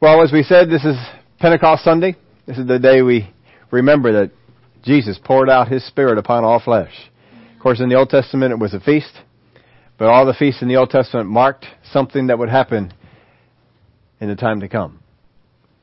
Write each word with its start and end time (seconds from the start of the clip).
Well, 0.00 0.22
as 0.22 0.30
we 0.30 0.44
said, 0.44 0.70
this 0.70 0.84
is 0.84 0.94
Pentecost 1.40 1.82
Sunday. 1.82 2.14
This 2.46 2.56
is 2.56 2.68
the 2.68 2.78
day 2.78 3.02
we 3.02 3.34
remember 3.72 4.12
that 4.12 4.30
Jesus 4.84 5.18
poured 5.22 5.50
out 5.50 5.66
His 5.66 5.84
Spirit 5.88 6.18
upon 6.18 6.44
all 6.44 6.60
flesh. 6.60 6.92
Of 7.56 7.60
course, 7.60 7.80
in 7.80 7.88
the 7.88 7.96
Old 7.96 8.08
Testament 8.08 8.52
it 8.52 8.60
was 8.60 8.74
a 8.74 8.78
feast, 8.78 9.10
but 9.98 10.06
all 10.06 10.24
the 10.24 10.34
feasts 10.34 10.62
in 10.62 10.68
the 10.68 10.76
Old 10.76 10.90
Testament 10.90 11.28
marked 11.28 11.66
something 11.90 12.28
that 12.28 12.38
would 12.38 12.48
happen 12.48 12.92
in 14.20 14.28
the 14.28 14.36
time 14.36 14.60
to 14.60 14.68
come. 14.68 15.00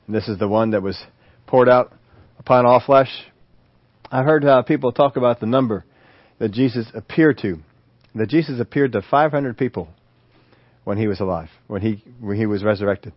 And 0.08 0.16
this 0.16 0.30
is 0.30 0.40
the 0.40 0.48
one 0.48 0.72
that 0.72 0.82
was 0.82 0.98
poured 1.46 1.68
out 1.68 1.92
upon 2.40 2.66
all 2.66 2.80
flesh. 2.80 3.12
I've 4.10 4.24
heard 4.24 4.46
uh, 4.46 4.62
people 4.62 4.94
talk 4.94 5.18
about 5.18 5.42
the 5.42 5.46
number 5.46 5.84
that 6.40 6.54
Jesus 6.54 6.88
appeared 6.94 7.40
to. 7.40 7.58
That 8.16 8.30
Jesus 8.30 8.62
appeared 8.62 8.94
to 8.94 9.02
500 9.02 9.58
people 9.58 9.90
when 10.86 10.98
he 10.98 11.08
was 11.08 11.20
alive, 11.20 11.50
when 11.68 11.82
he, 11.82 12.02
when 12.22 12.38
he 12.38 12.46
was 12.46 12.64
resurrected. 12.64 13.12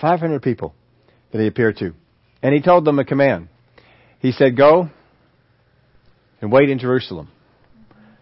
500 0.00 0.42
people 0.42 0.74
that 1.32 1.40
he 1.40 1.46
appeared 1.46 1.76
to. 1.78 1.94
And 2.42 2.54
he 2.54 2.60
told 2.60 2.84
them 2.84 2.98
a 2.98 3.04
command. 3.04 3.48
He 4.20 4.32
said, 4.32 4.56
Go 4.56 4.90
and 6.40 6.52
wait 6.52 6.70
in 6.70 6.78
Jerusalem. 6.78 7.30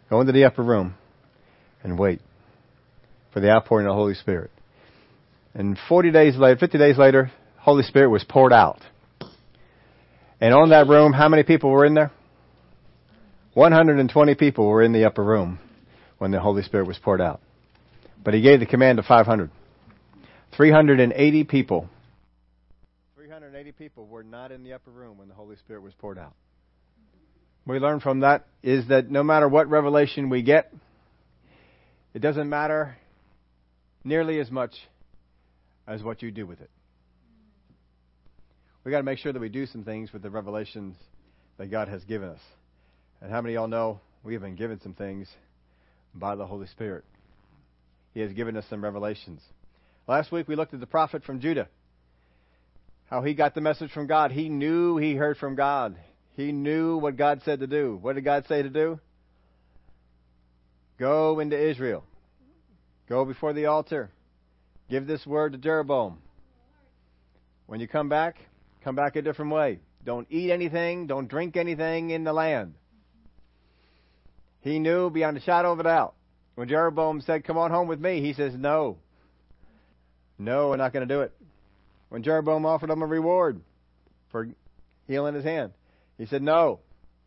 Go 0.09 0.21
into 0.21 0.33
the 0.33 0.45
upper 0.45 0.63
room 0.63 0.95
and 1.83 1.99
wait 1.99 2.21
for 3.33 3.41
the 3.41 3.51
outpouring 3.51 3.87
of 3.87 3.91
the 3.91 3.97
Holy 3.97 4.15
Spirit. 4.15 4.51
And 5.55 5.79
40 5.89 6.11
days 6.11 6.37
later, 6.37 6.59
50 6.59 6.79
days 6.79 6.99
later, 6.99 7.31
Holy 7.59 7.83
Spirit 7.83 8.11
was 8.11 8.25
poured 8.25 8.53
out. 8.53 8.81
And 10.41 10.55
on 10.55 10.71
that 10.71 10.89
room, 10.89 11.13
how 11.13 11.29
many 11.29 11.43
people 11.43 11.71
were 11.71 11.85
in 11.85 11.95
there? 11.95 12.11
120 13.55 14.35
people 14.35 14.67
were 14.67 14.83
in 14.83 14.93
the 14.93 15.05
upper 15.05 15.23
room 15.23 15.59
when 16.19 16.31
the 16.31 16.41
Holy 16.41 16.63
Spirit 16.63 16.87
was 16.87 16.99
poured 16.99 17.21
out. 17.21 17.41
But 18.25 18.35
he 18.35 18.41
gave 18.41 18.61
the 18.61 18.67
command 18.67 18.97
to 18.97 19.03
500. 19.03 19.51
380 20.63 21.43
people. 21.43 21.89
380 23.17 23.73
people 23.73 24.07
were 24.07 24.23
not 24.23 24.53
in 24.53 24.63
the 24.63 24.75
upper 24.75 24.93
room 24.93 25.19
when 25.19 25.27
the 25.27 25.35
Holy 25.35 25.57
Spirit 25.57 25.83
was 25.83 25.93
poured 25.95 26.19
out. 26.19 26.35
We 27.67 27.81
learn 27.81 27.99
from 27.99 28.21
that 28.21 28.47
is 28.63 28.87
that 28.87 29.11
no 29.11 29.25
matter 29.25 29.49
what 29.49 29.69
revelation 29.69 30.29
we 30.29 30.43
get, 30.43 30.73
it 32.15 32.21
doesn't 32.21 32.49
matter 32.49 32.97
nearly 34.05 34.39
as 34.39 34.53
much 34.53 34.71
as 35.89 36.01
what 36.01 36.23
you 36.23 36.31
do 36.31 36.47
with 36.47 36.61
it. 36.61 36.71
We 38.85 38.93
got 38.93 38.99
to 38.99 39.05
make 39.05 39.19
sure 39.19 39.33
that 39.33 39.41
we 39.41 39.49
do 39.49 39.67
some 39.67 39.83
things 39.83 40.13
with 40.13 40.23
the 40.23 40.31
revelations 40.31 40.95
that 41.59 41.73
God 41.73 41.89
has 41.89 42.05
given 42.05 42.29
us. 42.29 42.41
And 43.21 43.33
how 43.33 43.41
many 43.41 43.55
of 43.57 43.63
y'all 43.63 43.69
know 43.69 44.01
we 44.23 44.35
have 44.35 44.43
been 44.43 44.55
given 44.55 44.81
some 44.81 44.95
things 44.95 45.29
by 46.15 46.37
the 46.37 46.47
Holy 46.47 46.69
Spirit? 46.69 47.05
He 48.15 48.21
has 48.21 48.33
given 48.33 48.57
us 48.57 48.65
some 48.71 48.85
revelations. 48.85 49.41
Last 50.07 50.33
week 50.33 50.49
we 50.49 50.57
looked 50.57 50.75
at 50.75 50.81
the 50.81 50.87
prophet 50.87 51.25
from 51.25 51.41
Judah. 51.41 51.69
How 53.09 53.23
he 53.23 53.35
got 53.35 53.55
the 53.55 53.61
message 53.61 53.93
from 53.93 54.07
God. 54.07 54.33
He 54.33 54.49
knew 54.49 54.97
he 54.97 55.15
heard 55.15 55.37
from 55.37 55.55
God. 55.55 55.97
He 56.35 56.51
knew 56.51 56.97
what 56.97 57.17
God 57.17 57.43
said 57.45 57.61
to 57.61 57.67
do. 57.67 57.99
What 58.01 58.15
did 58.15 58.25
God 58.25 58.47
say 58.49 58.63
to 58.63 58.71
do? 58.71 58.99
Go 60.99 61.41
into 61.41 61.59
Israel. 61.59 62.05
Go 63.09 63.25
before 63.25 63.53
the 63.53 63.67
altar. 63.67 64.11
Give 64.89 65.07
this 65.07 65.27
word 65.27 65.53
to 65.53 65.59
Jeroboam. 65.59 66.19
When 67.67 67.81
you 67.81 67.89
come 67.89 68.09
back, 68.09 68.37
come 68.83 68.95
back 68.95 69.17
a 69.17 69.23
different 69.23 69.53
way. 69.53 69.81
Don't 70.05 70.27
eat 70.31 70.51
anything, 70.51 71.07
don't 71.07 71.29
drink 71.29 71.57
anything 71.57 72.11
in 72.11 72.25
the 72.25 72.33
land. 72.33 72.75
He 74.61 74.79
knew 74.79 75.11
beyond 75.11 75.37
a 75.37 75.41
shadow 75.41 75.73
of 75.73 75.81
a 75.81 75.85
doubt. 75.85 76.15
When 76.55 76.69
Jeroboam 76.69 77.21
said, 77.21 77.45
Come 77.45 77.59
on 77.59 77.71
home 77.71 77.89
with 77.89 78.01
me, 78.01 78.21
he 78.21 78.33
says, 78.33 78.55
No. 78.57 78.99
No, 80.45 80.69
we're 80.69 80.77
not 80.77 80.93
going 80.93 81.07
to 81.07 81.15
do 81.15 81.21
it. 81.21 81.33
When 82.09 82.23
Jeroboam 82.23 82.67
offered 82.67 82.91
him 82.91 83.01
a 83.01 83.07
reward 83.07 83.61
for 84.31 84.49
healing 85.07 85.35
his 85.35 85.45
hand, 85.45 85.73
he 86.19 86.27
said, 86.27 86.43
No, 86.43 86.81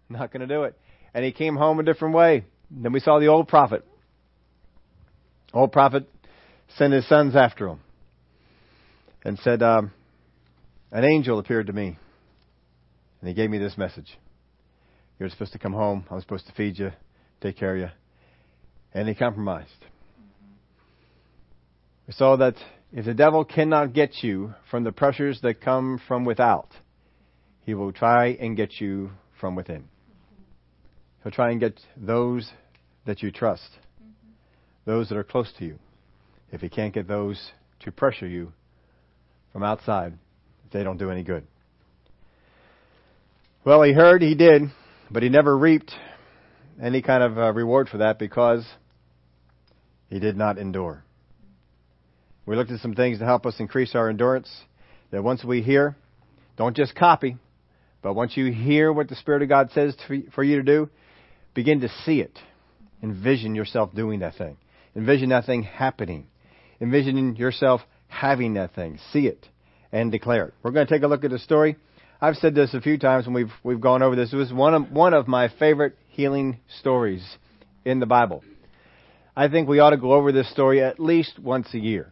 not 0.10 0.32
going 0.32 0.48
to 0.48 0.54
do 0.54 0.64
it. 0.64 0.78
And 1.14 1.24
he 1.24 1.32
came 1.32 1.56
home 1.56 1.80
a 1.80 1.84
different 1.84 2.14
way. 2.14 2.44
Then 2.70 2.92
we 2.92 3.00
saw 3.00 3.20
the 3.20 3.28
old 3.28 3.48
prophet. 3.48 3.86
Old 5.54 5.72
prophet 5.72 6.10
sent 6.78 6.94
his 6.94 7.08
sons 7.08 7.36
after 7.36 7.70
him 7.70 7.80
and 9.24 9.40
said, 9.40 9.64
um, 9.64 9.92
An 10.92 11.06
angel 11.06 11.40
appeared 11.40 11.68
to 11.68 11.74
me, 11.74 11.98
and 13.22 13.30
he 13.30 13.34
gave 13.34 13.50
me 13.50 13.58
this 13.58 13.78
message. 13.78 14.18
You're 15.20 15.30
supposed 15.30 15.54
to 15.54 15.60
come 15.60 15.72
home. 15.72 16.06
I'm 16.12 16.20
supposed 16.20 16.48
to 16.48 16.54
feed 16.54 16.78
you, 16.78 16.92
take 17.40 17.58
care 17.58 17.76
of 17.76 17.80
you. 17.80 17.90
And 18.94 19.08
he 19.08 19.16
compromised. 19.16 19.70
We 22.08 22.14
saw 22.14 22.36
that 22.36 22.56
if 22.92 23.06
the 23.06 23.14
devil 23.14 23.44
cannot 23.44 23.94
get 23.94 24.24
you 24.24 24.54
from 24.70 24.84
the 24.84 24.92
pressures 24.92 25.40
that 25.42 25.62
come 25.62 26.00
from 26.08 26.26
without, 26.26 26.70
he 27.62 27.74
will 27.74 27.92
try 27.92 28.28
and 28.30 28.56
get 28.56 28.80
you 28.80 29.12
from 29.40 29.56
within. 29.56 29.86
He'll 31.24 31.32
try 31.32 31.52
and 31.52 31.60
get 31.60 31.80
those 31.98 32.50
that 33.06 33.24
you 33.24 33.32
trust, 33.32 33.70
those 34.86 35.10
that 35.10 35.18
are 35.18 35.24
close 35.24 35.52
to 35.58 35.66
you. 35.66 35.80
If 36.52 36.62
he 36.62 36.70
can't 36.70 36.94
get 36.94 37.08
those 37.08 37.52
to 37.82 37.92
pressure 37.92 38.28
you 38.28 38.54
from 39.52 39.64
outside, 39.64 40.14
they 40.72 40.84
don't 40.84 40.98
do 40.98 41.10
any 41.10 41.24
good. 41.24 41.46
Well, 43.64 43.82
he 43.82 43.94
heard, 43.94 44.22
he 44.22 44.36
did, 44.36 44.64
but 45.10 45.24
he 45.24 45.30
never 45.30 45.58
reaped 45.58 45.92
any 46.82 47.02
kind 47.02 47.24
of 47.24 47.38
uh, 47.38 47.54
reward 47.54 47.90
for 47.90 47.98
that 48.00 48.20
because 48.20 48.66
he 50.10 50.20
did 50.20 50.38
not 50.38 50.58
endure. 50.58 51.05
We 52.46 52.56
looked 52.56 52.72
at 52.72 52.80
some 52.80 52.94
things 52.94 53.20
to 53.20 53.26
help 53.26 53.46
us 53.46 53.56
increase 53.60 53.96
our 53.96 54.10
endurance. 54.10 54.50
That 55.12 55.24
once 55.24 55.44
we 55.44 55.62
hear, 55.62 55.96
don't 56.58 56.76
just 56.76 56.96
copy, 56.96 57.38
but 58.02 58.14
once 58.14 58.36
you 58.38 58.52
hear 58.52 58.92
what 58.92 59.10
the 59.10 59.16
Spirit 59.16 59.42
of 59.42 59.50
God 59.50 59.72
says 59.72 59.96
for 60.34 60.44
you 60.44 60.58
to 60.58 60.64
do, 60.64 60.90
begin 61.54 61.82
to 61.82 61.90
see 62.06 62.22
it. 62.22 62.38
Envision 63.02 63.56
yourself 63.56 63.94
doing 63.94 64.20
that 64.20 64.36
thing. 64.36 64.58
Envision 64.96 65.30
that 65.30 65.46
thing 65.46 65.64
happening. 65.64 66.28
Envision 66.82 67.36
yourself 67.36 67.82
having 68.08 68.56
that 68.56 68.74
thing. 68.74 69.00
See 69.12 69.28
it 69.28 69.48
and 69.92 70.12
declare 70.12 70.48
it. 70.48 70.54
We're 70.62 70.72
going 70.72 70.88
to 70.88 70.94
take 70.94 71.04
a 71.04 71.08
look 71.08 71.24
at 71.24 71.32
a 71.32 71.40
story. 71.40 71.78
I've 72.20 72.36
said 72.36 72.56
this 72.56 72.74
a 72.74 72.82
few 72.82 72.98
times 72.98 73.26
when 73.26 73.36
we've 73.36 73.52
we've 73.64 73.82
gone 73.82 74.02
over 74.02 74.16
this. 74.16 74.34
It 74.34 74.38
was 74.38 74.52
one 74.52 74.74
of 74.74 74.92
one 74.92 75.14
of 75.14 75.28
my 75.28 75.50
favorite 75.60 75.98
healing 76.10 76.60
stories 76.80 77.24
in 77.84 78.00
the 78.00 78.06
Bible. 78.06 78.44
I 79.36 79.48
think 79.50 79.68
we 79.68 79.80
ought 79.80 79.90
to 79.90 79.98
go 79.98 80.14
over 80.14 80.32
this 80.32 80.50
story 80.52 80.82
at 80.82 81.00
least 81.00 81.40
once 81.40 81.74
a 81.74 81.80
year. 81.80 82.12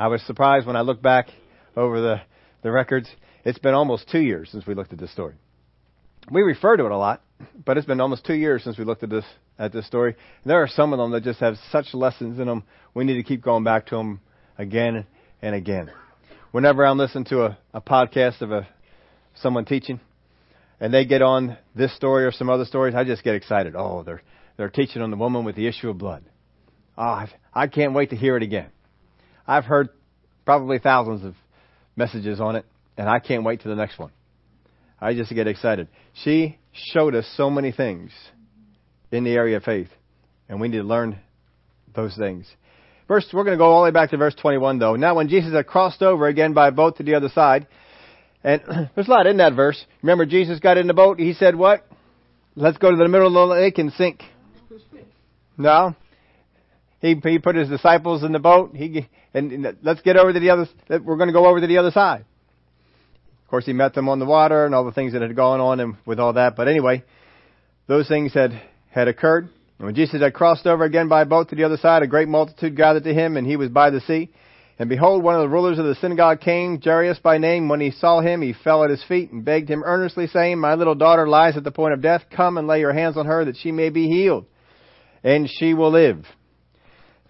I 0.00 0.06
was 0.06 0.22
surprised 0.22 0.66
when 0.66 0.76
I 0.76 0.80
looked 0.80 1.02
back 1.02 1.28
over 1.76 2.00
the, 2.00 2.22
the 2.62 2.70
records. 2.70 3.06
It's 3.44 3.58
been 3.58 3.74
almost 3.74 4.08
two 4.08 4.22
years 4.22 4.48
since 4.50 4.66
we 4.66 4.72
looked 4.72 4.94
at 4.94 4.98
this 4.98 5.12
story. 5.12 5.34
We 6.32 6.40
refer 6.40 6.78
to 6.78 6.86
it 6.86 6.90
a 6.90 6.96
lot, 6.96 7.22
but 7.66 7.76
it's 7.76 7.86
been 7.86 8.00
almost 8.00 8.24
two 8.24 8.32
years 8.32 8.64
since 8.64 8.78
we 8.78 8.84
looked 8.84 9.02
at 9.02 9.10
this 9.10 9.26
at 9.58 9.74
this 9.74 9.86
story. 9.86 10.16
And 10.42 10.50
There 10.50 10.62
are 10.62 10.68
some 10.68 10.94
of 10.94 10.98
them 10.98 11.10
that 11.10 11.22
just 11.22 11.40
have 11.40 11.56
such 11.70 11.92
lessons 11.92 12.38
in 12.38 12.46
them. 12.46 12.64
We 12.94 13.04
need 13.04 13.16
to 13.16 13.22
keep 13.22 13.42
going 13.42 13.62
back 13.62 13.88
to 13.88 13.96
them 13.96 14.20
again 14.56 15.04
and 15.42 15.54
again. 15.54 15.90
Whenever 16.50 16.86
I'm 16.86 16.96
listening 16.96 17.26
to 17.26 17.44
a, 17.44 17.58
a 17.74 17.82
podcast 17.82 18.40
of 18.40 18.52
a 18.52 18.66
someone 19.34 19.66
teaching, 19.66 20.00
and 20.80 20.94
they 20.94 21.04
get 21.04 21.20
on 21.20 21.58
this 21.74 21.94
story 21.94 22.24
or 22.24 22.32
some 22.32 22.48
other 22.48 22.64
stories, 22.64 22.94
I 22.94 23.04
just 23.04 23.22
get 23.22 23.34
excited. 23.34 23.74
Oh, 23.76 24.02
they're 24.02 24.22
they're 24.56 24.70
teaching 24.70 25.02
on 25.02 25.10
the 25.10 25.18
woman 25.18 25.44
with 25.44 25.56
the 25.56 25.66
issue 25.66 25.90
of 25.90 25.98
blood. 25.98 26.24
Oh, 26.96 27.26
I 27.52 27.66
can't 27.66 27.92
wait 27.92 28.08
to 28.10 28.16
hear 28.16 28.38
it 28.38 28.42
again. 28.42 28.70
I've 29.50 29.64
heard 29.64 29.88
probably 30.44 30.78
thousands 30.78 31.24
of 31.24 31.34
messages 31.96 32.40
on 32.40 32.54
it, 32.54 32.64
and 32.96 33.08
I 33.08 33.18
can't 33.18 33.42
wait 33.42 33.62
to 33.62 33.68
the 33.68 33.74
next 33.74 33.98
one. 33.98 34.12
I 35.00 35.12
just 35.14 35.34
get 35.34 35.48
excited. 35.48 35.88
She 36.22 36.56
showed 36.72 37.16
us 37.16 37.28
so 37.36 37.50
many 37.50 37.72
things 37.72 38.12
in 39.10 39.24
the 39.24 39.32
area 39.32 39.56
of 39.56 39.64
faith, 39.64 39.88
and 40.48 40.60
we 40.60 40.68
need 40.68 40.76
to 40.76 40.84
learn 40.84 41.18
those 41.96 42.14
things. 42.16 42.46
First, 43.08 43.34
we're 43.34 43.42
going 43.42 43.58
to 43.58 43.60
go 43.60 43.72
all 43.72 43.80
the 43.80 43.86
way 43.86 43.90
back 43.90 44.10
to 44.10 44.16
verse 44.16 44.36
21, 44.36 44.78
though. 44.78 44.94
Now, 44.94 45.16
when 45.16 45.26
Jesus 45.26 45.52
had 45.52 45.66
crossed 45.66 46.00
over 46.00 46.28
again 46.28 46.52
by 46.52 46.70
boat 46.70 46.98
to 46.98 47.02
the 47.02 47.16
other 47.16 47.28
side, 47.28 47.66
and 48.44 48.62
there's 48.94 49.08
a 49.08 49.10
lot 49.10 49.26
in 49.26 49.38
that 49.38 49.54
verse. 49.54 49.84
Remember, 50.00 50.26
Jesus 50.26 50.60
got 50.60 50.78
in 50.78 50.86
the 50.86 50.94
boat. 50.94 51.18
He 51.18 51.32
said, 51.32 51.56
"What? 51.56 51.84
Let's 52.54 52.78
go 52.78 52.92
to 52.92 52.96
the 52.96 53.08
middle 53.08 53.26
of 53.26 53.48
the 53.48 53.54
lake 53.54 53.78
and 53.78 53.92
sink." 53.94 54.22
No, 55.58 55.96
he 57.00 57.14
he 57.22 57.38
put 57.38 57.56
his 57.56 57.68
disciples 57.68 58.22
in 58.22 58.32
the 58.32 58.38
boat. 58.38 58.74
He 58.74 59.08
and 59.32 59.76
let's 59.82 60.02
get 60.02 60.16
over 60.16 60.32
to 60.32 60.40
the 60.40 60.50
other. 60.50 60.68
We're 60.88 61.16
going 61.16 61.28
to 61.28 61.32
go 61.32 61.46
over 61.46 61.60
to 61.60 61.66
the 61.66 61.78
other 61.78 61.90
side. 61.90 62.24
Of 63.44 63.50
course, 63.50 63.66
he 63.66 63.72
met 63.72 63.94
them 63.94 64.08
on 64.08 64.18
the 64.18 64.26
water 64.26 64.64
and 64.64 64.74
all 64.74 64.84
the 64.84 64.92
things 64.92 65.12
that 65.12 65.22
had 65.22 65.34
gone 65.34 65.60
on 65.60 65.80
and 65.80 65.96
with 66.06 66.20
all 66.20 66.34
that. 66.34 66.56
But 66.56 66.68
anyway, 66.68 67.04
those 67.88 68.06
things 68.06 68.32
had 68.32 68.60
had 68.90 69.08
occurred. 69.08 69.48
And 69.78 69.86
when 69.86 69.94
Jesus 69.94 70.20
had 70.20 70.34
crossed 70.34 70.66
over 70.66 70.84
again 70.84 71.08
by 71.08 71.24
boat 71.24 71.48
to 71.48 71.56
the 71.56 71.64
other 71.64 71.78
side, 71.78 72.02
a 72.02 72.06
great 72.06 72.28
multitude 72.28 72.76
gathered 72.76 73.04
to 73.04 73.14
him, 73.14 73.36
and 73.36 73.46
he 73.46 73.56
was 73.56 73.70
by 73.70 73.90
the 73.90 74.00
sea. 74.02 74.30
And 74.78 74.88
behold, 74.88 75.22
one 75.22 75.34
of 75.34 75.42
the 75.42 75.48
rulers 75.48 75.78
of 75.78 75.86
the 75.86 75.94
synagogue 75.94 76.40
came, 76.40 76.80
Jairus 76.82 77.18
by 77.18 77.38
name. 77.38 77.68
When 77.68 77.80
he 77.80 77.90
saw 77.90 78.20
him, 78.20 78.40
he 78.40 78.52
fell 78.52 78.84
at 78.84 78.90
his 78.90 79.02
feet 79.04 79.30
and 79.30 79.44
begged 79.44 79.68
him 79.68 79.82
earnestly, 79.84 80.26
saying, 80.26 80.58
My 80.58 80.74
little 80.74 80.94
daughter 80.94 81.28
lies 81.28 81.56
at 81.56 81.64
the 81.64 81.70
point 81.70 81.94
of 81.94 82.02
death. 82.02 82.22
Come 82.34 82.56
and 82.56 82.66
lay 82.66 82.80
your 82.80 82.92
hands 82.92 83.16
on 83.16 83.26
her 83.26 83.44
that 83.44 83.56
she 83.56 83.72
may 83.72 83.90
be 83.90 84.08
healed, 84.08 84.46
and 85.24 85.48
she 85.50 85.74
will 85.74 85.90
live. 85.90 86.24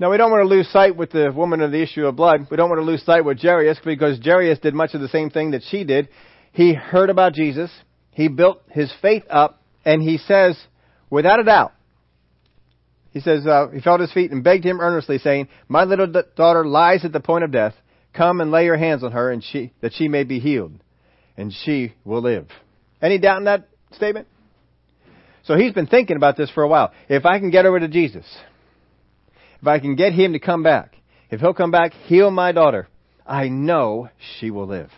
Now 0.01 0.11
we 0.11 0.17
don't 0.17 0.31
want 0.31 0.49
to 0.49 0.49
lose 0.49 0.67
sight 0.73 0.97
with 0.97 1.11
the 1.11 1.31
woman 1.31 1.61
of 1.61 1.73
the 1.73 1.83
issue 1.83 2.07
of 2.07 2.17
blood. 2.17 2.47
We 2.51 2.57
don't 2.57 2.71
want 2.71 2.81
to 2.81 2.87
lose 2.87 3.05
sight 3.05 3.23
with 3.23 3.39
Jairus 3.39 3.79
because 3.85 4.19
Jairus 4.19 4.59
did 4.59 4.73
much 4.73 4.95
of 4.95 5.03
the 5.03 5.09
same 5.09 5.29
thing 5.29 5.51
that 5.51 5.61
she 5.71 5.85
did. 5.85 6.09
He 6.53 6.73
heard 6.73 7.11
about 7.11 7.35
Jesus. 7.35 7.71
He 8.13 8.29
built 8.29 8.63
his 8.71 8.91
faith 9.03 9.25
up 9.29 9.63
and 9.85 10.03
he 10.03 10.17
says, 10.17 10.59
without 11.11 11.39
a 11.39 11.45
doubt, 11.45 11.75
he 13.11 13.21
says, 13.21 13.47
uh, 13.47 13.69
he 13.75 13.83
fell 13.83 13.97
at 13.97 14.01
his 14.01 14.13
feet 14.13 14.31
and 14.31 14.43
begged 14.43 14.65
him 14.65 14.81
earnestly 14.81 15.19
saying, 15.19 15.49
my 15.69 15.85
little 15.85 16.11
daughter 16.35 16.65
lies 16.65 17.05
at 17.05 17.13
the 17.13 17.21
point 17.21 17.45
of 17.45 17.51
death. 17.51 17.75
Come 18.15 18.41
and 18.41 18.51
lay 18.51 18.65
your 18.65 18.79
hands 18.79 19.05
on 19.05 19.13
her 19.13 19.31
and 19.31 19.45
she, 19.45 19.75
that 19.83 19.93
she 19.93 20.09
may 20.09 20.25
be 20.25 20.41
healed 20.41 20.73
and 21.37 21.53
she 21.53 21.93
will 22.07 22.23
live. 22.23 22.49
Any 23.03 23.19
doubt 23.19 23.39
in 23.39 23.45
that 23.45 23.69
statement? 23.93 24.29
So 25.45 25.57
he's 25.57 25.75
been 25.75 25.89
thinking 25.89 26.17
about 26.17 26.39
this 26.39 26.51
for 26.51 26.63
a 26.63 26.69
while. 26.69 26.91
If 27.11 27.27
I 27.27 27.39
can 27.39 27.51
get 27.51 27.67
over 27.67 27.79
to 27.79 27.89
Jesus, 27.89 28.25
if 29.61 29.67
I 29.67 29.79
can 29.79 29.97
get 29.97 30.13
him 30.13 30.33
to 30.33 30.39
come 30.39 30.63
back, 30.63 30.97
if 31.31 31.41
he'll 31.41 31.55
come 31.55 31.71
back, 31.71 31.93
heal 31.93 32.31
my 32.31 32.53
daughter, 32.53 32.89
I 33.27 33.49
know 33.49 34.09
she 34.39 34.51
will 34.51 34.67
live. 34.67 34.91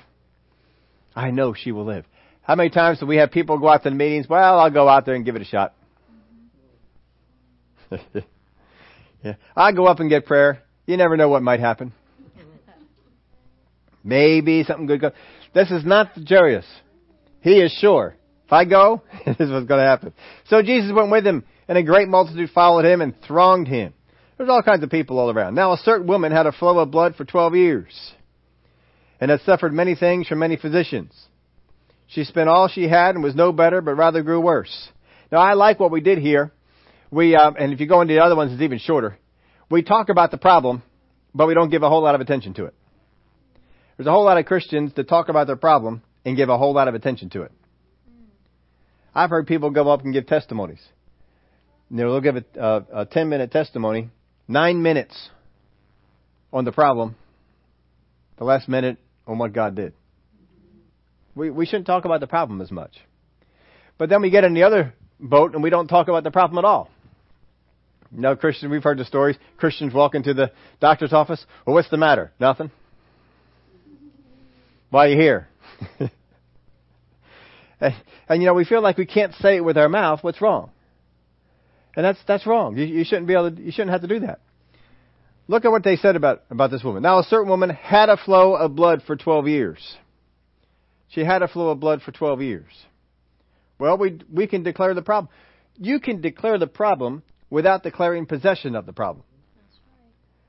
I 1.14 1.30
know 1.30 1.54
she 1.54 1.72
will 1.72 1.84
live. 1.84 2.06
How 2.42 2.54
many 2.54 2.70
times 2.70 2.98
do 2.98 3.06
we 3.06 3.16
have 3.16 3.30
people 3.30 3.58
go 3.58 3.68
out 3.68 3.82
to 3.84 3.90
the 3.90 3.94
meetings? 3.94 4.28
Well, 4.28 4.58
I'll 4.58 4.70
go 4.70 4.88
out 4.88 5.04
there 5.04 5.14
and 5.14 5.24
give 5.24 5.36
it 5.36 5.42
a 5.42 5.44
shot. 5.44 5.74
yeah. 9.22 9.34
I 9.54 9.72
go 9.72 9.86
up 9.86 10.00
and 10.00 10.08
get 10.08 10.26
prayer. 10.26 10.62
You 10.86 10.96
never 10.96 11.16
know 11.16 11.28
what 11.28 11.42
might 11.42 11.60
happen. 11.60 11.92
Maybe 14.02 14.64
something 14.64 14.86
good 14.86 15.00
goes. 15.00 15.12
This 15.54 15.70
is 15.70 15.84
not 15.84 16.10
Jairus. 16.28 16.66
He 17.40 17.60
is 17.60 17.70
sure. 17.72 18.16
If 18.46 18.52
I 18.52 18.64
go, 18.64 19.02
this 19.26 19.36
is 19.38 19.50
what's 19.50 19.66
going 19.66 19.80
to 19.80 19.86
happen. 19.86 20.12
So 20.46 20.62
Jesus 20.62 20.90
went 20.92 21.10
with 21.10 21.26
him, 21.26 21.44
and 21.68 21.78
a 21.78 21.82
great 21.82 22.08
multitude 22.08 22.50
followed 22.50 22.84
him 22.84 23.00
and 23.00 23.14
thronged 23.22 23.68
him. 23.68 23.94
There's 24.42 24.50
all 24.50 24.62
kinds 24.64 24.82
of 24.82 24.90
people 24.90 25.20
all 25.20 25.30
around. 25.30 25.54
Now 25.54 25.72
a 25.72 25.76
certain 25.76 26.08
woman 26.08 26.32
had 26.32 26.46
a 26.46 26.52
flow 26.52 26.80
of 26.80 26.90
blood 26.90 27.14
for 27.14 27.24
twelve 27.24 27.54
years, 27.54 28.12
and 29.20 29.30
had 29.30 29.40
suffered 29.42 29.72
many 29.72 29.94
things 29.94 30.26
from 30.26 30.40
many 30.40 30.56
physicians. 30.56 31.12
She 32.08 32.24
spent 32.24 32.48
all 32.48 32.66
she 32.66 32.88
had 32.88 33.14
and 33.14 33.22
was 33.22 33.36
no 33.36 33.52
better, 33.52 33.80
but 33.80 33.94
rather 33.94 34.20
grew 34.24 34.40
worse. 34.40 34.88
Now 35.30 35.38
I 35.38 35.52
like 35.52 35.78
what 35.78 35.92
we 35.92 36.00
did 36.00 36.18
here. 36.18 36.50
We, 37.12 37.36
uh, 37.36 37.52
and 37.52 37.72
if 37.72 37.78
you 37.78 37.86
go 37.86 38.00
into 38.00 38.14
the 38.14 38.20
other 38.20 38.34
ones, 38.34 38.52
it's 38.52 38.60
even 38.60 38.80
shorter. 38.80 39.16
We 39.70 39.84
talk 39.84 40.08
about 40.08 40.32
the 40.32 40.38
problem, 40.38 40.82
but 41.32 41.46
we 41.46 41.54
don't 41.54 41.70
give 41.70 41.84
a 41.84 41.88
whole 41.88 42.02
lot 42.02 42.16
of 42.16 42.20
attention 42.20 42.52
to 42.54 42.64
it. 42.64 42.74
There's 43.96 44.08
a 44.08 44.10
whole 44.10 44.24
lot 44.24 44.38
of 44.38 44.46
Christians 44.46 44.90
that 44.96 45.08
talk 45.08 45.28
about 45.28 45.46
their 45.46 45.54
problem 45.54 46.02
and 46.24 46.36
give 46.36 46.48
a 46.48 46.58
whole 46.58 46.74
lot 46.74 46.88
of 46.88 46.96
attention 46.96 47.30
to 47.30 47.42
it. 47.42 47.52
I've 49.14 49.30
heard 49.30 49.46
people 49.46 49.70
go 49.70 49.88
up 49.88 50.02
and 50.02 50.12
give 50.12 50.26
testimonies. 50.26 50.82
You 51.90 51.98
know, 51.98 52.10
they'll 52.10 52.32
give 52.32 52.44
a, 52.56 52.60
a, 52.60 53.02
a 53.02 53.06
10 53.06 53.28
minute 53.28 53.52
testimony, 53.52 54.10
nine 54.48 54.82
minutes 54.82 55.30
on 56.52 56.64
the 56.64 56.72
problem, 56.72 57.16
the 58.38 58.44
last 58.44 58.68
minute 58.68 58.98
on 59.26 59.38
what 59.38 59.52
God 59.52 59.74
did. 59.74 59.94
We, 61.34 61.50
we 61.50 61.64
shouldn't 61.64 61.86
talk 61.86 62.04
about 62.04 62.20
the 62.20 62.26
problem 62.26 62.60
as 62.60 62.70
much. 62.70 62.92
But 63.98 64.08
then 64.08 64.20
we 64.20 64.30
get 64.30 64.44
in 64.44 64.54
the 64.54 64.64
other 64.64 64.94
boat 65.18 65.54
and 65.54 65.62
we 65.62 65.70
don't 65.70 65.88
talk 65.88 66.08
about 66.08 66.24
the 66.24 66.30
problem 66.30 66.58
at 66.58 66.64
all. 66.64 66.90
You 68.14 68.20
know, 68.20 68.36
Christians, 68.36 68.70
we've 68.70 68.82
heard 68.82 68.98
the 68.98 69.06
stories. 69.06 69.36
Christians 69.56 69.94
walk 69.94 70.14
into 70.14 70.34
the 70.34 70.52
doctor's 70.80 71.14
office. 71.14 71.44
Well, 71.66 71.74
what's 71.74 71.88
the 71.88 71.96
matter? 71.96 72.32
Nothing. 72.38 72.70
Why 74.90 75.06
are 75.06 75.08
you 75.08 75.18
here? 75.18 75.48
and, 77.80 77.94
and, 78.28 78.42
you 78.42 78.46
know, 78.46 78.52
we 78.52 78.66
feel 78.66 78.82
like 78.82 78.98
we 78.98 79.06
can't 79.06 79.32
say 79.36 79.56
it 79.56 79.64
with 79.64 79.78
our 79.78 79.88
mouth. 79.88 80.22
What's 80.22 80.42
wrong? 80.42 80.70
And 81.94 82.04
that's 82.04 82.18
that's 82.26 82.46
wrong. 82.46 82.76
You, 82.76 82.84
you 82.84 83.04
shouldn't 83.04 83.26
be 83.26 83.34
able 83.34 83.50
to. 83.50 83.62
You 83.62 83.70
shouldn't 83.72 83.90
have 83.90 84.02
to 84.02 84.08
do 84.08 84.20
that. 84.20 84.40
Look 85.48 85.64
at 85.64 85.70
what 85.70 85.84
they 85.84 85.96
said 85.96 86.16
about 86.16 86.44
about 86.50 86.70
this 86.70 86.82
woman. 86.82 87.02
Now, 87.02 87.18
a 87.18 87.24
certain 87.24 87.48
woman 87.48 87.70
had 87.70 88.08
a 88.08 88.16
flow 88.16 88.54
of 88.54 88.74
blood 88.74 89.02
for 89.06 89.16
twelve 89.16 89.46
years. 89.48 89.96
She 91.10 91.24
had 91.24 91.42
a 91.42 91.48
flow 91.48 91.68
of 91.68 91.80
blood 91.80 92.00
for 92.02 92.12
twelve 92.12 92.40
years. 92.40 92.70
Well, 93.78 93.98
we 93.98 94.20
we 94.32 94.46
can 94.46 94.62
declare 94.62 94.94
the 94.94 95.02
problem. 95.02 95.32
You 95.76 96.00
can 96.00 96.20
declare 96.20 96.58
the 96.58 96.66
problem 96.66 97.22
without 97.50 97.82
declaring 97.82 98.26
possession 98.26 98.76
of 98.76 98.86
the 98.86 98.92
problem. 98.92 99.24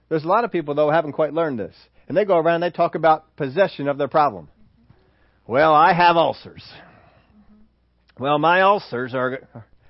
There's 0.10 0.24
a 0.24 0.28
lot 0.28 0.44
of 0.44 0.52
people 0.52 0.76
though 0.76 0.92
haven't 0.92 1.14
quite 1.14 1.34
learned 1.34 1.60
this. 1.60 1.76
And 2.08 2.18
they 2.18 2.26
go 2.26 2.38
around 2.38 2.62
and 2.62 2.72
they 2.72 2.76
talk 2.76 2.96
about 2.96 3.36
possession 3.38 3.88
of 3.88 3.98
their 3.98 4.10
problem. 4.10 4.50
Well, 5.48 5.74
I 5.74 5.94
have 5.94 6.18
ulcers. 6.18 6.64
Well, 8.20 8.38
my 8.40 8.62
ulcers 8.62 9.16
are 9.16 9.48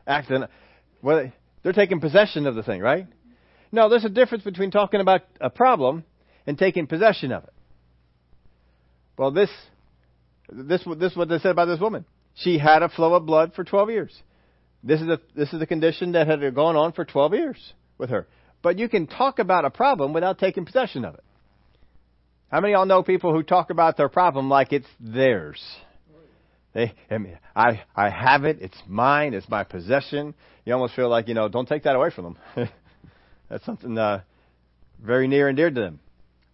acting, 0.08 0.46
well, 1.02 1.32
they're 1.64 1.74
taking 1.74 2.00
possession 2.00 2.46
of 2.46 2.56
the 2.56 2.64
thing, 2.64 2.82
right? 2.82 3.08
No, 3.72 3.90
there's 3.90 4.06
a 4.06 4.10
difference 4.10 4.44
between 4.44 4.70
talking 4.70 5.02
about 5.02 5.22
a 5.42 5.50
problem 5.50 6.04
and 6.46 6.58
taking 6.58 6.88
possession 6.88 7.32
of 7.32 7.44
it. 7.44 7.54
Well, 9.18 9.32
this, 9.32 9.50
this, 10.50 10.84
this 10.98 11.12
is 11.12 11.18
what 11.18 11.30
they 11.30 11.40
said 11.40 11.52
about 11.52 11.66
this 11.66 11.80
woman. 11.80 12.06
She 12.36 12.58
had 12.58 12.84
a 12.84 12.90
flow 12.90 13.14
of 13.14 13.26
blood 13.26 13.54
for 13.56 13.64
12 13.64 13.90
years. 13.90 14.22
This 14.84 15.02
is 15.02 15.08
a, 15.08 15.20
this 15.36 15.54
is 15.54 15.62
a 15.62 15.66
condition 15.66 16.12
that 16.12 16.28
had 16.28 16.40
gone 16.54 16.76
on 16.76 16.92
for 16.92 17.06
12 17.06 17.34
years 17.34 17.74
with 17.98 18.10
her. 18.10 18.28
But 18.62 18.80
you 18.80 18.90
can 18.90 19.08
talk 19.08 19.40
about 19.40 19.66
a 19.66 19.70
problem 19.70 20.14
without 20.14 20.40
taking 20.40 20.66
possession 20.66 21.06
of 21.06 21.16
it. 21.16 21.24
How 22.52 22.60
many 22.60 22.74
of 22.74 22.78
y'all 22.78 22.86
know 22.86 23.04
people 23.04 23.34
who 23.34 23.44
talk 23.44 23.70
about 23.70 23.98
their 23.98 24.10
problem 24.10 24.50
like 24.50 24.74
it's 24.74 24.88
theirs? 25.00 25.64
They, 26.74 26.94
I, 27.10 27.18
mean, 27.20 27.38
I, 27.56 27.82
I 27.96 28.10
have 28.10 28.46
it. 28.46 28.58
It's 28.62 28.78
mine. 28.88 29.34
It's 29.34 29.48
my 29.48 29.64
possession. 29.64 30.34
You 30.66 30.74
almost 30.74 30.96
feel 30.96 31.10
like, 31.10 31.28
you 31.28 31.34
know, 31.34 31.48
don't 31.48 31.68
take 31.68 31.84
that 31.84 31.96
away 31.96 32.10
from 32.10 32.38
them. 32.56 32.70
That's 33.50 33.66
something 33.66 33.98
uh, 33.98 34.22
very 35.02 35.28
near 35.28 35.48
and 35.48 35.56
dear 35.56 35.70
to 35.70 35.80
them. 35.80 36.00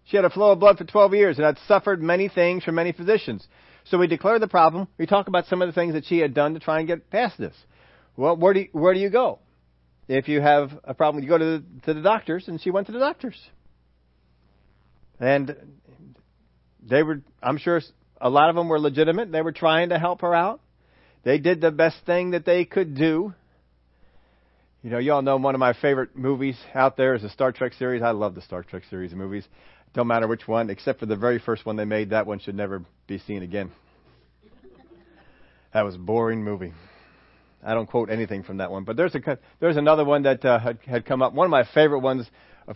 She 0.05 0.17
had 0.17 0.25
a 0.25 0.29
flow 0.29 0.51
of 0.51 0.59
blood 0.59 0.77
for 0.77 0.83
12 0.83 1.13
years 1.13 1.37
and 1.37 1.45
had 1.45 1.57
suffered 1.67 2.01
many 2.01 2.27
things 2.27 2.63
from 2.63 2.75
many 2.75 2.91
physicians. 2.91 3.47
So 3.85 3.97
we 3.97 4.07
declare 4.07 4.39
the 4.39 4.47
problem. 4.47 4.87
We 4.97 5.05
talk 5.05 5.27
about 5.27 5.45
some 5.45 5.61
of 5.61 5.67
the 5.67 5.73
things 5.73 5.93
that 5.93 6.05
she 6.05 6.19
had 6.19 6.33
done 6.33 6.53
to 6.55 6.59
try 6.59 6.79
and 6.79 6.87
get 6.87 7.09
past 7.09 7.37
this. 7.37 7.55
Well, 8.17 8.35
where 8.35 8.53
do 8.53 8.61
you, 8.61 8.69
where 8.71 8.93
do 8.93 8.99
you 8.99 9.09
go? 9.09 9.39
If 10.07 10.27
you 10.27 10.41
have 10.41 10.71
a 10.83 10.93
problem, 10.93 11.23
you 11.23 11.29
go 11.29 11.37
to 11.37 11.45
the, 11.45 11.63
to 11.85 11.93
the 11.93 12.01
doctors, 12.01 12.47
and 12.47 12.59
she 12.59 12.71
went 12.71 12.87
to 12.87 12.93
the 12.93 12.99
doctors. 12.99 13.35
And 15.19 15.55
they 16.81 17.03
were, 17.03 17.21
I'm 17.41 17.57
sure 17.57 17.79
a 18.21 18.29
lot 18.29 18.49
of 18.49 18.55
them 18.55 18.67
were 18.67 18.79
legitimate. 18.79 19.31
They 19.31 19.41
were 19.41 19.51
trying 19.51 19.89
to 19.89 19.99
help 19.99 20.21
her 20.21 20.33
out. 20.33 20.59
They 21.23 21.37
did 21.37 21.61
the 21.61 21.71
best 21.71 21.97
thing 22.05 22.31
that 22.31 22.45
they 22.45 22.65
could 22.65 22.95
do. 22.95 23.33
You 24.81 24.89
know, 24.89 24.99
y'all 24.99 25.21
know 25.21 25.37
one 25.37 25.55
of 25.55 25.59
my 25.59 25.73
favorite 25.73 26.15
movies 26.15 26.57
out 26.73 26.95
there 26.95 27.15
is 27.15 27.21
the 27.21 27.29
Star 27.29 27.51
Trek 27.51 27.73
series. 27.73 28.01
I 28.01 28.11
love 28.11 28.35
the 28.35 28.41
Star 28.41 28.63
Trek 28.63 28.83
series 28.89 29.11
of 29.11 29.17
movies. 29.17 29.45
Don't 29.93 30.07
matter 30.07 30.27
which 30.27 30.47
one, 30.47 30.69
except 30.69 30.99
for 30.99 31.05
the 31.05 31.15
very 31.15 31.39
first 31.39 31.65
one 31.65 31.75
they 31.75 31.85
made. 31.85 32.11
That 32.11 32.25
one 32.25 32.39
should 32.39 32.55
never 32.55 32.83
be 33.07 33.17
seen 33.19 33.43
again. 33.43 33.71
That 35.73 35.81
was 35.81 35.95
a 35.95 35.99
boring 35.99 36.43
movie. 36.43 36.73
I 37.63 37.73
don't 37.73 37.87
quote 37.87 38.09
anything 38.09 38.43
from 38.43 38.57
that 38.57 38.71
one, 38.71 38.85
but 38.85 38.95
there's 38.95 39.13
a 39.15 39.37
there's 39.59 39.75
another 39.75 40.05
one 40.05 40.23
that 40.23 40.45
uh, 40.45 40.59
had 40.59 40.79
had 40.87 41.05
come 41.05 41.21
up. 41.21 41.33
One 41.33 41.45
of 41.45 41.51
my 41.51 41.65
favorite 41.73 41.99
ones 41.99 42.25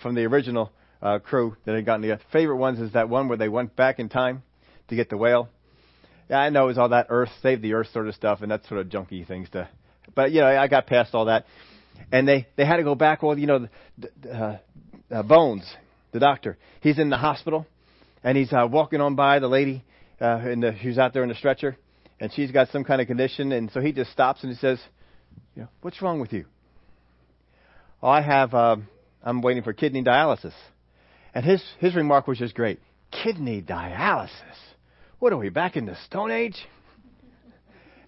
from 0.01 0.13
the 0.13 0.25
original 0.25 0.71
uh, 1.01 1.19
crew 1.19 1.55
that 1.63 1.73
had 1.73 1.85
gotten 1.85 2.01
the 2.01 2.19
favorite 2.33 2.57
ones 2.57 2.79
is 2.79 2.91
that 2.93 3.07
one 3.07 3.29
where 3.29 3.37
they 3.37 3.47
went 3.47 3.75
back 3.77 3.99
in 3.99 4.09
time 4.09 4.43
to 4.89 4.95
get 4.95 5.09
the 5.09 5.17
whale. 5.17 5.49
Yeah, 6.29 6.39
I 6.39 6.49
know 6.49 6.65
it 6.65 6.67
was 6.67 6.77
all 6.77 6.89
that 6.89 7.07
Earth, 7.09 7.29
save 7.41 7.61
the 7.61 7.73
Earth 7.73 7.87
sort 7.91 8.07
of 8.07 8.15
stuff, 8.15 8.41
and 8.41 8.51
that 8.51 8.65
sort 8.65 8.79
of 8.81 8.87
junky 8.87 9.27
things 9.27 9.49
to. 9.51 9.67
But 10.15 10.31
you 10.31 10.41
know, 10.41 10.47
I 10.47 10.67
got 10.67 10.87
past 10.87 11.13
all 11.13 11.25
that, 11.25 11.45
and 12.11 12.27
they 12.27 12.47
they 12.55 12.65
had 12.65 12.77
to 12.77 12.83
go 12.83 12.95
back. 12.95 13.23
Well, 13.23 13.37
you 13.37 13.47
know, 13.47 13.67
the, 13.97 14.31
uh, 14.31 14.57
uh, 15.11 15.23
Bones, 15.23 15.69
the 16.11 16.19
doctor, 16.19 16.57
he's 16.81 16.99
in 16.99 17.09
the 17.09 17.17
hospital, 17.17 17.65
and 18.23 18.37
he's 18.37 18.51
uh, 18.53 18.67
walking 18.69 19.01
on 19.01 19.15
by 19.15 19.39
the 19.39 19.47
lady, 19.47 19.83
uh, 20.21 20.39
in 20.45 20.61
the, 20.61 20.71
who's 20.71 20.97
out 20.97 21.13
there 21.13 21.23
in 21.23 21.29
the 21.29 21.35
stretcher, 21.35 21.77
and 22.19 22.31
she's 22.33 22.51
got 22.51 22.69
some 22.69 22.83
kind 22.83 23.01
of 23.01 23.07
condition, 23.07 23.51
and 23.51 23.71
so 23.71 23.81
he 23.81 23.91
just 23.91 24.11
stops 24.11 24.43
and 24.43 24.51
he 24.51 24.57
says, 24.57 24.79
you 25.55 25.63
know, 25.63 25.67
what's 25.81 26.01
wrong 26.01 26.19
with 26.19 26.33
you? 26.33 26.45
Oh, 28.01 28.09
I 28.09 28.21
have. 28.21 28.53
Uh, 28.53 28.77
I'm 29.23 29.41
waiting 29.41 29.63
for 29.63 29.73
kidney 29.73 30.03
dialysis. 30.03 30.53
And 31.33 31.45
his, 31.45 31.63
his 31.79 31.95
remark 31.95 32.27
was 32.27 32.37
just 32.37 32.53
great. 32.53 32.79
Kidney 33.11 33.61
dialysis. 33.61 34.29
What 35.23 35.31
are 35.31 35.37
we, 35.37 35.47
back 35.47 35.77
in 35.77 35.85
the 35.85 35.95
Stone 36.07 36.31
Age? 36.31 36.57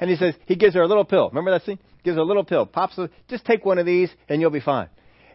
And 0.01 0.09
he 0.09 0.17
says, 0.17 0.35
he 0.47 0.57
gives 0.57 0.75
her 0.75 0.81
a 0.81 0.87
little 0.89 1.05
pill. 1.05 1.29
Remember 1.29 1.51
that 1.51 1.63
scene? 1.63 1.79
Gives 2.03 2.15
her 2.17 2.21
a 2.21 2.25
little 2.25 2.43
pill. 2.43 2.65
Pops, 2.65 2.97
a, 2.97 3.09
just 3.29 3.45
take 3.45 3.63
one 3.63 3.77
of 3.77 3.85
these 3.85 4.09
and 4.27 4.41
you'll 4.41 4.51
be 4.51 4.59
fine. 4.59 4.89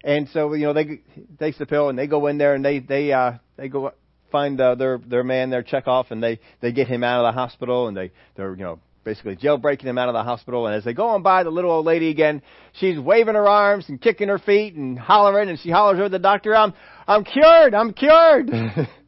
And 0.04 0.28
so, 0.28 0.52
you 0.52 0.66
know, 0.66 0.74
they 0.74 1.00
takes 1.38 1.56
the 1.56 1.64
pill 1.64 1.88
and 1.88 1.98
they 1.98 2.06
go 2.06 2.26
in 2.26 2.36
there 2.36 2.54
and 2.54 2.62
they, 2.62 2.80
they, 2.80 3.14
uh, 3.14 3.38
they 3.56 3.70
go 3.70 3.92
find 4.30 4.60
uh, 4.60 4.74
their, 4.74 4.98
their 4.98 5.24
man, 5.24 5.48
their 5.48 5.62
Chekov, 5.62 6.10
and 6.10 6.22
they, 6.22 6.38
they 6.60 6.70
get 6.70 6.86
him 6.86 7.02
out 7.02 7.24
of 7.24 7.32
the 7.32 7.40
hospital 7.40 7.88
and 7.88 7.96
they, 7.96 8.12
they're, 8.36 8.50
you 8.50 8.62
know, 8.62 8.78
basically 9.02 9.36
jailbreaking 9.36 9.84
him 9.84 9.96
out 9.96 10.10
of 10.10 10.12
the 10.12 10.22
hospital. 10.22 10.66
And 10.66 10.76
as 10.76 10.84
they 10.84 10.92
go 10.92 11.08
on 11.08 11.22
by 11.22 11.44
the 11.44 11.50
little 11.50 11.70
old 11.70 11.86
lady 11.86 12.10
again, 12.10 12.42
she's 12.74 12.98
waving 12.98 13.36
her 13.36 13.48
arms 13.48 13.86
and 13.88 13.98
kicking 13.98 14.28
her 14.28 14.38
feet 14.38 14.74
and 14.74 14.98
hollering, 14.98 15.48
and 15.48 15.58
she 15.58 15.70
hollers 15.70 15.98
over 15.98 16.10
the 16.10 16.18
doctor, 16.18 16.54
"I'm, 16.54 16.74
I'm 17.08 17.24
cured! 17.24 17.72
I'm 17.72 17.94
cured!" 17.94 18.50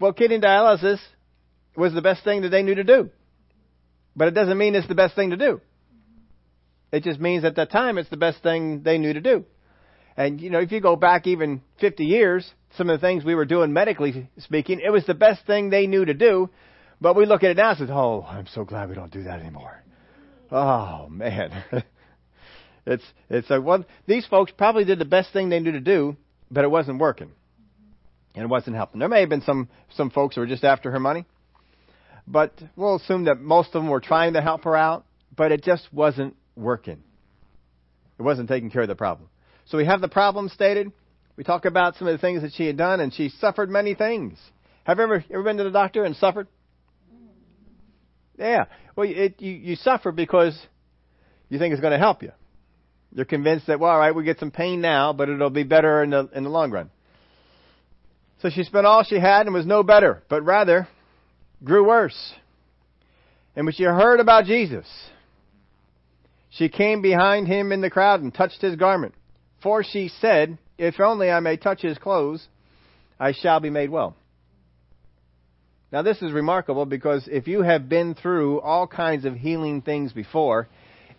well, 0.00 0.12
kidney 0.12 0.40
dialysis 0.40 0.98
was 1.76 1.92
the 1.92 2.02
best 2.02 2.24
thing 2.24 2.42
that 2.42 2.48
they 2.48 2.62
knew 2.62 2.74
to 2.74 2.84
do, 2.84 3.10
but 4.16 4.28
it 4.28 4.32
doesn't 4.32 4.58
mean 4.58 4.74
it's 4.74 4.88
the 4.88 4.94
best 4.94 5.14
thing 5.14 5.30
to 5.30 5.36
do. 5.36 5.60
It 6.92 7.04
just 7.04 7.20
means 7.20 7.44
at 7.44 7.56
that 7.56 7.70
time 7.70 7.98
it's 7.98 8.10
the 8.10 8.16
best 8.16 8.42
thing 8.42 8.82
they 8.82 8.98
knew 8.98 9.12
to 9.12 9.20
do. 9.20 9.44
And, 10.16 10.40
you 10.40 10.50
know, 10.50 10.58
if 10.58 10.72
you 10.72 10.80
go 10.80 10.96
back 10.96 11.26
even 11.26 11.62
50 11.80 12.04
years, 12.04 12.52
some 12.76 12.90
of 12.90 13.00
the 13.00 13.06
things 13.06 13.24
we 13.24 13.34
were 13.34 13.44
doing 13.44 13.72
medically 13.72 14.28
speaking, 14.38 14.80
it 14.80 14.90
was 14.90 15.06
the 15.06 15.14
best 15.14 15.46
thing 15.46 15.70
they 15.70 15.86
knew 15.86 16.04
to 16.04 16.14
do. 16.14 16.50
But 17.00 17.16
we 17.16 17.26
look 17.26 17.42
at 17.42 17.50
it 17.50 17.56
now 17.56 17.70
and 17.70 17.78
say, 17.78 17.86
oh, 17.90 18.22
I'm 18.28 18.46
so 18.48 18.64
glad 18.64 18.88
we 18.88 18.94
don't 18.94 19.12
do 19.12 19.22
that 19.22 19.40
anymore. 19.40 19.82
Oh, 20.50 21.08
man. 21.08 21.64
it's, 22.86 23.04
it's 23.30 23.48
like, 23.48 23.62
well, 23.62 23.84
these 24.06 24.26
folks 24.26 24.52
probably 24.56 24.84
did 24.84 24.98
the 24.98 25.04
best 25.04 25.32
thing 25.32 25.48
they 25.48 25.60
knew 25.60 25.72
to 25.72 25.80
do, 25.80 26.16
but 26.50 26.64
it 26.64 26.70
wasn't 26.70 26.98
working. 26.98 27.30
And 28.34 28.44
it 28.44 28.48
wasn't 28.48 28.76
helping. 28.76 29.00
There 29.00 29.08
may 29.08 29.20
have 29.20 29.28
been 29.28 29.42
some, 29.42 29.68
some 29.96 30.10
folks 30.10 30.34
who 30.34 30.42
were 30.42 30.46
just 30.46 30.64
after 30.64 30.90
her 30.92 31.00
money, 31.00 31.24
but 32.26 32.52
we'll 32.76 32.96
assume 32.96 33.24
that 33.24 33.40
most 33.40 33.68
of 33.68 33.82
them 33.82 33.88
were 33.88 34.00
trying 34.00 34.34
to 34.34 34.40
help 34.40 34.64
her 34.64 34.76
out, 34.76 35.04
but 35.36 35.50
it 35.50 35.64
just 35.64 35.88
wasn't 35.92 36.36
working. 36.54 37.02
It 38.18 38.22
wasn't 38.22 38.48
taking 38.48 38.70
care 38.70 38.82
of 38.82 38.88
the 38.88 38.94
problem. 38.94 39.28
So 39.66 39.78
we 39.78 39.86
have 39.86 40.00
the 40.00 40.08
problem 40.08 40.48
stated. 40.48 40.92
We 41.36 41.44
talk 41.44 41.64
about 41.64 41.96
some 41.96 42.06
of 42.06 42.12
the 42.12 42.18
things 42.18 42.42
that 42.42 42.52
she 42.52 42.66
had 42.66 42.76
done, 42.76 43.00
and 43.00 43.12
she 43.12 43.30
suffered 43.40 43.70
many 43.70 43.94
things. 43.94 44.38
Have 44.84 44.98
you 44.98 45.04
ever, 45.04 45.24
ever 45.30 45.42
been 45.42 45.56
to 45.56 45.64
the 45.64 45.70
doctor 45.70 46.04
and 46.04 46.14
suffered? 46.16 46.46
Yeah. 48.38 48.66
Well, 48.96 49.08
it, 49.08 49.40
you, 49.40 49.52
you 49.52 49.76
suffer 49.76 50.12
because 50.12 50.58
you 51.48 51.58
think 51.58 51.72
it's 51.72 51.80
going 51.80 51.92
to 51.92 51.98
help 51.98 52.22
you. 52.22 52.32
You're 53.14 53.24
convinced 53.24 53.66
that, 53.66 53.80
well, 53.80 53.90
all 53.90 53.98
right, 53.98 54.14
we 54.14 54.24
get 54.24 54.38
some 54.38 54.50
pain 54.50 54.80
now, 54.80 55.12
but 55.12 55.28
it'll 55.28 55.50
be 55.50 55.64
better 55.64 56.02
in 56.02 56.10
the, 56.10 56.28
in 56.34 56.44
the 56.44 56.50
long 56.50 56.70
run. 56.70 56.90
So 58.42 58.48
she 58.48 58.64
spent 58.64 58.86
all 58.86 59.04
she 59.04 59.18
had 59.18 59.46
and 59.46 59.54
was 59.54 59.66
no 59.66 59.82
better, 59.82 60.22
but 60.28 60.42
rather 60.42 60.88
grew 61.62 61.86
worse. 61.86 62.34
And 63.54 63.66
when 63.66 63.74
she 63.74 63.84
heard 63.84 64.20
about 64.20 64.46
Jesus, 64.46 64.86
she 66.48 66.68
came 66.68 67.02
behind 67.02 67.48
him 67.48 67.70
in 67.70 67.80
the 67.80 67.90
crowd 67.90 68.22
and 68.22 68.32
touched 68.32 68.62
his 68.62 68.76
garment. 68.76 69.14
For 69.62 69.84
she 69.84 70.08
said, 70.08 70.56
If 70.78 70.98
only 71.00 71.30
I 71.30 71.40
may 71.40 71.56
touch 71.56 71.82
his 71.82 71.98
clothes, 71.98 72.46
I 73.18 73.32
shall 73.32 73.60
be 73.60 73.68
made 73.68 73.90
well. 73.90 74.16
Now, 75.92 76.02
this 76.02 76.22
is 76.22 76.32
remarkable 76.32 76.86
because 76.86 77.28
if 77.30 77.48
you 77.48 77.62
have 77.62 77.88
been 77.88 78.14
through 78.14 78.60
all 78.60 78.86
kinds 78.86 79.24
of 79.24 79.34
healing 79.34 79.82
things 79.82 80.12
before 80.12 80.68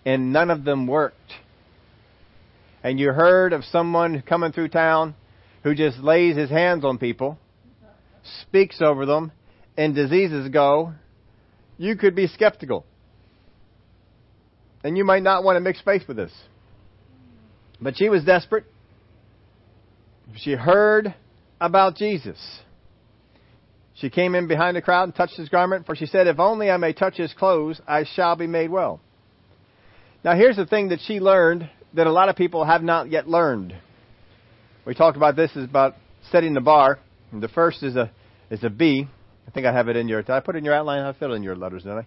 and 0.06 0.34
none 0.34 0.50
of 0.50 0.64
them 0.64 0.88
worked, 0.88 1.18
and 2.82 3.00
you 3.00 3.12
heard 3.12 3.54
of 3.54 3.64
someone 3.66 4.24
coming 4.24 4.52
through 4.52 4.70
town 4.70 5.14
who 5.64 5.76
just 5.76 6.00
lays 6.00 6.36
his 6.36 6.50
hands 6.50 6.84
on 6.84 6.98
people, 6.98 7.38
speaks 8.42 8.82
over 8.82 9.06
them, 9.06 9.32
and 9.78 9.96
diseases 9.96 10.50
go, 10.50 10.94
you 11.78 11.96
could 11.96 12.16
be 12.16 12.28
skeptical. 12.28 12.86
And 14.84 14.98
you 14.98 15.04
might 15.04 15.24
not 15.24 15.44
want 15.44 15.56
to 15.56 15.62
mix 15.62 15.82
faith 15.82 16.04
with 16.08 16.18
this. 16.18 16.32
But 17.80 17.98
she 17.98 18.10
was 18.10 18.24
desperate. 18.24 18.66
She 20.36 20.52
heard 20.52 21.14
about 21.60 21.96
Jesus. 21.96 22.40
She 23.96 24.10
came 24.10 24.36
in 24.36 24.48
behind 24.48 24.78
the 24.78 24.82
crowd 24.82 25.04
and 25.04 25.16
touched 25.16 25.38
his 25.38 25.50
garment, 25.50 25.86
for 25.86 25.96
she 25.96 26.06
said, 26.06 26.28
If 26.28 26.40
only 26.40 26.70
I 26.70 26.78
may 26.78 26.94
touch 26.94 27.18
his 27.18 27.34
clothes, 27.34 27.82
I 27.88 28.06
shall 28.16 28.36
be 28.36 28.48
made 28.48 28.70
well. 28.70 29.00
Now, 30.24 30.36
here's 30.36 30.56
the 30.56 30.66
thing 30.66 30.90
that 30.90 31.00
she 31.02 31.20
learned 31.20 31.70
that 31.94 32.08
a 32.08 32.12
lot 32.12 32.30
of 32.30 32.36
people 32.36 32.64
have 32.64 32.84
not 32.84 33.10
yet 33.10 33.28
learned. 33.28 33.76
We 34.86 34.96
talked 34.96 35.16
about 35.16 35.36
this 35.36 35.52
is 35.56 35.66
about 35.66 35.96
setting 36.32 36.54
the 36.54 36.62
bar. 36.62 37.00
The 37.32 37.48
first 37.48 37.84
is 37.84 37.96
a 37.96 38.12
is 38.50 38.64
a 38.64 38.70
B. 38.70 39.08
I 39.48 39.52
think 39.52 39.66
I 39.66 39.74
have 39.74 39.88
it 39.90 39.96
in 39.96 40.08
your. 40.08 40.22
Did 40.22 40.32
I 40.32 40.40
put 40.40 40.56
it 40.56 40.60
in 40.60 40.66
your 40.66 40.74
outline? 40.74 41.04
I 41.04 41.14
filled 41.14 41.34
in 41.34 41.44
your 41.44 41.56
letters, 41.56 41.84
didn't 41.84 42.00
I? 42.00 42.06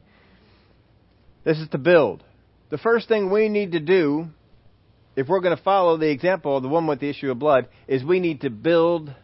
This 1.45 1.59
is 1.59 1.69
to 1.71 1.79
build. 1.79 2.25
The 2.71 2.79
first 2.79 3.07
thing 3.07 3.31
we 3.31 3.49
need 3.49 3.73
to 3.73 3.81
do, 3.81 4.27
if 5.15 5.29
we're 5.29 5.41
going 5.41 5.57
to 5.57 5.63
follow 5.63 5.97
the 5.97 6.11
example 6.11 6.57
of 6.57 6.63
the 6.63 6.69
woman 6.69 6.89
with 6.89 7.01
the 7.01 7.09
issue 7.09 7.31
of 7.31 7.39
blood, 7.39 7.69
is 7.87 8.03
we 8.03 8.19
need 8.19 8.41
to 8.41 8.51
build. 8.51 9.15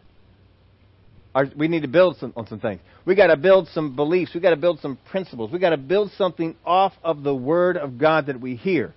Our, 1.33 1.47
we 1.55 1.67
need 1.67 1.81
to 1.81 1.87
build 1.87 2.17
some, 2.17 2.33
on 2.35 2.47
some 2.47 2.59
things. 2.59 2.81
We 3.05 3.15
got 3.15 3.27
to 3.27 3.37
build 3.37 3.69
some 3.69 3.95
beliefs. 3.95 4.33
We 4.33 4.41
got 4.41 4.49
to 4.49 4.57
build 4.57 4.79
some 4.81 4.97
principles. 5.09 5.51
We 5.51 5.59
got 5.59 5.69
to 5.69 5.77
build 5.77 6.11
something 6.17 6.55
off 6.65 6.93
of 7.03 7.23
the 7.23 7.33
Word 7.33 7.77
of 7.77 7.97
God 7.97 8.27
that 8.27 8.39
we 8.39 8.55
hear. 8.55 8.93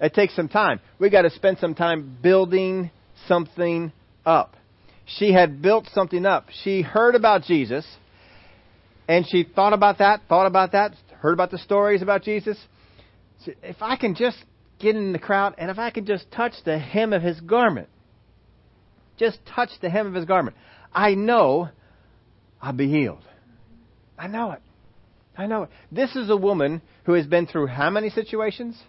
It 0.00 0.14
takes 0.14 0.34
some 0.34 0.48
time. 0.48 0.80
We 0.98 1.10
got 1.10 1.22
to 1.22 1.30
spend 1.30 1.58
some 1.58 1.74
time 1.74 2.18
building 2.22 2.90
something 3.26 3.92
up. 4.24 4.56
She 5.04 5.32
had 5.32 5.62
built 5.62 5.88
something 5.94 6.26
up. 6.26 6.46
She 6.64 6.82
heard 6.82 7.14
about 7.14 7.42
Jesus, 7.42 7.86
and 9.08 9.26
she 9.26 9.44
thought 9.44 9.72
about 9.72 9.98
that, 9.98 10.22
thought 10.28 10.46
about 10.46 10.72
that, 10.72 10.94
heard 11.20 11.32
about 11.32 11.50
the 11.50 11.58
stories 11.58 12.02
about 12.02 12.22
Jesus. 12.22 12.58
If 13.62 13.76
I 13.80 13.96
can 13.96 14.14
just 14.14 14.36
get 14.78 14.96
in 14.96 15.12
the 15.12 15.18
crowd, 15.18 15.54
and 15.58 15.70
if 15.70 15.78
I 15.78 15.90
can 15.90 16.06
just 16.06 16.30
touch 16.30 16.52
the 16.64 16.78
hem 16.78 17.12
of 17.12 17.22
his 17.22 17.40
garment, 17.40 17.88
just 19.16 19.38
touch 19.54 19.70
the 19.80 19.88
hem 19.88 20.06
of 20.06 20.14
his 20.14 20.24
garment, 20.24 20.56
I 20.92 21.14
know 21.14 21.68
I'll 22.60 22.72
be 22.72 22.88
healed. 22.88 23.22
I 24.18 24.26
know 24.26 24.52
it. 24.52 24.62
I 25.36 25.46
know 25.46 25.64
it. 25.64 25.70
This 25.92 26.16
is 26.16 26.30
a 26.30 26.36
woman 26.36 26.82
who 27.04 27.12
has 27.12 27.26
been 27.26 27.46
through 27.46 27.66
how 27.68 27.90
many 27.90 28.10
situations? 28.10 28.80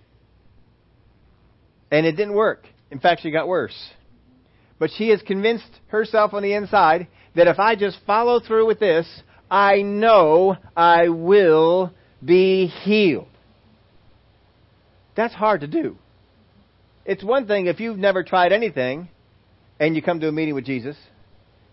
And 1.92 2.06
it 2.06 2.14
didn't 2.14 2.34
work. 2.34 2.66
In 2.90 3.00
fact, 3.00 3.22
she 3.22 3.32
got 3.32 3.48
worse. 3.48 3.76
But 4.80 4.92
she 4.96 5.10
has 5.10 5.22
convinced 5.22 5.70
herself 5.88 6.34
on 6.34 6.44
the 6.44 6.54
inside 6.54 7.08
that 7.36 7.48
if 7.48 7.60
I 7.60 7.76
just 7.76 8.00
follow 8.06 8.40
through 8.40 8.68
with 8.68 8.80
this, 8.80 9.08
I 9.50 9.82
know 9.82 10.58
I 10.76 11.10
will 11.10 11.94
be 12.24 12.68
healed. 12.68 13.28
That's 15.16 15.34
hard 15.34 15.62
to 15.62 15.68
do. 15.68 15.98
It's 17.06 17.24
one 17.24 17.48
thing 17.48 17.68
if 17.68 17.80
you've 17.80 17.98
never 17.98 18.24
tried 18.24 18.52
anything 18.52 19.10
and 19.80 19.96
you 19.96 20.02
come 20.02 20.20
to 20.20 20.28
a 20.28 20.32
meeting 20.32 20.54
with 20.54 20.66
Jesus. 20.66 20.98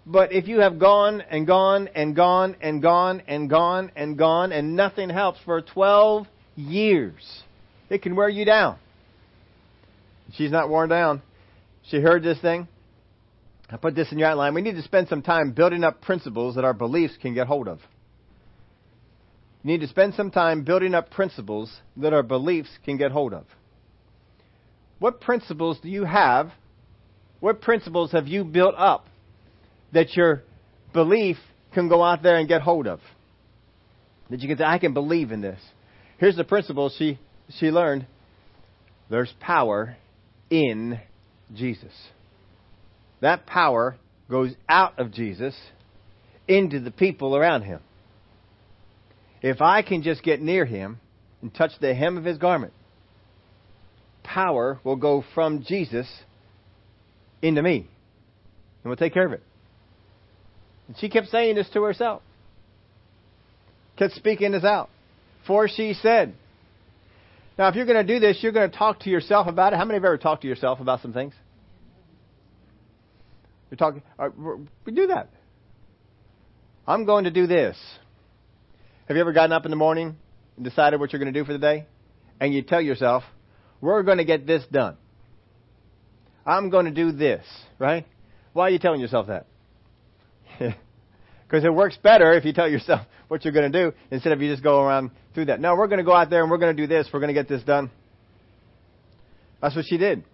But 0.07 0.33
if 0.33 0.47
you 0.47 0.61
have 0.61 0.79
gone 0.79 1.23
and 1.23 1.47
gone 1.47 1.89
and 1.95 2.15
gone 2.15 2.57
and 2.61 2.81
gone 2.83 3.23
and 3.27 3.51
gone 3.51 3.91
and 3.97 4.19
gone 4.19 4.53
and 4.53 4.77
nothing 4.77 5.11
helps 5.11 5.41
for 5.45 5.61
12 5.61 6.27
years, 6.57 7.43
it 7.89 8.03
can 8.03 8.15
wear 8.15 8.29
you 8.29 8.45
down. 8.45 8.79
She's 10.35 10.51
not 10.51 10.69
worn 10.69 10.89
down. 10.89 11.23
She 11.91 12.01
heard 12.01 12.23
this 12.23 12.39
thing. 12.41 12.69
I 13.71 13.76
put 13.76 13.94
this 13.94 14.12
in 14.12 14.18
your 14.18 14.28
outline. 14.28 14.54
We 14.54 14.62
need 14.62 14.76
to 14.76 14.83
spend 14.83 15.09
some 15.09 15.23
time 15.23 15.52
building 15.52 15.85
up 15.85 16.02
principles 16.02 16.56
that 16.56 16.64
our 16.64 16.75
beliefs 16.75 17.14
can 17.21 17.35
get 17.35 17.47
hold 17.47 17.66
of. 17.66 17.80
You 19.62 19.73
need 19.73 19.80
to 19.80 19.88
spend 19.88 20.14
some 20.14 20.30
time 20.30 20.62
building 20.62 20.94
up 20.94 21.11
principles 21.11 21.75
that 21.97 22.12
our 22.12 22.23
beliefs 22.23 22.68
can 22.85 22.99
get 22.99 23.11
hold 23.11 23.33
of. 23.33 23.47
What 24.99 25.21
principles 25.21 25.78
do 25.83 25.88
you 25.88 26.04
have? 26.04 26.50
What 27.40 27.62
principles 27.62 28.12
have 28.12 28.28
you 28.28 28.44
built 28.44 28.75
up 28.76 29.06
that 29.92 30.14
your 30.14 30.42
belief 30.92 31.38
can 31.73 31.88
go 31.88 32.02
out 32.02 32.23
there 32.23 32.37
and 32.37 32.47
get 32.47 32.61
hold 32.61 32.87
of? 32.87 33.00
That 34.30 34.40
you 34.40 34.49
can 34.49 34.59
say, 34.59 34.64
I 34.64 34.78
can 34.78 34.92
believe 34.92 35.33
in 35.33 35.40
this. 35.40 35.61
Here's 36.18 36.37
the 36.37 36.44
principle 36.44 36.92
she, 36.97 37.18
she 37.59 37.66
learned 37.66 38.06
there's 39.11 39.33
power 39.40 39.97
in 40.50 41.00
Jesus. 41.54 41.92
That 43.25 43.47
power 43.47 43.97
goes 44.28 44.52
out 44.69 44.99
of 44.99 45.11
Jesus 45.11 45.57
into 46.47 46.78
the 46.78 46.90
people 46.90 47.35
around 47.35 47.62
him. 47.62 47.81
If 49.40 49.62
I 49.62 49.81
can 49.81 50.02
just 50.02 50.23
get 50.23 50.43
near 50.43 50.66
him 50.66 51.00
and 51.40 51.52
touch 51.52 51.71
the 51.81 51.95
hem 51.95 52.19
of 52.19 52.25
his 52.26 52.37
garment, 52.37 52.75
power 54.23 54.78
will 54.85 54.97
go 54.97 55.25
from 55.35 55.64
Jesus 55.66 56.07
into 57.40 57.62
me. 57.62 57.76
And 57.76 57.87
we'll 58.85 58.97
take 58.97 59.14
care 59.14 59.25
of 59.25 59.33
it. 59.33 59.43
And 60.88 60.99
she 60.99 61.09
kept 61.09 61.28
saying 61.28 61.54
this 61.54 61.71
to 61.71 61.83
herself. 61.83 62.21
Kept 63.97 64.12
speaking 64.12 64.52
this 64.52 64.64
out. 64.64 64.90
For 65.47 65.66
she 65.66 65.95
said, 65.95 66.35
now, 67.57 67.69
if 67.69 67.75
you're 67.75 67.87
going 67.87 68.07
to 68.07 68.14
do 68.14 68.21
this, 68.21 68.40
you're 68.43 68.52
going 68.52 68.71
to 68.71 68.76
talk 68.76 69.00
to 69.00 69.09
yourself 69.09 69.47
about 69.47 69.73
it. 69.73 69.76
How 69.76 69.87
many 69.87 69.97
have 69.97 70.04
ever 70.04 70.19
talked 70.19 70.43
to 70.43 70.49
yourself 70.49 70.81
about 70.81 71.00
some 71.00 71.14
things? 71.14 71.33
You're 73.71 73.76
talking. 73.76 74.02
Uh, 74.18 74.28
we 74.85 74.92
do 74.92 75.09
that. 75.09 75.30
I'm 76.87 77.04
going 77.04 77.25
to 77.25 77.30
do 77.30 77.47
this. 77.47 77.76
Have 79.09 79.16
you 79.16 79.21
ever 79.21 79.33
gotten 79.33 79.52
up 79.52 79.64
in 79.64 79.71
the 79.71 79.76
morning 79.76 80.16
and 80.56 80.64
decided 80.64 81.00
what 81.00 81.12
you're 81.12 81.21
going 81.21 81.33
to 81.33 81.38
do 81.38 81.44
for 81.44 81.52
the 81.52 81.59
day? 81.59 81.87
And 82.40 82.52
you 82.52 82.62
tell 82.62 82.80
yourself, 82.80 83.23
we're 83.80 84.02
going 84.02 84.18
to 84.18 84.25
get 84.25 84.47
this 84.47 84.64
done. 84.71 84.97
I'm 86.47 86.71
going 86.71 86.87
to 86.87 86.90
do 86.90 87.12
this, 87.12 87.44
right? 87.78 88.06
Why 88.52 88.64
are 88.64 88.71
you 88.71 88.78
telling 88.78 89.00
yourself 89.00 89.28
that? 89.28 89.47
Because 91.47 91.64
it 91.64 91.73
works 91.73 91.97
better 92.02 92.33
if 92.33 92.44
you 92.44 92.52
tell 92.52 92.68
yourself 92.68 93.06
what 93.28 93.44
you're 93.44 93.52
going 93.52 93.71
to 93.71 93.85
do 93.85 93.97
instead 94.11 94.33
of 94.33 94.42
you 94.42 94.50
just 94.50 94.64
go 94.64 94.80
around 94.80 95.12
through 95.35 95.44
that. 95.44 95.61
No, 95.61 95.76
we're 95.76 95.87
going 95.87 95.99
to 95.99 96.04
go 96.04 96.14
out 96.14 96.28
there 96.30 96.42
and 96.42 96.50
we're 96.50 96.59
going 96.59 96.75
to 96.76 96.83
do 96.83 96.88
this. 96.88 97.09
We're 97.12 97.21
going 97.21 97.28
to 97.28 97.35
get 97.35 97.49
this 97.49 97.62
done. 97.62 97.90
That's 99.61 99.76
what 99.76 99.85
she 99.85 99.97
did. 99.97 100.25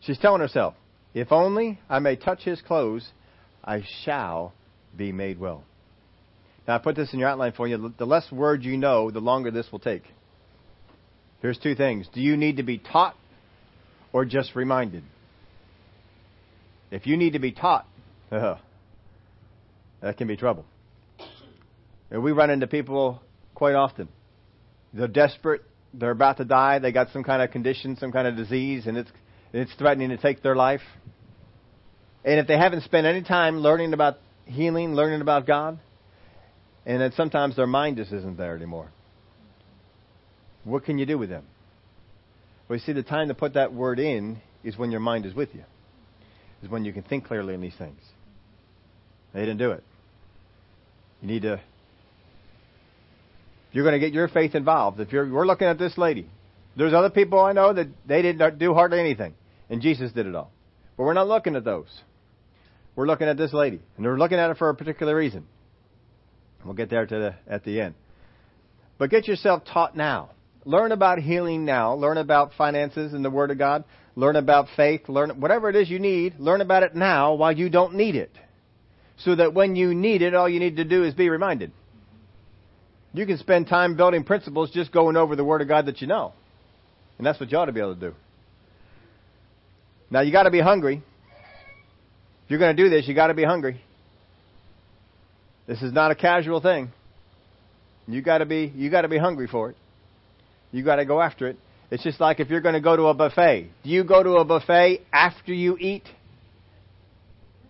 She's 0.00 0.18
telling 0.18 0.40
herself, 0.40 0.74
if 1.14 1.30
only 1.30 1.78
I 1.88 2.00
may 2.00 2.16
touch 2.16 2.42
his 2.42 2.60
clothes, 2.60 3.08
I 3.64 3.84
shall 4.04 4.52
be 4.96 5.12
made 5.12 5.38
well. 5.38 5.64
Now, 6.66 6.76
I 6.76 6.78
put 6.78 6.96
this 6.96 7.12
in 7.12 7.18
your 7.18 7.28
outline 7.28 7.52
for 7.52 7.68
you. 7.68 7.94
The 7.96 8.06
less 8.06 8.30
words 8.32 8.64
you 8.64 8.76
know, 8.76 9.10
the 9.10 9.20
longer 9.20 9.50
this 9.50 9.70
will 9.70 9.78
take. 9.78 10.02
Here's 11.40 11.58
two 11.58 11.74
things. 11.74 12.08
Do 12.12 12.20
you 12.20 12.36
need 12.36 12.56
to 12.56 12.62
be 12.62 12.78
taught 12.78 13.14
or 14.12 14.24
just 14.24 14.56
reminded? 14.56 15.04
If 16.90 17.06
you 17.06 17.16
need 17.16 17.34
to 17.34 17.38
be 17.38 17.52
taught, 17.52 17.86
uh, 18.32 18.56
that 20.00 20.16
can 20.16 20.26
be 20.26 20.36
trouble. 20.36 20.64
And 22.10 22.22
we 22.22 22.32
run 22.32 22.50
into 22.50 22.66
people 22.66 23.20
quite 23.54 23.74
often. 23.74 24.08
They're 24.92 25.08
desperate. 25.08 25.62
They're 25.92 26.12
about 26.12 26.38
to 26.38 26.44
die. 26.44 26.78
They 26.78 26.92
got 26.92 27.10
some 27.12 27.24
kind 27.24 27.42
of 27.42 27.50
condition, 27.50 27.96
some 27.96 28.12
kind 28.12 28.26
of 28.26 28.36
disease, 28.36 28.86
and 28.86 28.96
it's 28.96 29.10
it's 29.54 29.72
threatening 29.74 30.08
to 30.10 30.16
take 30.16 30.42
their 30.42 30.56
life. 30.56 30.80
And 32.24 32.40
if 32.40 32.46
they 32.46 32.56
haven't 32.56 32.82
spent 32.82 33.06
any 33.06 33.22
time 33.22 33.58
learning 33.58 33.92
about 33.92 34.18
healing, 34.46 34.94
learning 34.94 35.20
about 35.20 35.46
God, 35.46 35.78
and 36.84 37.00
then 37.00 37.12
sometimes 37.12 37.56
their 37.56 37.66
mind 37.66 37.96
just 37.96 38.12
isn't 38.12 38.36
there 38.36 38.56
anymore. 38.56 38.90
What 40.64 40.84
can 40.84 40.98
you 40.98 41.06
do 41.06 41.18
with 41.18 41.28
them? 41.28 41.44
Well, 42.68 42.78
you 42.78 42.84
see, 42.84 42.92
the 42.92 43.02
time 43.02 43.28
to 43.28 43.34
put 43.34 43.54
that 43.54 43.72
word 43.72 43.98
in 43.98 44.40
is 44.64 44.76
when 44.76 44.90
your 44.90 45.00
mind 45.00 45.24
is 45.24 45.34
with 45.34 45.54
you, 45.54 45.64
is 46.62 46.68
when 46.68 46.84
you 46.84 46.92
can 46.92 47.02
think 47.02 47.26
clearly 47.26 47.54
in 47.54 47.60
these 47.60 47.76
things. 47.76 48.00
They 49.34 49.40
didn't 49.40 49.58
do 49.58 49.72
it. 49.72 49.84
You 51.20 51.28
need 51.28 51.42
to. 51.42 51.60
You're 53.72 53.84
going 53.84 54.00
to 54.00 54.04
get 54.04 54.12
your 54.12 54.28
faith 54.28 54.54
involved, 54.54 55.00
if 55.00 55.12
you're, 55.12 55.30
we're 55.30 55.46
looking 55.46 55.66
at 55.66 55.78
this 55.78 55.98
lady, 55.98 56.28
there's 56.76 56.94
other 56.94 57.10
people 57.10 57.40
I 57.40 57.52
know 57.52 57.72
that 57.72 57.88
they 58.06 58.22
didn't 58.22 58.58
do 58.58 58.72
hardly 58.72 59.00
anything, 59.00 59.34
and 59.74 59.82
Jesus 59.82 60.12
did 60.12 60.26
it 60.26 60.36
all. 60.36 60.52
But 60.96 61.02
we're 61.02 61.14
not 61.14 61.26
looking 61.26 61.56
at 61.56 61.64
those. 61.64 61.88
We're 62.94 63.08
looking 63.08 63.26
at 63.26 63.36
this 63.36 63.52
lady, 63.52 63.80
and 63.96 64.06
we're 64.06 64.16
looking 64.16 64.38
at 64.38 64.46
her 64.46 64.54
for 64.54 64.68
a 64.68 64.74
particular 64.76 65.16
reason. 65.16 65.48
We'll 66.64 66.74
get 66.74 66.90
there 66.90 67.04
the, 67.06 67.34
at 67.48 67.64
the 67.64 67.80
end. 67.80 67.96
But 68.98 69.10
get 69.10 69.26
yourself 69.26 69.64
taught 69.64 69.96
now. 69.96 70.30
Learn 70.64 70.92
about 70.92 71.18
healing 71.18 71.64
now. 71.64 71.94
Learn 71.94 72.18
about 72.18 72.52
finances 72.56 73.14
and 73.14 73.24
the 73.24 73.30
Word 73.30 73.50
of 73.50 73.58
God. 73.58 73.82
Learn 74.14 74.36
about 74.36 74.68
faith. 74.76 75.08
Learn 75.08 75.40
whatever 75.40 75.68
it 75.68 75.74
is 75.74 75.90
you 75.90 75.98
need. 75.98 76.38
Learn 76.38 76.60
about 76.60 76.84
it 76.84 76.94
now 76.94 77.34
while 77.34 77.50
you 77.50 77.68
don't 77.68 77.96
need 77.96 78.14
it. 78.14 78.30
So 79.16 79.34
that 79.34 79.54
when 79.54 79.74
you 79.74 79.92
need 79.92 80.22
it, 80.22 80.36
all 80.36 80.48
you 80.48 80.60
need 80.60 80.76
to 80.76 80.84
do 80.84 81.02
is 81.02 81.14
be 81.14 81.28
reminded. 81.30 81.72
You 83.12 83.26
can 83.26 83.38
spend 83.38 83.66
time 83.66 83.96
building 83.96 84.22
principles 84.22 84.70
just 84.70 84.92
going 84.92 85.16
over 85.16 85.34
the 85.34 85.44
Word 85.44 85.62
of 85.62 85.66
God 85.68 85.86
that 85.86 86.00
you 86.00 86.06
know. 86.06 86.32
And 87.18 87.26
that's 87.26 87.40
what 87.40 87.50
you 87.50 87.58
ought 87.58 87.64
to 87.64 87.72
be 87.72 87.80
able 87.80 87.96
to 87.96 88.00
do. 88.00 88.14
Now 90.14 90.20
you 90.20 90.30
got 90.30 90.44
to 90.44 90.52
be 90.52 90.60
hungry. 90.60 91.02
If 92.44 92.50
you're 92.50 92.60
going 92.60 92.76
to 92.76 92.80
do 92.80 92.88
this, 92.88 93.08
you 93.08 93.16
got 93.16 93.26
to 93.26 93.34
be 93.34 93.42
hungry. 93.42 93.80
This 95.66 95.82
is 95.82 95.92
not 95.92 96.12
a 96.12 96.14
casual 96.14 96.60
thing. 96.60 96.92
You 98.06 98.22
got 98.22 98.38
to 98.38 98.46
be 98.46 98.72
you 98.76 98.92
got 98.92 99.02
to 99.02 99.08
be 99.08 99.18
hungry 99.18 99.48
for 99.48 99.70
it. 99.70 99.76
You 100.70 100.84
got 100.84 100.96
to 100.96 101.04
go 101.04 101.20
after 101.20 101.48
it. 101.48 101.56
It's 101.90 102.04
just 102.04 102.20
like 102.20 102.38
if 102.38 102.48
you're 102.48 102.60
going 102.60 102.76
to 102.76 102.80
go 102.80 102.94
to 102.96 103.06
a 103.06 103.14
buffet. 103.14 103.68
Do 103.82 103.90
you 103.90 104.04
go 104.04 104.22
to 104.22 104.34
a 104.36 104.44
buffet 104.44 105.00
after 105.12 105.52
you 105.52 105.76
eat? 105.80 106.04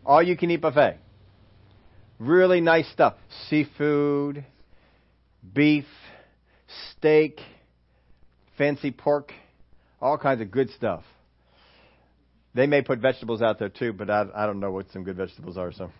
All 0.04 0.22
you 0.22 0.36
can 0.36 0.50
eat 0.50 0.60
buffet. 0.60 0.98
Really 2.18 2.60
nice 2.60 2.90
stuff. 2.92 3.14
Seafood, 3.48 4.44
beef, 5.54 5.86
steak, 6.90 7.40
fancy 8.58 8.90
pork, 8.90 9.32
all 9.98 10.18
kinds 10.18 10.42
of 10.42 10.50
good 10.50 10.68
stuff. 10.72 11.04
They 12.54 12.66
may 12.66 12.82
put 12.82 13.00
vegetables 13.00 13.42
out 13.42 13.58
there 13.58 13.68
too, 13.68 13.92
but 13.92 14.08
I, 14.08 14.26
I 14.34 14.46
don't 14.46 14.60
know 14.60 14.70
what 14.70 14.86
some 14.92 15.02
good 15.02 15.16
vegetables 15.16 15.56
are. 15.56 15.72
So, 15.72 15.90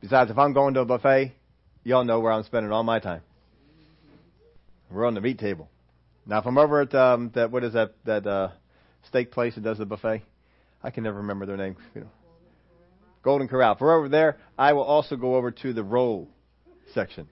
besides, 0.00 0.30
if 0.30 0.36
I'm 0.38 0.52
going 0.52 0.74
to 0.74 0.80
a 0.80 0.84
buffet, 0.84 1.32
y'all 1.84 2.04
know 2.04 2.20
where 2.20 2.32
I'm 2.32 2.44
spending 2.44 2.70
all 2.70 2.82
my 2.82 3.00
time. 3.00 3.22
We're 4.90 5.06
on 5.06 5.14
the 5.14 5.20
meat 5.20 5.38
table. 5.38 5.68
Now, 6.26 6.38
if 6.40 6.46
I'm 6.46 6.58
over 6.58 6.82
at 6.82 6.94
um, 6.94 7.30
that, 7.34 7.50
what 7.50 7.64
is 7.64 7.72
that 7.72 7.94
that 8.04 8.26
uh, 8.26 8.50
steak 9.08 9.30
place 9.30 9.54
that 9.54 9.64
does 9.64 9.78
the 9.78 9.86
buffet? 9.86 10.22
I 10.82 10.90
can 10.90 11.04
never 11.04 11.18
remember 11.18 11.46
their 11.46 11.56
name. 11.56 11.76
You 11.94 12.02
know, 12.02 12.10
Golden 13.22 13.48
Corral. 13.48 13.74
If 13.74 13.80
we're 13.80 13.96
over 13.96 14.08
there, 14.08 14.38
I 14.58 14.72
will 14.74 14.82
also 14.82 15.16
go 15.16 15.36
over 15.36 15.50
to 15.50 15.72
the 15.72 15.82
roll 15.82 16.28
section 16.92 17.28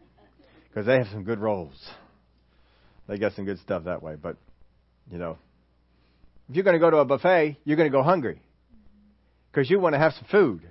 because 0.68 0.87
they 0.87 0.94
have 0.94 1.08
some 1.12 1.25
good 1.25 1.38
rolls. 1.38 1.74
They 3.09 3.18
got 3.18 3.35
some 3.35 3.44
good 3.44 3.59
stuff 3.61 3.85
that 3.85 4.02
way. 4.02 4.16
But 4.20 4.37
you 5.11 5.18
know, 5.18 5.38
if 6.48 6.54
you're 6.54 6.64
going 6.64 6.74
to 6.74 6.80
go 6.80 6.90
to 6.90 6.98
a 6.98 7.04
buffet, 7.04 7.58
you're 7.64 7.76
going 7.76 7.90
to 7.90 7.96
go 7.96 8.02
hungry 8.02 8.40
because 9.50 9.70
you 9.70 9.78
want 9.80 9.94
to 9.94 9.98
have 9.98 10.12
some 10.14 10.26
food 10.30 10.62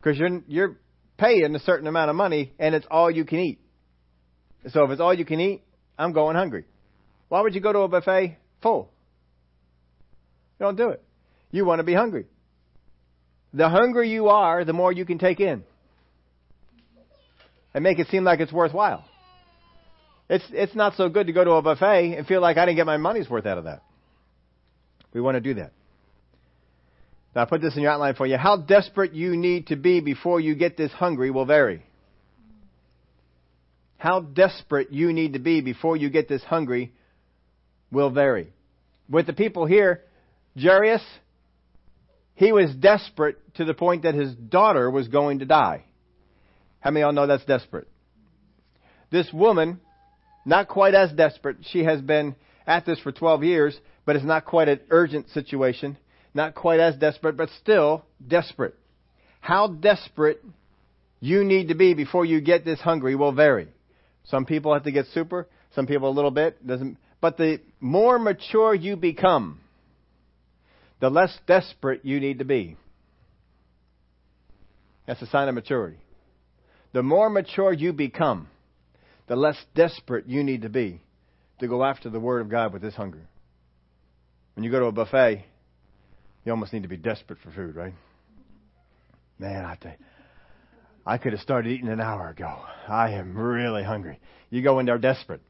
because 0.00 0.18
you're 0.18 0.40
you're 0.46 0.76
paying 1.18 1.54
a 1.54 1.58
certain 1.60 1.86
amount 1.86 2.10
of 2.10 2.16
money 2.16 2.52
and 2.58 2.74
it's 2.74 2.86
all 2.90 3.10
you 3.10 3.24
can 3.24 3.38
eat. 3.38 3.60
So 4.68 4.84
if 4.84 4.90
it's 4.90 5.00
all 5.00 5.14
you 5.14 5.24
can 5.24 5.40
eat, 5.40 5.62
I'm 5.98 6.12
going 6.12 6.36
hungry. 6.36 6.64
Why 7.28 7.40
would 7.40 7.54
you 7.54 7.60
go 7.60 7.72
to 7.72 7.80
a 7.80 7.88
buffet 7.88 8.38
full? 8.62 8.90
You 10.58 10.66
don't 10.66 10.76
do 10.76 10.90
it. 10.90 11.02
You 11.50 11.64
want 11.64 11.78
to 11.78 11.84
be 11.84 11.94
hungry. 11.94 12.26
The 13.52 13.68
hungrier 13.68 14.04
you 14.04 14.28
are, 14.28 14.64
the 14.64 14.72
more 14.72 14.92
you 14.92 15.04
can 15.04 15.18
take 15.18 15.40
in. 15.40 15.64
And 17.72 17.84
make 17.84 17.98
it 17.98 18.08
seem 18.08 18.24
like 18.24 18.40
it's 18.40 18.52
worthwhile. 18.52 19.04
It's, 20.28 20.44
it's 20.50 20.74
not 20.74 20.94
so 20.96 21.08
good 21.08 21.26
to 21.26 21.32
go 21.32 21.42
to 21.44 21.52
a 21.52 21.62
buffet 21.62 22.14
and 22.16 22.26
feel 22.26 22.40
like 22.40 22.56
I 22.56 22.66
didn't 22.66 22.76
get 22.76 22.86
my 22.86 22.96
money's 22.96 23.28
worth 23.28 23.46
out 23.46 23.58
of 23.58 23.64
that. 23.64 23.82
We 25.12 25.20
want 25.20 25.36
to 25.36 25.40
do 25.40 25.54
that. 25.54 25.72
Now, 27.34 27.42
I 27.42 27.44
put 27.44 27.60
this 27.60 27.76
in 27.76 27.82
your 27.82 27.92
outline 27.92 28.14
for 28.14 28.26
you. 28.26 28.36
How 28.36 28.56
desperate 28.56 29.12
you 29.12 29.36
need 29.36 29.68
to 29.68 29.76
be 29.76 30.00
before 30.00 30.40
you 30.40 30.54
get 30.54 30.76
this 30.76 30.90
hungry 30.92 31.30
will 31.30 31.46
vary 31.46 31.84
how 34.00 34.20
desperate 34.20 34.90
you 34.92 35.12
need 35.12 35.34
to 35.34 35.38
be 35.38 35.60
before 35.60 35.94
you 35.94 36.08
get 36.08 36.26
this 36.26 36.42
hungry 36.42 36.90
will 37.92 38.08
vary. 38.08 38.50
With 39.10 39.26
the 39.26 39.34
people 39.34 39.66
here, 39.66 40.00
Jairus, 40.58 41.02
he 42.34 42.50
was 42.50 42.74
desperate 42.74 43.36
to 43.56 43.66
the 43.66 43.74
point 43.74 44.04
that 44.04 44.14
his 44.14 44.34
daughter 44.34 44.90
was 44.90 45.08
going 45.08 45.40
to 45.40 45.44
die. 45.44 45.84
How 46.80 46.90
many 46.90 47.02
of 47.02 47.08
y'all 47.08 47.12
know 47.12 47.26
that's 47.26 47.44
desperate? 47.44 47.88
This 49.10 49.30
woman, 49.34 49.80
not 50.46 50.68
quite 50.68 50.94
as 50.94 51.12
desperate. 51.12 51.58
She 51.70 51.84
has 51.84 52.00
been 52.00 52.36
at 52.66 52.86
this 52.86 52.98
for 53.00 53.12
12 53.12 53.44
years, 53.44 53.78
but 54.04 54.16
it's 54.16 54.24
not 54.24 54.44
quite 54.44 54.68
an 54.68 54.80
urgent 54.90 55.28
situation. 55.30 55.96
Not 56.32 56.54
quite 56.54 56.80
as 56.80 56.96
desperate, 56.96 57.36
but 57.36 57.48
still 57.60 58.04
desperate. 58.26 58.74
How 59.40 59.66
desperate 59.66 60.44
you 61.18 61.44
need 61.44 61.68
to 61.68 61.74
be 61.74 61.94
before 61.94 62.24
you 62.24 62.40
get 62.40 62.64
this 62.64 62.80
hungry 62.80 63.14
will 63.14 63.32
vary. 63.32 63.68
Some 64.24 64.46
people 64.46 64.72
have 64.72 64.84
to 64.84 64.92
get 64.92 65.06
super, 65.12 65.48
some 65.74 65.86
people 65.86 66.08
a 66.08 66.12
little 66.12 66.30
bit. 66.30 66.64
Doesn't, 66.66 66.98
but 67.20 67.36
the 67.36 67.60
more 67.80 68.18
mature 68.18 68.74
you 68.74 68.96
become, 68.96 69.60
the 71.00 71.10
less 71.10 71.36
desperate 71.46 72.04
you 72.04 72.20
need 72.20 72.38
to 72.38 72.44
be. 72.44 72.76
That's 75.06 75.22
a 75.22 75.26
sign 75.26 75.48
of 75.48 75.54
maturity. 75.54 75.98
The 76.92 77.02
more 77.02 77.30
mature 77.30 77.72
you 77.72 77.92
become, 77.92 78.48
the 79.26 79.36
less 79.36 79.56
desperate 79.74 80.26
you 80.26 80.42
need 80.42 80.62
to 80.62 80.68
be 80.68 81.00
to 81.60 81.68
go 81.68 81.84
after 81.84 82.10
the 82.10 82.20
Word 82.20 82.40
of 82.40 82.48
God 82.48 82.72
with 82.72 82.82
this 82.82 82.94
hunger. 82.94 83.22
When 84.54 84.64
you 84.64 84.70
go 84.70 84.80
to 84.80 84.86
a 84.86 84.92
buffet, 84.92 85.44
you 86.44 86.52
almost 86.52 86.72
need 86.72 86.82
to 86.82 86.88
be 86.88 86.96
desperate 86.96 87.38
for 87.42 87.50
food, 87.50 87.76
right? 87.76 87.94
Man, 89.38 89.64
I 89.64 89.76
tell 89.76 89.92
you, 89.92 90.04
I 91.06 91.18
could 91.18 91.32
have 91.32 91.40
started 91.40 91.72
eating 91.72 91.88
an 91.88 92.00
hour 92.00 92.28
ago. 92.28 92.60
I 92.88 93.12
am 93.12 93.36
really 93.36 93.82
hungry. 93.82 94.20
You 94.50 94.62
go 94.62 94.78
in 94.78 94.86
there 94.86 94.98
desperate. 94.98 95.40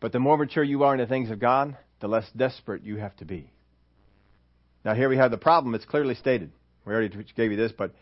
But 0.00 0.12
the 0.12 0.18
more 0.18 0.36
mature 0.36 0.64
you 0.64 0.84
are 0.84 0.94
in 0.94 1.00
the 1.00 1.06
things 1.06 1.30
of 1.30 1.40
God, 1.40 1.76
the 2.00 2.08
less 2.08 2.28
desperate 2.36 2.84
you 2.84 2.96
have 2.96 3.16
to 3.16 3.24
be. 3.24 3.50
Now, 4.84 4.94
here 4.94 5.08
we 5.08 5.16
have 5.16 5.30
the 5.30 5.38
problem. 5.38 5.74
It's 5.74 5.84
clearly 5.84 6.14
stated. 6.14 6.52
We 6.86 6.92
already 6.94 7.14
gave 7.36 7.50
you 7.50 7.56
this, 7.56 7.72
but 7.76 7.92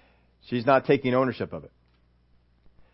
she's 0.49 0.66
not 0.66 0.85
taking 0.85 1.14
ownership 1.14 1.53
of 1.53 1.64
it. 1.64 1.72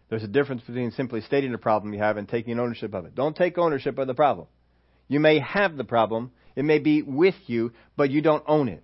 There's 0.09 0.23
a 0.23 0.29
difference 0.29 0.63
between 0.63 0.91
simply 0.93 1.21
stating 1.23 1.53
the 1.53 1.59
problem 1.59 1.93
you 1.93 2.01
have 2.01 2.17
and 2.17 2.29
taking 2.29 2.59
ownership 2.59 2.95
of 2.95 3.07
it. 3.07 3.15
Don't 3.15 3.37
take 3.37 3.59
ownership 3.59 3.99
of 3.99 4.07
the 4.07 4.15
problem. 4.15 4.47
You 5.09 5.21
may 5.21 5.41
have 5.41 5.77
the 5.77 5.85
problem, 5.85 6.33
it 6.57 6.65
may 6.65 6.79
be 6.79 7.03
with 7.03 7.35
you, 7.47 7.73
but 7.97 8.11
you 8.11 8.23
don't 8.23 8.45
own 8.47 8.69
it. 8.69 8.83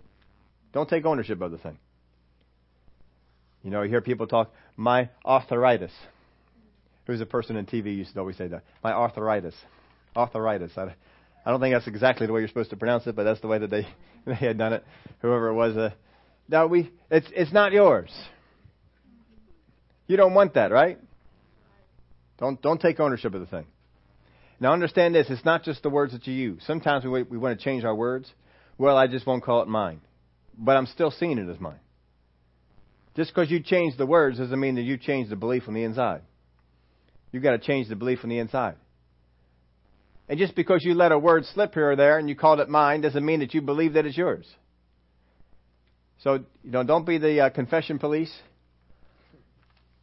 Don't 0.73 0.89
take 0.89 1.05
ownership 1.05 1.41
of 1.41 1.51
the 1.51 1.59
thing. 1.59 1.79
You 3.63 3.71
know, 3.71 3.83
you 3.83 3.91
hear 3.91 4.01
people 4.01 4.27
talk, 4.27 4.53
my 4.77 5.11
arthritis. 5.25 5.93
Who's 7.07 7.21
a 7.21 7.27
person 7.27 7.57
in 7.57 7.67
TV 7.67 7.97
used 7.97 8.15
to 8.15 8.21
always 8.21 8.37
say 8.37 8.49
that? 8.49 8.63
My 8.85 8.93
arthritis. 8.93 9.55
Arthritis. 10.15 10.73
I, 10.77 10.95
I 11.45 11.51
don't 11.51 11.61
think 11.61 11.75
that's 11.75 11.87
exactly 11.87 12.27
the 12.27 12.33
way 12.33 12.41
you're 12.41 12.49
supposed 12.49 12.71
to 12.71 12.77
pronounce 12.77 13.07
it, 13.07 13.17
but 13.17 13.25
that's 13.25 13.41
the 13.41 13.49
way 13.49 13.59
that 13.59 13.71
they, 13.71 13.87
they 14.27 14.35
had 14.35 14.59
done 14.59 14.75
it. 14.75 14.85
Whoever 15.21 15.49
it 15.49 15.55
was. 15.55 15.77
Uh, 15.77 16.67
we, 16.69 16.91
it's, 17.11 17.27
it's 17.35 17.53
not 17.53 17.73
yours. 17.73 18.11
You 20.07 20.17
don't 20.17 20.35
want 20.35 20.55
that, 20.55 20.71
right? 20.71 20.99
Don't, 22.39 22.61
don't 22.63 22.81
take 22.81 23.01
ownership 23.01 23.35
of 23.35 23.41
the 23.41 23.47
thing. 23.47 23.67
Now 24.61 24.73
understand 24.73 25.15
this, 25.15 25.29
it's 25.31 25.45
not 25.45 25.63
just 25.63 25.83
the 25.83 25.91
words 25.91 26.13
that 26.13 26.27
you 26.27 26.35
use. 26.35 26.63
Sometimes 26.67 27.05
we, 27.05 27.23
we 27.23 27.39
want 27.39 27.59
to 27.59 27.65
change 27.65 27.85
our 27.85 27.95
words. 27.95 28.31
Well, 28.77 28.97
I 28.97 29.07
just 29.07 29.27
won't 29.27 29.45
call 29.45 29.63
it 29.63 29.69
mine. 29.69 30.01
But 30.57 30.77
I'm 30.77 30.87
still 30.87 31.13
seeing 31.13 31.39
it 31.39 31.49
as 31.49 31.61
mine. 31.61 31.79
Just 33.15 33.33
because 33.33 33.51
you 33.51 33.61
change 33.61 33.97
the 33.97 34.07
words 34.07 34.39
doesn't 34.39 34.59
mean 34.59 34.77
that 34.77 34.83
you 34.83 34.97
change 34.97 35.29
the 35.29 35.37
belief 35.37 35.65
on 35.69 35.75
the 35.75 35.85
inside. 35.85 36.23
You've 37.31 37.43
got 37.43 37.53
to 37.53 37.59
change 37.59 37.89
the 37.89 37.97
belief 37.97 38.21
on 38.23 38.31
the 38.31 38.39
inside. 38.39 38.77
And 40.29 40.39
just 40.39 40.55
because 40.55 40.85
you 40.85 40.95
let 40.95 41.13
a 41.13 41.19
word 41.19 41.45
slip 41.47 41.75
here 41.75 41.93
or 41.93 41.97
there 41.97 42.19
and 42.19 42.29
you 42.29 42.37
called 42.37 42.61
it 42.61 42.69
mine 42.69 43.01
doesn't 43.01 43.25
mean 43.25 43.41
that 43.41 43.55
you 43.55 43.63
believe 43.63 43.95
that 43.95 44.07
it's 44.07 44.17
yours. 44.17 44.47
So, 46.23 46.35
you 46.63 46.71
know, 46.71 46.83
don't 46.83 47.07
be 47.07 47.19
the 47.19 47.41
uh, 47.41 47.51
confession 47.51 47.99
police 47.99 48.33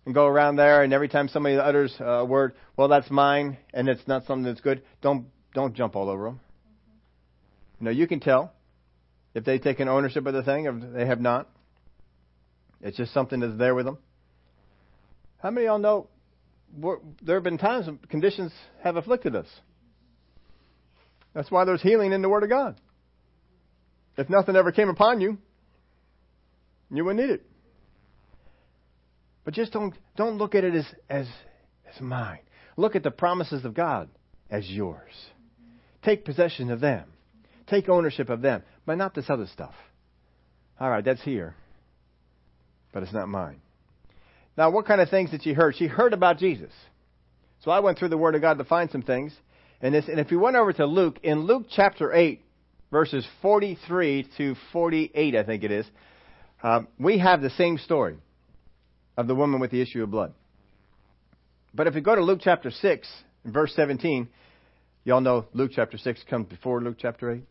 and 0.06 0.14
go 0.14 0.26
around 0.26 0.56
there 0.56 0.84
and 0.84 0.94
every 0.94 1.10
time 1.10 1.28
somebody 1.28 1.58
utters 1.58 1.96
a 2.00 2.26
word, 2.26 2.54
well, 2.78 2.88
that's 2.88 3.10
mine 3.10 3.58
and 3.74 3.90
it's 3.90 4.08
not 4.08 4.26
something 4.26 4.44
that's 4.46 4.62
good, 4.62 4.84
don't, 5.02 5.28
don't 5.54 5.74
jump 5.74 5.96
all 5.96 6.10
over 6.10 6.26
them. 6.26 6.40
You 7.80 7.86
know, 7.86 7.92
you 7.92 8.08
can 8.08 8.20
tell 8.20 8.54
if 9.34 9.44
they've 9.44 9.62
taken 9.62 9.88
ownership 9.88 10.26
of 10.26 10.34
the 10.34 10.44
thing 10.44 10.68
or 10.68 10.80
they 10.80 11.06
have 11.06 11.20
not. 11.20 11.50
It's 12.82 12.98
just 12.98 13.14
something 13.14 13.40
that's 13.40 13.58
there 13.58 13.74
with 13.74 13.86
them. 13.86 13.98
How 15.42 15.52
many 15.52 15.68
of 15.68 15.72
y'all 15.72 16.08
know 16.78 17.06
there 17.22 17.36
have 17.36 17.44
been 17.44 17.58
times 17.58 17.88
when 17.88 17.98
conditions 17.98 18.52
have 18.84 18.96
afflicted 18.96 19.36
us? 19.36 19.48
That's 21.34 21.52
why 21.52 21.66
there's 21.66 21.82
healing 21.82 22.14
in 22.14 22.22
the 22.22 22.30
Word 22.30 22.44
of 22.44 22.50
God. 22.50 22.80
If 24.18 24.30
nothing 24.30 24.56
ever 24.56 24.72
came 24.72 24.90
upon 24.90 25.20
you, 25.20 25.38
you 26.90 27.04
wouldn't 27.04 27.28
need 27.28 27.34
it. 27.34 27.46
But 29.46 29.54
just 29.54 29.72
don't 29.72 29.94
don't 30.18 30.38
look 30.38 30.56
at 30.56 30.64
it 30.64 30.76
as 30.76 30.86
as 31.10 31.28
as 31.88 32.02
mine. 32.02 32.40
Look 32.76 32.96
at 32.96 33.04
the 33.04 33.12
promises 33.12 33.64
of 33.64 33.74
God 33.74 34.10
as 34.50 34.70
yours. 34.70 35.14
Take 36.04 36.26
possession 36.26 36.72
of 36.72 36.82
them. 36.82 37.06
Take 37.68 37.88
ownership 37.88 38.30
of 38.30 38.42
them, 38.42 38.64
but 38.86 38.98
not 38.98 39.16
this 39.16 39.30
other 39.30 39.48
stuff. 39.48 39.74
All 40.80 40.90
right, 40.90 41.06
that's 41.06 41.22
here, 41.22 41.56
but 42.92 43.02
it's 43.02 43.14
not 43.14 43.30
mine. 43.30 43.62
Now, 44.58 44.70
what 44.70 44.86
kind 44.86 45.02
of 45.02 45.10
things 45.10 45.32
did 45.32 45.44
she 45.44 45.54
heard? 45.54 45.76
She 45.76 45.88
heard 45.88 46.14
about 46.14 46.38
Jesus. 46.38 46.72
So 47.64 47.72
I 47.72 47.80
went 47.80 47.98
through 47.98 48.10
the 48.10 48.18
Word 48.18 48.36
of 48.36 48.42
God 48.42 48.58
to 48.58 48.66
find 48.66 48.92
some 48.92 49.02
things. 49.02 49.34
And, 49.82 49.94
this, 49.94 50.08
and 50.08 50.20
if 50.20 50.30
we 50.30 50.38
went 50.38 50.56
over 50.56 50.72
to 50.74 50.86
Luke, 50.86 51.20
in 51.24 51.42
Luke 51.42 51.68
chapter 51.70 52.14
8, 52.14 52.42
verses 52.92 53.26
43 53.42 54.30
to 54.38 54.56
48, 54.72 55.36
I 55.36 55.44
think 55.44 55.64
it 55.64 55.72
is, 55.72 55.86
um, 56.64 56.88
we 57.00 57.20
have 57.20 57.42
the 57.42 57.50
same 57.52 57.78
story 57.78 58.18
of 59.18 59.28
the 59.28 59.36
woman 59.36 59.60
with 59.60 59.72
the 59.72 59.82
issue 59.82 60.04
of 60.04 60.12
blood. 60.12 60.34
But 61.74 61.88
if 61.88 61.96
we 61.96 62.02
go 62.02 62.16
to 62.16 62.22
Luke 62.22 62.40
chapter 62.42 62.72
6, 62.72 63.08
verse 63.46 63.74
17, 63.76 64.28
y'all 65.04 65.22
know 65.22 65.46
Luke 65.54 65.72
chapter 65.74 65.98
6 65.98 66.24
comes 66.30 66.48
before 66.48 66.82
Luke 66.82 66.98
chapter 67.00 67.32
8. 67.32 67.42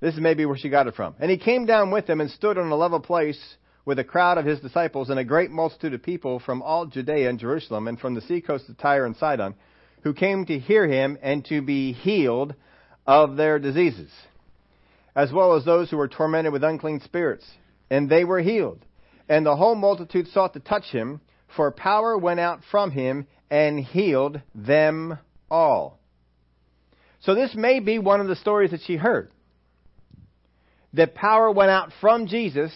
This 0.00 0.14
is 0.14 0.20
maybe 0.20 0.44
where 0.44 0.58
she 0.58 0.68
got 0.68 0.88
it 0.88 0.94
from. 0.94 1.14
And 1.20 1.30
he 1.30 1.38
came 1.38 1.64
down 1.64 1.90
with 1.90 2.06
them 2.06 2.20
and 2.20 2.30
stood 2.30 2.58
on 2.58 2.70
a 2.70 2.76
level 2.76 3.00
place 3.00 3.40
with 3.84 3.98
a 3.98 4.04
crowd 4.04 4.36
of 4.38 4.44
his 4.44 4.60
disciples 4.60 5.10
and 5.10 5.18
a 5.18 5.24
great 5.24 5.50
multitude 5.50 5.94
of 5.94 6.02
people 6.02 6.38
from 6.40 6.60
all 6.62 6.86
Judea 6.86 7.28
and 7.28 7.38
Jerusalem 7.38 7.88
and 7.88 7.98
from 7.98 8.14
the 8.14 8.20
seacoast 8.20 8.68
of 8.68 8.78
Tyre 8.78 9.06
and 9.06 9.16
Sidon 9.16 9.54
who 10.02 10.12
came 10.12 10.44
to 10.46 10.58
hear 10.58 10.86
him 10.86 11.18
and 11.22 11.44
to 11.46 11.62
be 11.62 11.92
healed 11.92 12.54
of 13.06 13.36
their 13.36 13.58
diseases, 13.58 14.10
as 15.14 15.32
well 15.32 15.54
as 15.54 15.64
those 15.64 15.90
who 15.90 15.96
were 15.96 16.08
tormented 16.08 16.52
with 16.52 16.64
unclean 16.64 17.00
spirits. 17.00 17.48
And 17.90 18.08
they 18.08 18.24
were 18.24 18.40
healed. 18.40 18.84
And 19.28 19.46
the 19.46 19.56
whole 19.56 19.74
multitude 19.74 20.28
sought 20.28 20.54
to 20.54 20.60
touch 20.60 20.84
him, 20.86 21.20
for 21.56 21.70
power 21.70 22.16
went 22.16 22.40
out 22.40 22.60
from 22.70 22.90
him 22.90 23.26
and 23.50 23.78
healed 23.78 24.40
them 24.54 25.18
all. 25.50 25.98
So 27.20 27.34
this 27.34 27.54
may 27.54 27.80
be 27.80 27.98
one 27.98 28.20
of 28.20 28.26
the 28.26 28.36
stories 28.36 28.72
that 28.72 28.80
she 28.86 28.96
heard. 28.96 29.30
That 30.94 31.14
power 31.14 31.50
went 31.50 31.70
out 31.70 31.92
from 32.00 32.26
Jesus 32.26 32.72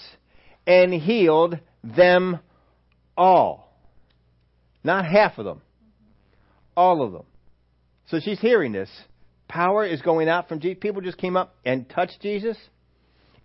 and 0.66 0.92
healed 0.92 1.58
them 1.82 2.38
all. 3.16 3.72
Not 4.84 5.04
half 5.04 5.38
of 5.38 5.44
them. 5.44 5.62
All 6.76 7.02
of 7.02 7.12
them. 7.12 7.24
So 8.06 8.20
she's 8.20 8.40
hearing 8.40 8.72
this. 8.72 8.90
Power 9.48 9.84
is 9.84 10.02
going 10.02 10.28
out 10.28 10.48
from 10.48 10.60
Jesus. 10.60 10.78
People 10.80 11.02
just 11.02 11.18
came 11.18 11.36
up 11.36 11.56
and 11.64 11.88
touched 11.88 12.20
Jesus, 12.20 12.56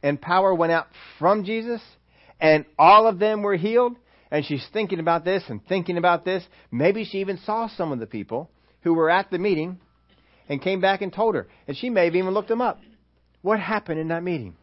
and 0.04 0.20
power 0.20 0.54
went 0.54 0.72
out 0.72 0.88
from 1.20 1.44
Jesus, 1.44 1.82
and 2.42 2.66
all 2.78 3.08
of 3.08 3.20
them 3.20 3.44
were 3.44 3.56
healed. 3.56 3.96
And 4.32 4.46
she's 4.46 4.66
thinking 4.74 5.00
about 5.00 5.24
this 5.24 5.44
and 5.48 5.66
thinking 5.68 5.98
about 5.98 6.26
this. 6.26 6.44
Maybe 6.72 7.06
she 7.06 7.20
even 7.20 7.38
saw 7.46 7.68
some 7.68 7.92
of 7.92 8.00
the 8.00 8.08
people 8.08 8.50
who 8.82 8.94
were 8.94 9.10
at 9.10 9.30
the 9.30 9.38
meeting 9.38 9.80
and 10.50 10.62
came 10.62 10.82
back 10.82 11.02
and 11.02 11.14
told 11.14 11.36
her. 11.36 11.48
And 11.68 11.78
she 11.78 11.90
may 11.90 12.06
have 12.06 12.16
even 12.16 12.34
looked 12.34 12.48
them 12.48 12.62
up. 12.62 12.80
What 13.42 13.60
happened 13.60 14.00
in 14.00 14.08
that 14.08 14.24
meeting? 14.24 14.56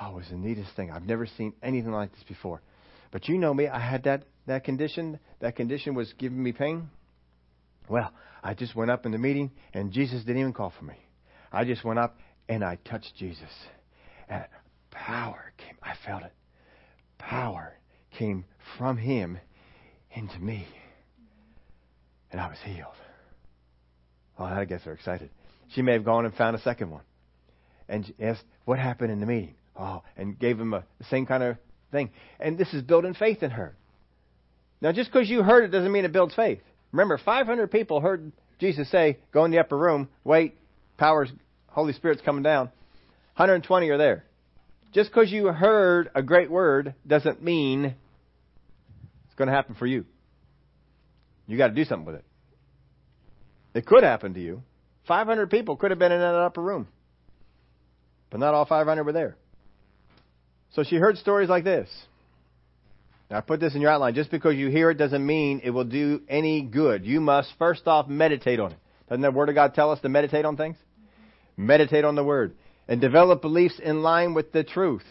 Oh, 0.00 0.10
it 0.10 0.14
was 0.16 0.28
the 0.30 0.36
neatest 0.36 0.74
thing. 0.74 0.90
I've 0.90 1.06
never 1.06 1.26
seen 1.26 1.54
anything 1.62 1.92
like 1.92 2.12
this 2.12 2.24
before. 2.24 2.60
But 3.12 3.28
you 3.28 3.38
know 3.38 3.54
me, 3.54 3.68
I 3.68 3.78
had 3.78 4.04
that, 4.04 4.24
that 4.46 4.64
condition. 4.64 5.20
That 5.40 5.54
condition 5.54 5.94
was 5.94 6.12
giving 6.18 6.42
me 6.42 6.52
pain. 6.52 6.90
Well, 7.88 8.12
I 8.42 8.54
just 8.54 8.74
went 8.74 8.90
up 8.90 9.06
in 9.06 9.12
the 9.12 9.18
meeting 9.18 9.52
and 9.72 9.92
Jesus 9.92 10.24
didn't 10.24 10.40
even 10.40 10.52
call 10.52 10.72
for 10.76 10.84
me. 10.84 10.96
I 11.52 11.64
just 11.64 11.84
went 11.84 12.00
up 12.00 12.18
and 12.48 12.64
I 12.64 12.76
touched 12.84 13.14
Jesus. 13.16 13.50
And 14.28 14.44
power 14.90 15.52
came. 15.58 15.76
I 15.80 15.94
felt 16.04 16.24
it. 16.24 16.32
Power 17.28 17.74
came 18.18 18.44
from 18.76 18.96
him 18.96 19.38
into 20.12 20.38
me. 20.38 20.66
And 22.30 22.40
I 22.40 22.48
was 22.48 22.58
healed. 22.64 22.94
Oh, 24.38 24.46
that 24.46 24.68
gets 24.68 24.84
her 24.84 24.92
excited. 24.92 25.30
She 25.74 25.82
may 25.82 25.92
have 25.92 26.04
gone 26.04 26.24
and 26.24 26.34
found 26.34 26.56
a 26.56 26.60
second 26.60 26.90
one. 26.90 27.02
And 27.88 28.12
asked, 28.20 28.44
what 28.64 28.78
happened 28.78 29.10
in 29.10 29.20
the 29.20 29.26
meeting? 29.26 29.54
Oh, 29.76 30.02
and 30.16 30.38
gave 30.38 30.58
him 30.58 30.74
a, 30.74 30.84
the 30.98 31.04
same 31.04 31.26
kind 31.26 31.42
of 31.42 31.56
thing. 31.92 32.10
And 32.40 32.58
this 32.58 32.72
is 32.74 32.82
building 32.82 33.14
faith 33.14 33.42
in 33.42 33.50
her. 33.50 33.76
Now, 34.80 34.92
just 34.92 35.10
because 35.10 35.28
you 35.28 35.42
heard 35.42 35.64
it 35.64 35.68
doesn't 35.68 35.92
mean 35.92 36.04
it 36.04 36.12
builds 36.12 36.34
faith. 36.34 36.60
Remember, 36.92 37.18
500 37.18 37.70
people 37.70 38.00
heard 38.00 38.32
Jesus 38.58 38.90
say, 38.90 39.18
Go 39.32 39.44
in 39.44 39.50
the 39.50 39.58
upper 39.58 39.76
room, 39.76 40.08
wait, 40.24 40.56
power's, 40.98 41.30
Holy 41.68 41.92
Spirit's 41.92 42.22
coming 42.22 42.42
down. 42.42 42.66
120 43.36 43.88
are 43.88 43.98
there. 43.98 44.24
Just 44.94 45.10
because 45.10 45.30
you 45.30 45.48
heard 45.48 46.08
a 46.14 46.22
great 46.22 46.50
word 46.50 46.94
doesn't 47.04 47.42
mean 47.42 47.84
it's 47.84 49.34
going 49.36 49.48
to 49.48 49.54
happen 49.54 49.74
for 49.74 49.86
you. 49.86 50.04
You 51.48 51.58
got 51.58 51.68
to 51.68 51.74
do 51.74 51.84
something 51.84 52.06
with 52.06 52.14
it. 52.14 52.24
It 53.74 53.86
could 53.86 54.04
happen 54.04 54.34
to 54.34 54.40
you. 54.40 54.62
500 55.08 55.50
people 55.50 55.76
could 55.76 55.90
have 55.90 55.98
been 55.98 56.12
in 56.12 56.20
that 56.20 56.34
upper 56.34 56.62
room, 56.62 56.86
but 58.30 58.38
not 58.38 58.54
all 58.54 58.64
500 58.64 59.02
were 59.04 59.12
there. 59.12 59.36
So 60.74 60.84
she 60.84 60.96
heard 60.96 61.18
stories 61.18 61.48
like 61.48 61.64
this. 61.64 61.88
Now, 63.30 63.38
I 63.38 63.40
put 63.40 63.58
this 63.58 63.74
in 63.74 63.80
your 63.80 63.90
outline. 63.90 64.14
Just 64.14 64.30
because 64.30 64.54
you 64.54 64.68
hear 64.68 64.90
it 64.90 64.94
doesn't 64.94 65.24
mean 65.24 65.60
it 65.64 65.70
will 65.70 65.84
do 65.84 66.22
any 66.28 66.62
good. 66.62 67.04
You 67.04 67.20
must 67.20 67.52
first 67.58 67.86
off 67.86 68.06
meditate 68.06 68.60
on 68.60 68.72
it. 68.72 68.78
Doesn't 69.08 69.22
the 69.22 69.30
Word 69.30 69.48
of 69.48 69.54
God 69.54 69.74
tell 69.74 69.90
us 69.90 70.00
to 70.00 70.08
meditate 70.08 70.44
on 70.44 70.56
things? 70.56 70.76
Meditate 71.56 72.04
on 72.04 72.14
the 72.14 72.24
Word. 72.24 72.54
And 72.86 73.00
develop 73.00 73.42
beliefs 73.42 73.80
in 73.82 74.02
line 74.02 74.34
with 74.34 74.52
the 74.52 74.64
truth. 74.64 75.04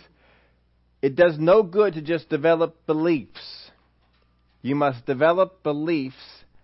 It 1.02 1.16
does 1.16 1.38
no 1.38 1.64
good 1.64 1.96
to 1.96 2.02
just 2.02 2.30
develop 2.30 2.86
beliefs. 2.86 3.72
You 4.62 4.76
must 4.76 5.06
develop 5.06 5.64
beliefs 5.64 6.16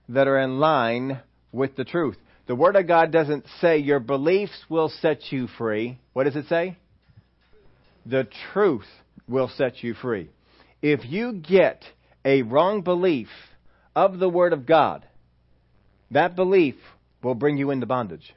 that 0.08 0.28
are 0.28 0.39
in 0.39 0.60
line 0.60 1.19
with 1.52 1.76
the 1.76 1.84
truth. 1.84 2.17
The 2.48 2.56
Word 2.56 2.76
of 2.76 2.88
God 2.88 3.12
doesn't 3.12 3.45
say 3.60 3.78
your 3.78 4.00
beliefs 4.00 4.65
will 4.69 4.89
set 4.89 5.32
you 5.32 5.48
free. 5.58 6.00
What 6.13 6.24
does 6.24 6.36
it 6.36 6.48
say? 6.48 6.78
The 8.06 8.28
truth 8.54 8.88
will 9.28 9.50
set 9.50 9.84
you 9.84 9.93
free. 9.93 10.30
If 10.82 11.02
you 11.06 11.34
get 11.34 11.84
a 12.24 12.41
wrong 12.41 12.82
belief 12.82 13.28
of 13.95 14.19
the 14.19 14.30
Word 14.30 14.54
of 14.54 14.65
God, 14.65 15.06
that 16.12 16.36
belief 16.36 16.76
will 17.22 17.36
bring 17.36 17.58
you 17.58 17.72
into 17.72 17.86
bondage. 17.86 18.34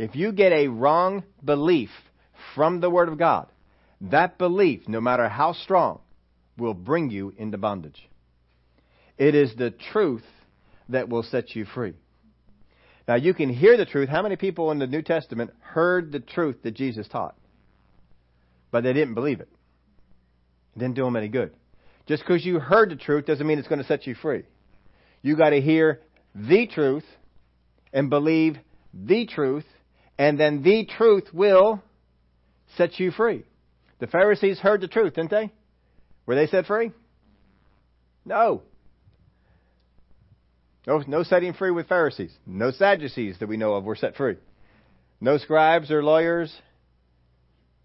If 0.00 0.16
you 0.16 0.32
get 0.32 0.52
a 0.52 0.68
wrong 0.68 1.24
belief 1.44 1.90
from 2.54 2.80
the 2.80 2.88
Word 2.88 3.10
of 3.10 3.18
God, 3.18 3.48
that 4.00 4.38
belief, 4.38 4.88
no 4.88 4.98
matter 4.98 5.28
how 5.28 5.52
strong, 5.52 6.00
will 6.56 6.72
bring 6.72 7.10
you 7.10 7.34
into 7.36 7.58
bondage. 7.58 8.08
It 9.18 9.34
is 9.34 9.54
the 9.54 9.70
truth 9.92 10.24
that 10.88 11.10
will 11.10 11.22
set 11.22 11.54
you 11.54 11.66
free. 11.66 11.92
Now, 13.06 13.16
you 13.16 13.34
can 13.34 13.50
hear 13.50 13.76
the 13.76 13.84
truth. 13.84 14.08
How 14.08 14.22
many 14.22 14.36
people 14.36 14.70
in 14.70 14.78
the 14.78 14.86
New 14.86 15.02
Testament 15.02 15.50
heard 15.60 16.12
the 16.12 16.20
truth 16.20 16.62
that 16.62 16.74
Jesus 16.74 17.06
taught? 17.06 17.36
But 18.70 18.84
they 18.84 18.94
didn't 18.94 19.12
believe 19.12 19.40
it. 19.40 19.50
It 20.76 20.78
didn't 20.78 20.94
do 20.94 21.04
them 21.04 21.16
any 21.16 21.28
good. 21.28 21.52
Just 22.06 22.22
because 22.22 22.42
you 22.42 22.58
heard 22.58 22.90
the 22.90 22.96
truth 22.96 23.26
doesn't 23.26 23.46
mean 23.46 23.58
it's 23.58 23.68
going 23.68 23.82
to 23.82 23.86
set 23.86 24.06
you 24.06 24.14
free. 24.14 24.44
You 25.20 25.36
got 25.36 25.50
to 25.50 25.60
hear 25.60 26.00
the 26.34 26.66
truth 26.66 27.04
and 27.92 28.08
believe 28.08 28.56
the 28.94 29.26
truth, 29.26 29.66
and 30.20 30.38
then 30.38 30.62
the 30.62 30.84
truth 30.84 31.32
will 31.32 31.82
set 32.76 33.00
you 33.00 33.10
free. 33.10 33.42
The 34.00 34.06
Pharisees 34.06 34.58
heard 34.58 34.82
the 34.82 34.86
truth, 34.86 35.14
didn't 35.14 35.30
they? 35.30 35.50
Were 36.26 36.34
they 36.34 36.46
set 36.46 36.66
free? 36.66 36.92
No. 38.26 38.60
No, 40.86 41.02
no 41.06 41.22
setting 41.22 41.54
free 41.54 41.70
with 41.70 41.88
Pharisees. 41.88 42.32
No 42.46 42.70
Sadducees 42.70 43.38
that 43.40 43.48
we 43.48 43.56
know 43.56 43.72
of 43.76 43.84
were 43.84 43.96
set 43.96 44.14
free. 44.14 44.36
No 45.22 45.38
scribes 45.38 45.90
or 45.90 46.02
lawyers. 46.02 46.54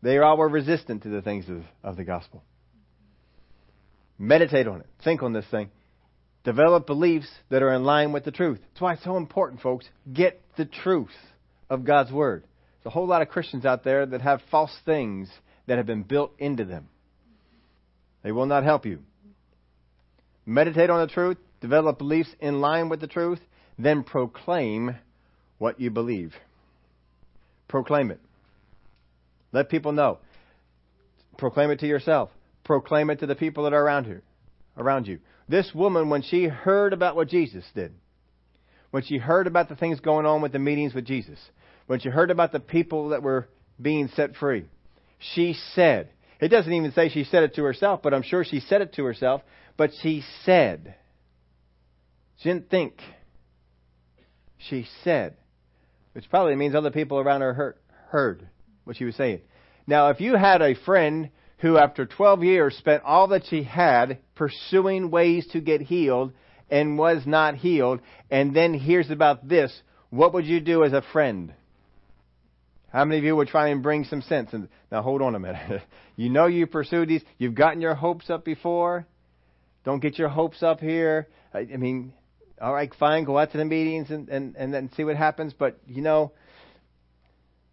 They 0.01 0.17
all 0.17 0.35
were 0.35 0.49
resistant 0.49 1.03
to 1.03 1.09
the 1.09 1.21
things 1.21 1.47
of, 1.47 1.63
of 1.85 1.95
the 1.95 2.03
gospel. 2.03 2.43
Meditate 4.19 4.67
on 4.67 4.81
it. 4.81 4.87
Think 5.05 5.23
on 5.23 5.31
this 5.31 5.45
thing. 5.49 5.69
Develop 6.43 6.85
beliefs 6.85 7.29
that 7.49 7.63
are 7.63 7.73
in 7.73 7.85
line 7.85 8.11
with 8.11 8.25
the 8.25 8.31
truth. 8.31 8.59
That's 8.59 8.81
why 8.81 8.93
it's 8.93 9.05
so 9.05 9.15
important, 9.15 9.61
folks. 9.61 9.85
Get 10.11 10.41
the 10.57 10.65
truth 10.65 11.15
of 11.69 11.85
God's 11.85 12.11
Word. 12.11 12.43
There's 12.43 12.91
a 12.91 12.93
whole 12.93 13.07
lot 13.07 13.21
of 13.21 13.29
Christians 13.29 13.65
out 13.65 13.83
there 13.83 14.05
that 14.05 14.21
have 14.21 14.41
false 14.51 14.75
things 14.85 15.29
that 15.67 15.77
have 15.77 15.85
been 15.85 16.03
built 16.03 16.31
into 16.37 16.65
them. 16.65 16.89
They 18.23 18.31
will 18.31 18.45
not 18.45 18.63
help 18.63 18.85
you. 18.85 18.99
Meditate 20.45 20.89
on 20.89 21.01
the 21.05 21.11
truth, 21.11 21.37
develop 21.61 21.97
beliefs 21.97 22.29
in 22.39 22.61
line 22.61 22.89
with 22.89 23.01
the 23.01 23.07
truth, 23.07 23.39
then 23.77 24.03
proclaim 24.03 24.95
what 25.57 25.79
you 25.79 25.89
believe. 25.89 26.33
Proclaim 27.67 28.11
it. 28.11 28.19
Let 29.51 29.69
people 29.69 29.91
know. 29.91 30.19
Proclaim 31.37 31.71
it 31.71 31.79
to 31.79 31.87
yourself. 31.87 32.29
Proclaim 32.63 33.09
it 33.09 33.19
to 33.19 33.25
the 33.25 33.35
people 33.35 33.63
that 33.63 33.73
are 33.73 33.83
around 33.83 34.07
you. 34.07 34.21
Around 34.77 35.07
you. 35.07 35.19
This 35.47 35.71
woman, 35.73 36.09
when 36.09 36.21
she 36.21 36.45
heard 36.45 36.93
about 36.93 37.15
what 37.15 37.29
Jesus 37.29 37.63
did, 37.73 37.93
when 38.95 39.03
she 39.03 39.17
heard 39.17 39.45
about 39.45 39.67
the 39.67 39.75
things 39.75 39.99
going 39.99 40.25
on 40.25 40.41
with 40.41 40.53
the 40.53 40.57
meetings 40.57 40.93
with 40.93 41.03
Jesus, 41.03 41.37
when 41.85 41.99
she 41.99 42.07
heard 42.07 42.31
about 42.31 42.53
the 42.53 42.61
people 42.61 43.09
that 43.09 43.21
were 43.21 43.45
being 43.81 44.07
set 44.15 44.37
free, 44.37 44.63
she 45.19 45.53
said, 45.73 46.07
it 46.39 46.47
doesn't 46.47 46.71
even 46.71 46.93
say 46.93 47.09
she 47.09 47.25
said 47.25 47.43
it 47.43 47.55
to 47.55 47.63
herself, 47.65 47.99
but 48.01 48.13
I'm 48.13 48.21
sure 48.21 48.45
she 48.45 48.61
said 48.61 48.79
it 48.79 48.93
to 48.93 49.03
herself, 49.03 49.41
but 49.75 49.89
she 50.01 50.23
said. 50.45 50.95
She 52.37 52.47
didn't 52.47 52.69
think. 52.69 52.93
She 54.69 54.87
said. 55.03 55.35
Which 56.13 56.29
probably 56.29 56.55
means 56.55 56.73
other 56.73 56.89
people 56.89 57.19
around 57.19 57.41
her 57.41 57.75
heard, 58.07 58.47
what 58.85 58.95
she 58.95 59.03
was 59.03 59.17
saying. 59.17 59.41
Now, 59.85 60.07
if 60.07 60.21
you 60.21 60.37
had 60.37 60.61
a 60.61 60.73
friend 60.85 61.31
who, 61.57 61.77
after 61.77 62.05
12 62.05 62.45
years, 62.45 62.77
spent 62.77 63.03
all 63.03 63.27
that 63.27 63.43
she 63.49 63.63
had 63.63 64.19
pursuing 64.35 65.11
ways 65.11 65.45
to 65.51 65.59
get 65.59 65.81
healed 65.81 66.31
and 66.69 66.97
was 66.97 67.23
not 67.25 67.55
healed, 67.55 68.01
and 68.29 68.55
then 68.55 68.73
hears 68.73 69.11
about 69.11 69.47
this, 69.47 69.71
what 70.09 70.33
would 70.33 70.45
you 70.45 70.59
do 70.59 70.83
as 70.83 70.93
a 70.93 71.03
friend? 71.13 71.53
How 72.91 73.03
many 73.03 73.17
of 73.17 73.23
you 73.25 73.35
would 73.35 73.49
try 73.49 73.69
and 73.69 73.83
bring 73.83 74.05
some 74.05 74.21
sense? 74.21 74.53
And 74.53 74.69
now, 74.91 75.01
hold 75.01 75.21
on 75.21 75.35
a 75.35 75.39
minute. 75.39 75.81
you 76.15 76.29
know 76.29 76.47
you 76.47 76.65
pursued 76.65 77.09
these. 77.09 77.23
You've 77.37 77.55
gotten 77.55 77.81
your 77.81 77.93
hopes 77.93 78.29
up 78.29 78.45
before. 78.45 79.05
Don't 79.83 79.99
get 79.99 80.17
your 80.17 80.29
hopes 80.29 80.63
up 80.63 80.79
here. 80.79 81.27
I, 81.53 81.59
I 81.59 81.77
mean, 81.77 82.13
all 82.59 82.73
right, 82.73 82.91
fine. 82.97 83.25
Go 83.25 83.37
out 83.37 83.51
to 83.51 83.57
the 83.57 83.65
meetings 83.65 84.09
and, 84.09 84.29
and, 84.29 84.55
and 84.55 84.73
then 84.73 84.89
see 84.95 85.03
what 85.03 85.17
happens. 85.17 85.53
But 85.53 85.77
you 85.87 86.01
know, 86.01 86.31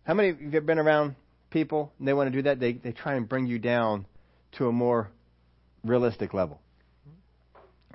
how 0.05 0.15
many 0.15 0.31
of 0.31 0.41
you 0.41 0.51
have 0.51 0.67
been 0.67 0.81
around 0.81 1.15
people 1.51 1.93
and 1.99 2.09
they 2.09 2.13
want 2.13 2.31
to 2.31 2.37
do 2.37 2.43
that? 2.43 2.59
They 2.59 2.73
they 2.73 2.93
try 2.93 3.15
and 3.15 3.29
bring 3.29 3.47
you 3.47 3.59
down 3.59 4.07
to 4.59 4.67
a 4.67 4.73
more 4.73 5.09
realistic 5.85 6.35
level. 6.35 6.61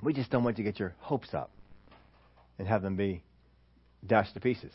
We 0.02 0.12
just 0.12 0.30
don't 0.30 0.44
want 0.44 0.58
you 0.58 0.64
to 0.64 0.70
get 0.70 0.78
your 0.78 0.94
hopes 1.00 1.34
up 1.34 1.50
and 2.58 2.66
have 2.68 2.82
them 2.82 2.96
be 2.96 3.22
dashed 4.06 4.34
to 4.34 4.40
pieces. 4.40 4.72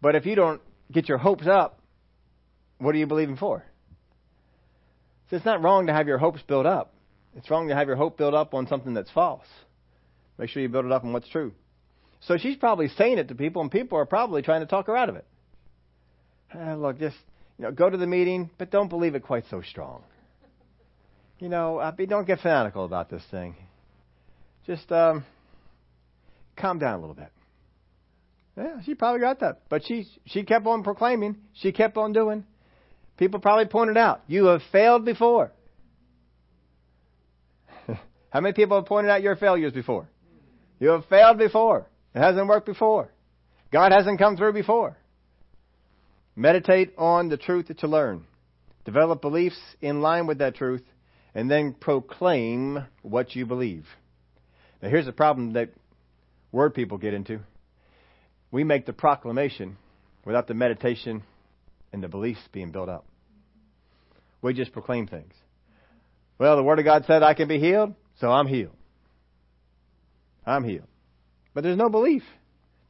But 0.00 0.14
if 0.14 0.26
you 0.26 0.34
don't 0.34 0.60
get 0.90 1.08
your 1.08 1.18
hopes 1.18 1.46
up, 1.46 1.80
what 2.78 2.94
are 2.94 2.98
you 2.98 3.06
believing 3.06 3.36
for? 3.36 3.64
So 5.30 5.36
it's 5.36 5.44
not 5.44 5.62
wrong 5.62 5.86
to 5.86 5.92
have 5.92 6.06
your 6.06 6.18
hopes 6.18 6.40
built 6.46 6.66
up. 6.66 6.92
It's 7.36 7.50
wrong 7.50 7.68
to 7.68 7.74
have 7.74 7.86
your 7.86 7.96
hope 7.96 8.16
built 8.16 8.34
up 8.34 8.54
on 8.54 8.66
something 8.66 8.94
that's 8.94 9.10
false. 9.10 9.46
Make 10.38 10.50
sure 10.50 10.62
you 10.62 10.68
build 10.68 10.86
it 10.86 10.92
up 10.92 11.04
on 11.04 11.12
what's 11.12 11.28
true. 11.28 11.52
So 12.20 12.36
she's 12.36 12.56
probably 12.56 12.88
saying 12.88 13.18
it 13.18 13.28
to 13.28 13.34
people, 13.34 13.62
and 13.62 13.70
people 13.70 13.98
are 13.98 14.06
probably 14.06 14.42
trying 14.42 14.60
to 14.60 14.66
talk 14.66 14.86
her 14.86 14.96
out 14.96 15.08
of 15.08 15.16
it. 15.16 15.26
Uh, 16.54 16.74
look, 16.76 16.98
just 16.98 17.16
you 17.58 17.64
know, 17.64 17.72
go 17.72 17.90
to 17.90 17.96
the 17.96 18.06
meeting, 18.06 18.50
but 18.58 18.70
don't 18.70 18.88
believe 18.88 19.14
it 19.14 19.22
quite 19.22 19.44
so 19.50 19.62
strong. 19.62 20.02
You 21.38 21.48
know, 21.48 21.78
uh, 21.78 21.90
don't 21.90 22.26
get 22.26 22.40
fanatical 22.40 22.84
about 22.84 23.10
this 23.10 23.22
thing. 23.30 23.54
Just 24.68 24.92
um, 24.92 25.24
calm 26.54 26.78
down 26.78 26.98
a 26.98 27.00
little 27.00 27.14
bit. 27.14 27.32
Yeah, 28.54 28.82
she 28.84 28.94
probably 28.94 29.20
got 29.20 29.40
that, 29.40 29.62
but 29.70 29.82
she 29.86 30.06
she 30.26 30.42
kept 30.42 30.66
on 30.66 30.82
proclaiming. 30.82 31.36
She 31.54 31.72
kept 31.72 31.96
on 31.96 32.12
doing. 32.12 32.44
People 33.16 33.40
probably 33.40 33.64
pointed 33.64 33.96
out, 33.96 34.20
"You 34.26 34.44
have 34.46 34.60
failed 34.70 35.06
before." 35.06 35.52
How 38.30 38.40
many 38.40 38.52
people 38.52 38.76
have 38.76 38.84
pointed 38.84 39.10
out 39.10 39.22
your 39.22 39.36
failures 39.36 39.72
before? 39.72 40.06
You 40.78 40.90
have 40.90 41.06
failed 41.06 41.38
before. 41.38 41.86
It 42.14 42.18
hasn't 42.18 42.46
worked 42.46 42.66
before. 42.66 43.10
God 43.72 43.92
hasn't 43.92 44.18
come 44.18 44.36
through 44.36 44.52
before. 44.52 44.98
Meditate 46.36 46.92
on 46.98 47.30
the 47.30 47.38
truth 47.38 47.68
that 47.68 47.82
you 47.82 47.88
learn. 47.88 48.24
Develop 48.84 49.22
beliefs 49.22 49.58
in 49.80 50.02
line 50.02 50.26
with 50.26 50.38
that 50.38 50.56
truth, 50.56 50.84
and 51.34 51.50
then 51.50 51.72
proclaim 51.72 52.84
what 53.00 53.34
you 53.34 53.46
believe. 53.46 53.86
Now, 54.82 54.88
here's 54.88 55.06
the 55.06 55.12
problem 55.12 55.54
that 55.54 55.70
word 56.52 56.74
people 56.74 56.98
get 56.98 57.14
into. 57.14 57.40
We 58.50 58.64
make 58.64 58.86
the 58.86 58.92
proclamation 58.92 59.76
without 60.24 60.46
the 60.46 60.54
meditation 60.54 61.22
and 61.92 62.02
the 62.02 62.08
beliefs 62.08 62.40
being 62.52 62.70
built 62.70 62.88
up. 62.88 63.06
We 64.40 64.54
just 64.54 64.72
proclaim 64.72 65.06
things. 65.06 65.34
Well, 66.38 66.56
the 66.56 66.62
Word 66.62 66.78
of 66.78 66.84
God 66.84 67.04
said 67.06 67.22
I 67.22 67.34
can 67.34 67.48
be 67.48 67.58
healed, 67.58 67.94
so 68.20 68.30
I'm 68.30 68.46
healed. 68.46 68.76
I'm 70.46 70.64
healed. 70.64 70.86
But 71.52 71.64
there's 71.64 71.76
no 71.76 71.88
belief. 71.88 72.22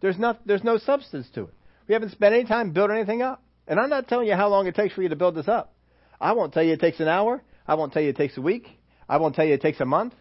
There's 0.00 0.18
not 0.18 0.46
there's 0.46 0.62
no 0.62 0.78
substance 0.78 1.26
to 1.34 1.44
it. 1.44 1.54
We 1.88 1.94
haven't 1.94 2.10
spent 2.10 2.34
any 2.34 2.44
time 2.44 2.72
building 2.72 2.96
anything 2.98 3.22
up. 3.22 3.42
And 3.66 3.80
I'm 3.80 3.90
not 3.90 4.08
telling 4.08 4.28
you 4.28 4.34
how 4.34 4.48
long 4.48 4.66
it 4.66 4.74
takes 4.74 4.94
for 4.94 5.02
you 5.02 5.08
to 5.08 5.16
build 5.16 5.34
this 5.34 5.48
up. 5.48 5.74
I 6.20 6.32
won't 6.32 6.52
tell 6.52 6.62
you 6.62 6.74
it 6.74 6.80
takes 6.80 7.00
an 7.00 7.08
hour. 7.08 7.42
I 7.66 7.74
won't 7.74 7.92
tell 7.92 8.02
you 8.02 8.10
it 8.10 8.16
takes 8.16 8.36
a 8.36 8.42
week. 8.42 8.68
I 9.08 9.16
won't 9.18 9.34
tell 9.34 9.44
you 9.44 9.54
it 9.54 9.60
takes 9.60 9.80
a 9.80 9.84
month. 9.84 10.14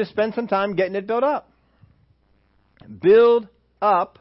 Just 0.00 0.12
spend 0.12 0.32
some 0.32 0.48
time 0.48 0.76
getting 0.76 0.94
it 0.94 1.06
built 1.06 1.22
up. 1.22 1.52
Build 3.02 3.48
up 3.82 4.18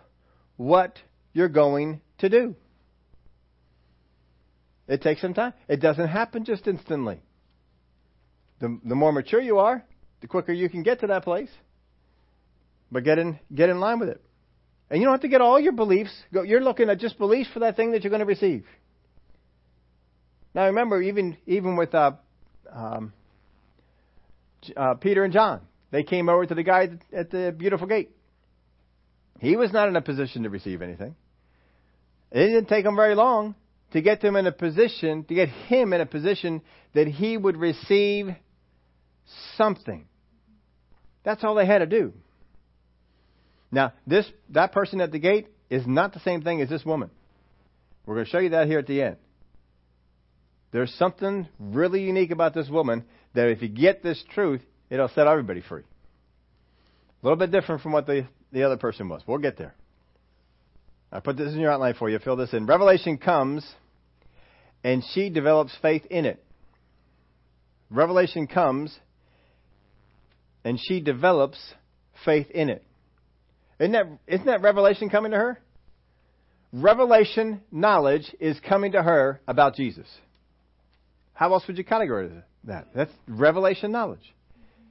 what 0.58 1.00
you're 1.32 1.48
going 1.48 2.02
to 2.18 2.28
do. 2.28 2.54
It 4.90 5.02
takes 5.02 5.22
some 5.22 5.34
time. 5.34 5.54
It 5.70 5.80
doesn't 5.80 6.10
happen 6.10 6.44
just 6.44 6.68
instantly. 6.68 7.22
The, 8.60 8.78
the 8.84 8.94
more 8.94 9.14
mature 9.14 9.40
you 9.40 9.60
are, 9.60 9.82
the 10.20 10.28
quicker 10.28 10.52
you 10.52 10.68
can 10.68 10.84
get 10.84 11.00
to 11.00 11.08
that 11.08 11.24
place. 11.24 11.50
But 12.92 13.06
get 13.06 13.18
in, 13.18 13.40
get 13.56 13.70
in 13.70 13.80
line 13.80 14.00
with 14.00 14.10
it. 14.10 14.22
And 14.90 15.00
you 15.00 15.06
don't 15.06 15.14
have 15.14 15.22
to 15.22 15.30
get 15.30 15.40
all 15.40 15.62
your 15.62 15.72
beliefs. 15.72 16.12
You're 16.30 16.60
looking 16.60 16.90
at 16.90 17.00
just 17.00 17.18
beliefs 17.18 17.52
for 17.54 17.60
that 17.60 17.78
thing 17.78 17.94
that 17.94 18.04
you're 18.04 18.12
going 18.12 18.20
to 18.20 18.26
receive. 18.26 18.66
Now 20.54 20.66
remember, 20.66 21.02
even 21.02 21.38
even 21.48 21.78
with 21.78 21.96
uh, 21.96 22.12
um, 22.70 23.14
uh, 24.76 24.96
Peter 24.96 25.24
and 25.24 25.32
John, 25.32 25.62
they 25.92 26.04
came 26.04 26.30
over 26.30 26.46
to 26.46 26.56
the 26.56 26.64
guy 26.64 26.90
at 27.14 27.32
the 27.32 27.54
beautiful 27.56 27.88
gate. 27.88 28.12
He 29.40 29.56
was 29.56 29.72
not 29.72 29.88
in 29.88 29.96
a 29.96 30.02
position 30.02 30.44
to 30.44 30.50
receive 30.50 30.82
anything. 30.82 31.16
It 32.32 32.48
didn't 32.48 32.68
take 32.68 32.86
him 32.86 32.96
very 32.96 33.16
long 33.16 33.56
to 33.92 34.02
get 34.02 34.24
him 34.24 34.36
in 34.36 34.46
a 34.46 34.52
position, 34.52 35.24
to 35.24 35.34
get 35.34 35.50
him 35.50 35.94
in 35.94 36.02
a 36.02 36.06
position 36.06 36.62
that 36.94 37.08
he 37.08 37.38
would 37.38 37.58
receive 37.58 38.28
something. 39.58 40.06
That's 41.24 41.44
all 41.44 41.56
they 41.56 41.66
had 41.66 41.80
to 41.80 41.86
do. 41.86 42.14
Now, 43.72 43.94
this 44.06 44.26
that 44.50 44.72
person 44.72 45.02
at 45.02 45.12
the 45.12 45.20
gate 45.20 45.48
is 45.70 45.86
not 45.86 46.14
the 46.14 46.20
same 46.20 46.42
thing 46.42 46.62
as 46.62 46.70
this 46.70 46.84
woman. 46.86 47.10
We're 48.06 48.16
going 48.16 48.26
to 48.26 48.32
show 48.32 48.40
you 48.40 48.50
that 48.50 48.68
here 48.68 48.80
at 48.80 48.88
the 48.88 49.02
end. 49.02 49.18
There's 50.72 50.94
something 50.96 51.48
really 51.60 52.02
unique 52.02 52.32
about 52.32 52.54
this 52.54 52.70
woman 52.70 53.06
that 53.34 53.50
if 53.50 53.62
you 53.62 53.68
get 53.68 54.02
this 54.02 54.24
truth, 54.34 54.62
it'll 54.90 55.10
set 55.10 55.28
everybody 55.28 55.62
free. 55.62 55.84
A 57.22 57.26
little 57.26 57.38
bit 57.38 57.52
different 57.52 57.82
from 57.82 57.92
what 57.92 58.06
the, 58.06 58.28
the 58.52 58.64
other 58.64 58.78
person 58.78 59.10
was. 59.10 59.22
We'll 59.28 59.40
get 59.40 59.58
there. 59.58 59.76
I 61.12 61.20
put 61.20 61.38
this 61.38 61.54
in 61.54 61.60
your 61.60 61.72
outline 61.72 61.96
for 61.96 62.10
you. 62.10 62.20
Fill 62.20 62.36
this 62.36 62.54
in. 62.54 62.66
Revelation 62.66 63.18
comes, 63.18 63.66
and 64.84 65.04
she 65.14 65.30
develops 65.30 65.76
faith 65.82 66.06
in 66.10 66.26
it. 66.26 66.44
Revelation 67.90 68.48
comes, 68.48 68.96
and 70.64 70.80
she 70.80 71.02
develops 71.02 71.58
faith 72.24 72.50
in 72.52 72.70
it. 72.70 72.84
Isn't 73.80 73.94
that, 73.94 74.06
isn't 74.28 74.46
that 74.46 74.62
revelation 74.62 75.10
coming 75.10 75.32
to 75.32 75.38
her? 75.38 75.60
Revelation 76.72 77.62
knowledge 77.72 78.34
is 78.40 78.60
coming 78.68 78.92
to 78.92 79.02
her 79.02 79.42
about 79.48 79.76
Jesus. 79.76 80.08
How 81.34 81.52
else 81.54 81.64
would 81.68 81.78
you 81.78 81.86
categorize 81.86 82.44
that? 82.66 82.90
That's 82.94 83.12
revelation 83.28 83.92
knowledge. 83.92 84.34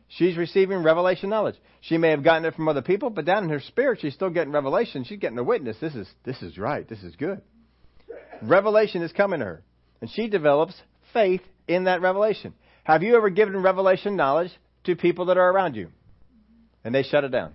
She's 0.09 0.37
receiving 0.37 0.83
revelation 0.83 1.29
knowledge. 1.29 1.57
She 1.83 1.99
may 1.99 2.11
have 2.11 2.25
gotten 2.25 2.45
it 2.47 2.55
from 2.55 2.69
other 2.69 2.83
people, 2.83 3.11
but 3.11 3.27
down 3.27 3.45
in 3.45 3.51
her 3.51 3.61
spirit, 3.61 4.01
she's 4.01 4.15
still 4.15 4.31
getting 4.31 4.53
revelation. 4.53 5.05
She's 5.05 5.19
getting 5.19 5.39
a 5.39 5.45
witness. 5.45 5.77
This 5.81 5.95
is 5.95 6.09
this 6.25 6.41
is 6.43 6.57
right. 6.57 6.89
This 6.89 7.03
is 7.03 7.15
good. 7.17 7.43
Revelation 8.43 9.03
is 9.03 9.13
coming 9.13 9.41
to 9.41 9.45
her, 9.47 9.63
and 10.01 10.11
she 10.11 10.29
develops 10.29 10.75
faith 11.13 11.43
in 11.67 11.85
that 11.85 12.01
revelation. 12.01 12.55
Have 12.85 13.03
you 13.03 13.17
ever 13.17 13.29
given 13.29 13.63
revelation 13.63 14.17
knowledge 14.17 14.51
to 14.85 14.97
people 14.97 15.27
that 15.27 15.37
are 15.37 15.51
around 15.51 15.77
you, 15.77 15.89
and 16.85 16.95
they 16.95 17.03
shut 17.03 17.25
it 17.25 17.29
down? 17.29 17.55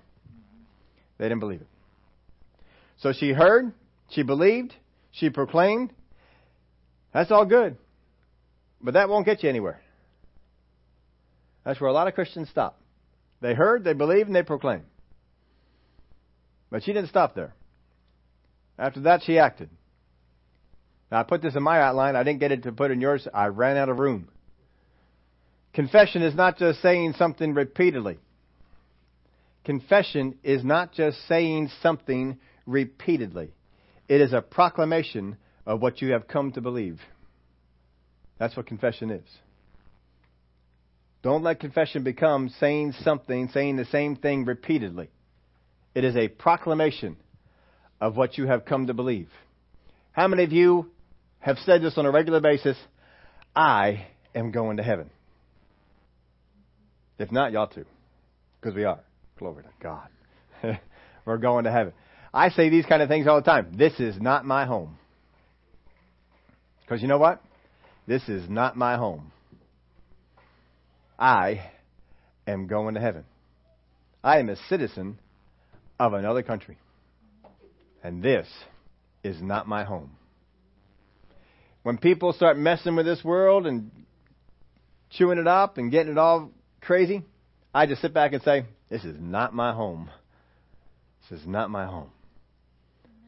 They 1.18 1.26
didn't 1.26 1.40
believe 1.40 1.62
it. 1.62 1.68
So 3.00 3.14
she 3.14 3.32
heard, 3.32 3.74
she 4.10 4.24
believed, 4.24 4.74
she 5.12 5.30
proclaimed. 5.30 5.92
That's 7.14 7.32
all 7.32 7.46
good, 7.46 7.78
but 8.82 8.94
that 8.94 9.10
won't 9.10 9.26
get 9.26 9.42
you 9.44 9.50
anywhere. 9.50 9.82
That's 11.64 11.80
where 11.80 11.90
a 11.90 11.94
lot 11.94 12.08
of 12.08 12.16
Christians 12.16 12.50
stop. 12.50 12.80
They 13.42 13.54
heard, 13.54 13.84
they 13.84 13.94
believed, 13.94 14.28
and 14.28 14.36
they 14.36 14.44
proclaimed. 14.44 14.86
But 16.70 16.84
she 16.84 16.94
didn't 16.94 17.10
stop 17.10 17.36
there. 17.36 17.54
After 18.78 19.02
that, 19.02 19.22
she 19.24 19.38
acted. 19.38 19.70
Now, 21.12 21.20
I 21.20 21.24
put 21.24 21.42
this 21.42 21.56
in 21.56 21.62
my 21.62 21.80
outline. 21.80 22.16
I 22.16 22.24
didn't 22.24 22.40
get 22.40 22.52
it 22.52 22.64
to 22.64 22.72
put 22.72 22.90
in 22.90 23.00
yours. 23.00 23.28
I 23.34 23.48
ran 23.48 23.78
out 23.78 23.90
of 23.90 24.00
room. 24.00 24.30
Confession 25.74 26.22
is 26.22 26.36
not 26.36 26.58
just 26.58 26.82
saying 26.82 27.14
something 27.18 27.54
repeatedly. 27.54 28.18
Confession 29.64 30.38
is 30.44 30.64
not 30.64 30.94
just 30.94 31.18
saying 31.28 31.70
something 31.82 32.40
repeatedly. 32.66 33.54
It 34.08 34.22
is 34.22 34.34
a 34.34 34.42
proclamation 34.42 35.38
of 35.66 35.82
what 35.82 36.02
you 36.02 36.12
have 36.14 36.28
come 36.28 36.52
to 36.54 36.62
believe. 36.62 37.00
That's 38.40 38.58
what 38.58 38.66
confession 38.66 39.10
is. 39.10 39.24
Don't 41.24 41.42
let 41.42 41.62
confession 41.62 42.04
become 42.04 42.50
saying 42.60 42.94
something, 43.02 43.48
saying 43.54 43.78
the 43.78 43.86
same 43.86 44.18
thing 44.18 44.44
repeatedly. 44.44 45.10
It 45.96 46.04
is 46.04 46.18
a 46.18 46.28
proclamation 46.28 47.16
of 48.02 48.18
what 48.18 48.38
you 48.38 48.46
have 48.48 48.66
come 48.66 48.88
to 48.88 48.94
believe. 48.94 49.30
How 50.12 50.28
many 50.28 50.44
of 50.44 50.52
you 50.52 50.92
have 51.40 51.58
said 51.60 51.82
this 51.82 51.98
on 51.98 52.06
a 52.06 52.12
regular 52.12 52.42
basis? 52.42 52.78
I 53.56 54.08
am 54.36 54.52
going 54.52 54.78
to 54.78 54.84
heaven. 54.84 55.10
If 57.18 57.32
not, 57.32 57.54
you 57.54 57.58
ought 57.60 57.74
to, 57.76 57.86
because 58.60 58.76
we 58.76 58.84
are. 58.84 59.00
Glory 59.38 59.64
to 59.64 59.70
God. 59.82 60.08
We're 61.26 61.38
going 61.38 61.64
to 61.64 61.72
heaven. 61.72 61.94
I 62.34 62.50
say 62.50 62.70
these 62.70 62.86
kind 62.86 63.02
of 63.02 63.08
things 63.08 63.28
all 63.28 63.38
the 63.38 63.46
time. 63.46 63.76
This 63.78 63.94
is 64.00 64.20
not 64.20 64.46
my 64.46 64.66
home. 64.66 64.98
Because 66.82 67.02
you 67.02 67.08
know 67.08 67.18
what? 67.18 67.42
This 68.08 68.28
is 68.28 68.50
not 68.50 68.76
my 68.76 68.98
home. 68.98 69.33
I 71.18 71.70
am 72.48 72.68
going 72.68 72.96
to 72.96 73.02
heaven. 73.02 73.26
I 74.24 74.40
am 74.40 74.50
a 74.50 74.56
citizen 74.68 75.20
of 76.00 76.14
another 76.14 76.44
country. 76.44 76.78
And 78.04 78.22
this 78.22 78.48
is 79.24 79.42
not 79.42 79.68
my 79.68 79.84
home. 79.84 80.12
When 81.84 81.98
people 81.98 82.34
start 82.34 82.58
messing 82.58 82.96
with 82.96 83.06
this 83.06 83.24
world 83.24 83.68
and 83.68 83.92
chewing 85.10 85.38
it 85.38 85.48
up 85.48 85.78
and 85.78 85.92
getting 85.92 86.14
it 86.14 86.18
all 86.18 86.52
crazy, 86.82 87.24
I 87.74 87.86
just 87.86 88.02
sit 88.02 88.14
back 88.14 88.34
and 88.34 88.42
say, 88.44 88.66
This 88.90 89.04
is 89.04 89.18
not 89.20 89.54
my 89.54 89.74
home. 89.74 90.10
This 91.30 91.42
is 91.42 91.48
not 91.48 91.70
my 91.70 91.86
home. 91.86 92.10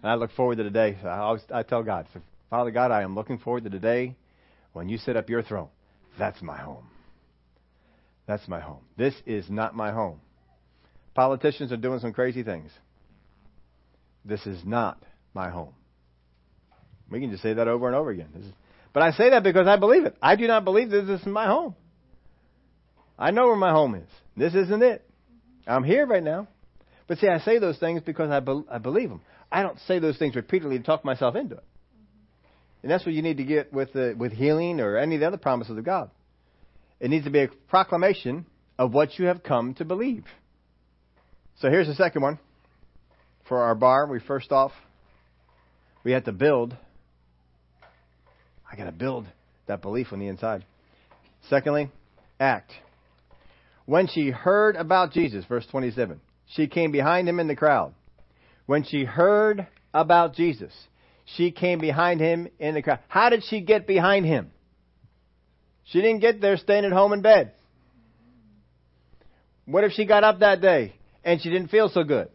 And 0.02 0.12
I 0.12 0.16
look 0.16 0.32
forward 0.32 0.58
to 0.58 0.64
the 0.64 0.70
day. 0.70 0.98
I, 1.04 1.18
always, 1.18 1.42
I 1.54 1.64
tell 1.64 1.84
God, 1.84 2.08
Father 2.50 2.72
God, 2.72 2.92
I 2.92 3.02
am 3.02 3.16
looking 3.16 3.38
forward 3.38 3.64
to 3.64 3.70
the 3.70 3.80
day 3.80 4.16
when 4.74 4.88
you 4.88 4.98
set 4.98 5.18
up 5.18 5.30
your 5.30 5.42
throne. 5.42 5.70
That's 6.18 6.42
my 6.42 6.58
home. 6.58 6.88
That's 8.28 8.48
my 8.48 8.60
home. 8.60 8.82
This 8.98 9.14
is 9.26 9.50
not 9.50 9.76
my 9.76 9.92
home. 9.92 10.20
Politicians 11.14 11.72
are 11.72 11.78
doing 11.78 12.00
some 12.00 12.14
crazy 12.14 12.44
things. 12.44 12.72
This 14.24 14.46
is 14.48 14.64
not 14.66 15.02
my 15.34 15.50
home. 15.50 15.74
We 17.10 17.20
can 17.20 17.30
just 17.30 17.44
say 17.44 17.54
that 17.54 17.68
over 17.68 17.88
and 17.88 17.96
over 17.96 18.10
again. 18.10 18.30
Is, 18.38 18.46
but 18.94 19.04
I 19.04 19.12
say 19.12 19.30
that 19.30 19.44
because 19.44 19.68
I 19.68 19.78
believe 19.78 20.06
it. 20.06 20.18
I 20.22 20.36
do 20.36 20.48
not 20.48 20.66
believe 20.66 20.90
that 20.90 21.04
this 21.04 21.22
is 21.22 21.28
my 21.28 21.46
home. 21.46 21.76
I 23.18 23.32
know 23.32 23.48
where 23.48 23.56
my 23.56 23.72
home 23.72 23.96
is. 23.96 24.10
This 24.36 24.56
isn't 24.56 24.82
it. 24.82 25.08
I'm 25.68 25.84
here 25.84 26.06
right 26.06 26.24
now. 26.24 26.48
But 27.08 27.20
see, 27.20 27.28
I 27.28 27.40
say 27.40 27.60
those 27.60 27.78
things 27.78 28.02
because 28.02 28.32
I, 28.32 28.40
be, 28.40 28.64
I 28.70 28.80
believe 28.80 29.10
them. 29.10 29.22
I 29.52 29.62
don't 29.62 29.80
say 29.88 30.00
those 30.00 30.18
things 30.18 30.36
repeatedly 30.36 30.80
to 30.80 30.84
talk 30.84 31.06
myself 31.06 31.36
into 31.36 31.56
it. 31.56 31.64
And 32.82 32.92
that's 32.92 33.06
what 33.06 33.14
you 33.16 33.22
need 33.22 33.38
to 33.38 33.44
get 33.44 33.72
with, 33.72 33.96
uh, 33.96 34.12
with 34.18 34.32
healing 34.32 34.80
or 34.80 34.98
any 34.98 35.16
of 35.16 35.22
the 35.22 35.28
other 35.28 35.38
promises 35.38 35.78
of 35.78 35.84
God. 35.84 36.10
It 37.00 37.10
needs 37.10 37.26
to 37.26 37.32
be 37.32 37.44
a 37.44 37.48
proclamation 37.70 38.46
of 38.78 38.94
what 38.94 39.18
you 39.20 39.26
have 39.28 39.44
come 39.44 39.74
to 39.76 39.86
believe. 39.86 40.26
So 41.60 41.70
here's 41.70 41.88
the 41.88 41.96
second 41.96 42.22
one. 42.22 42.40
For 43.48 43.62
our 43.62 43.76
bar, 43.76 44.08
we 44.08 44.20
first 44.20 44.52
off, 44.52 44.72
we 46.04 46.12
have 46.12 46.26
to 46.26 46.32
build. 46.32 46.76
I 48.72 48.76
got 48.76 48.86
to 48.86 48.92
build 48.92 49.28
that 49.68 49.82
belief 49.82 50.08
on 50.12 50.20
the 50.20 50.28
inside. 50.28 50.66
Secondly, 51.50 51.92
act. 52.40 52.72
When 53.86 54.08
she 54.08 54.32
heard 54.32 54.76
about 54.76 55.12
Jesus, 55.12 55.46
verse 55.46 55.66
27, 55.70 56.20
she 56.48 56.68
came 56.68 56.92
behind 56.92 57.30
him 57.30 57.40
in 57.40 57.48
the 57.48 57.56
crowd. 57.56 57.94
When 58.66 58.84
she 58.84 59.04
heard 59.04 59.68
about 59.94 60.34
Jesus, 60.34 60.74
she 61.26 61.52
came 61.52 61.80
behind 61.80 62.20
him 62.20 62.48
in 62.60 62.74
the 62.74 62.82
crowd. 62.82 63.00
How 63.08 63.30
did 63.30 63.44
she 63.44 63.62
get 63.62 63.86
behind 63.86 64.26
him? 64.26 64.52
She 65.86 66.02
didn't 66.02 66.20
get 66.20 66.42
there 66.42 66.58
staying 66.58 66.86
at 66.86 66.92
home 66.92 67.14
in 67.14 67.22
bed. 67.22 67.54
What 69.66 69.84
if 69.84 69.94
she 69.94 70.06
got 70.06 70.24
up 70.24 70.40
that 70.40 70.62
day 70.62 70.96
and 71.24 71.42
she 71.42 71.50
didn't 71.50 71.70
feel 71.70 71.90
so 71.90 72.04
good? 72.04 72.30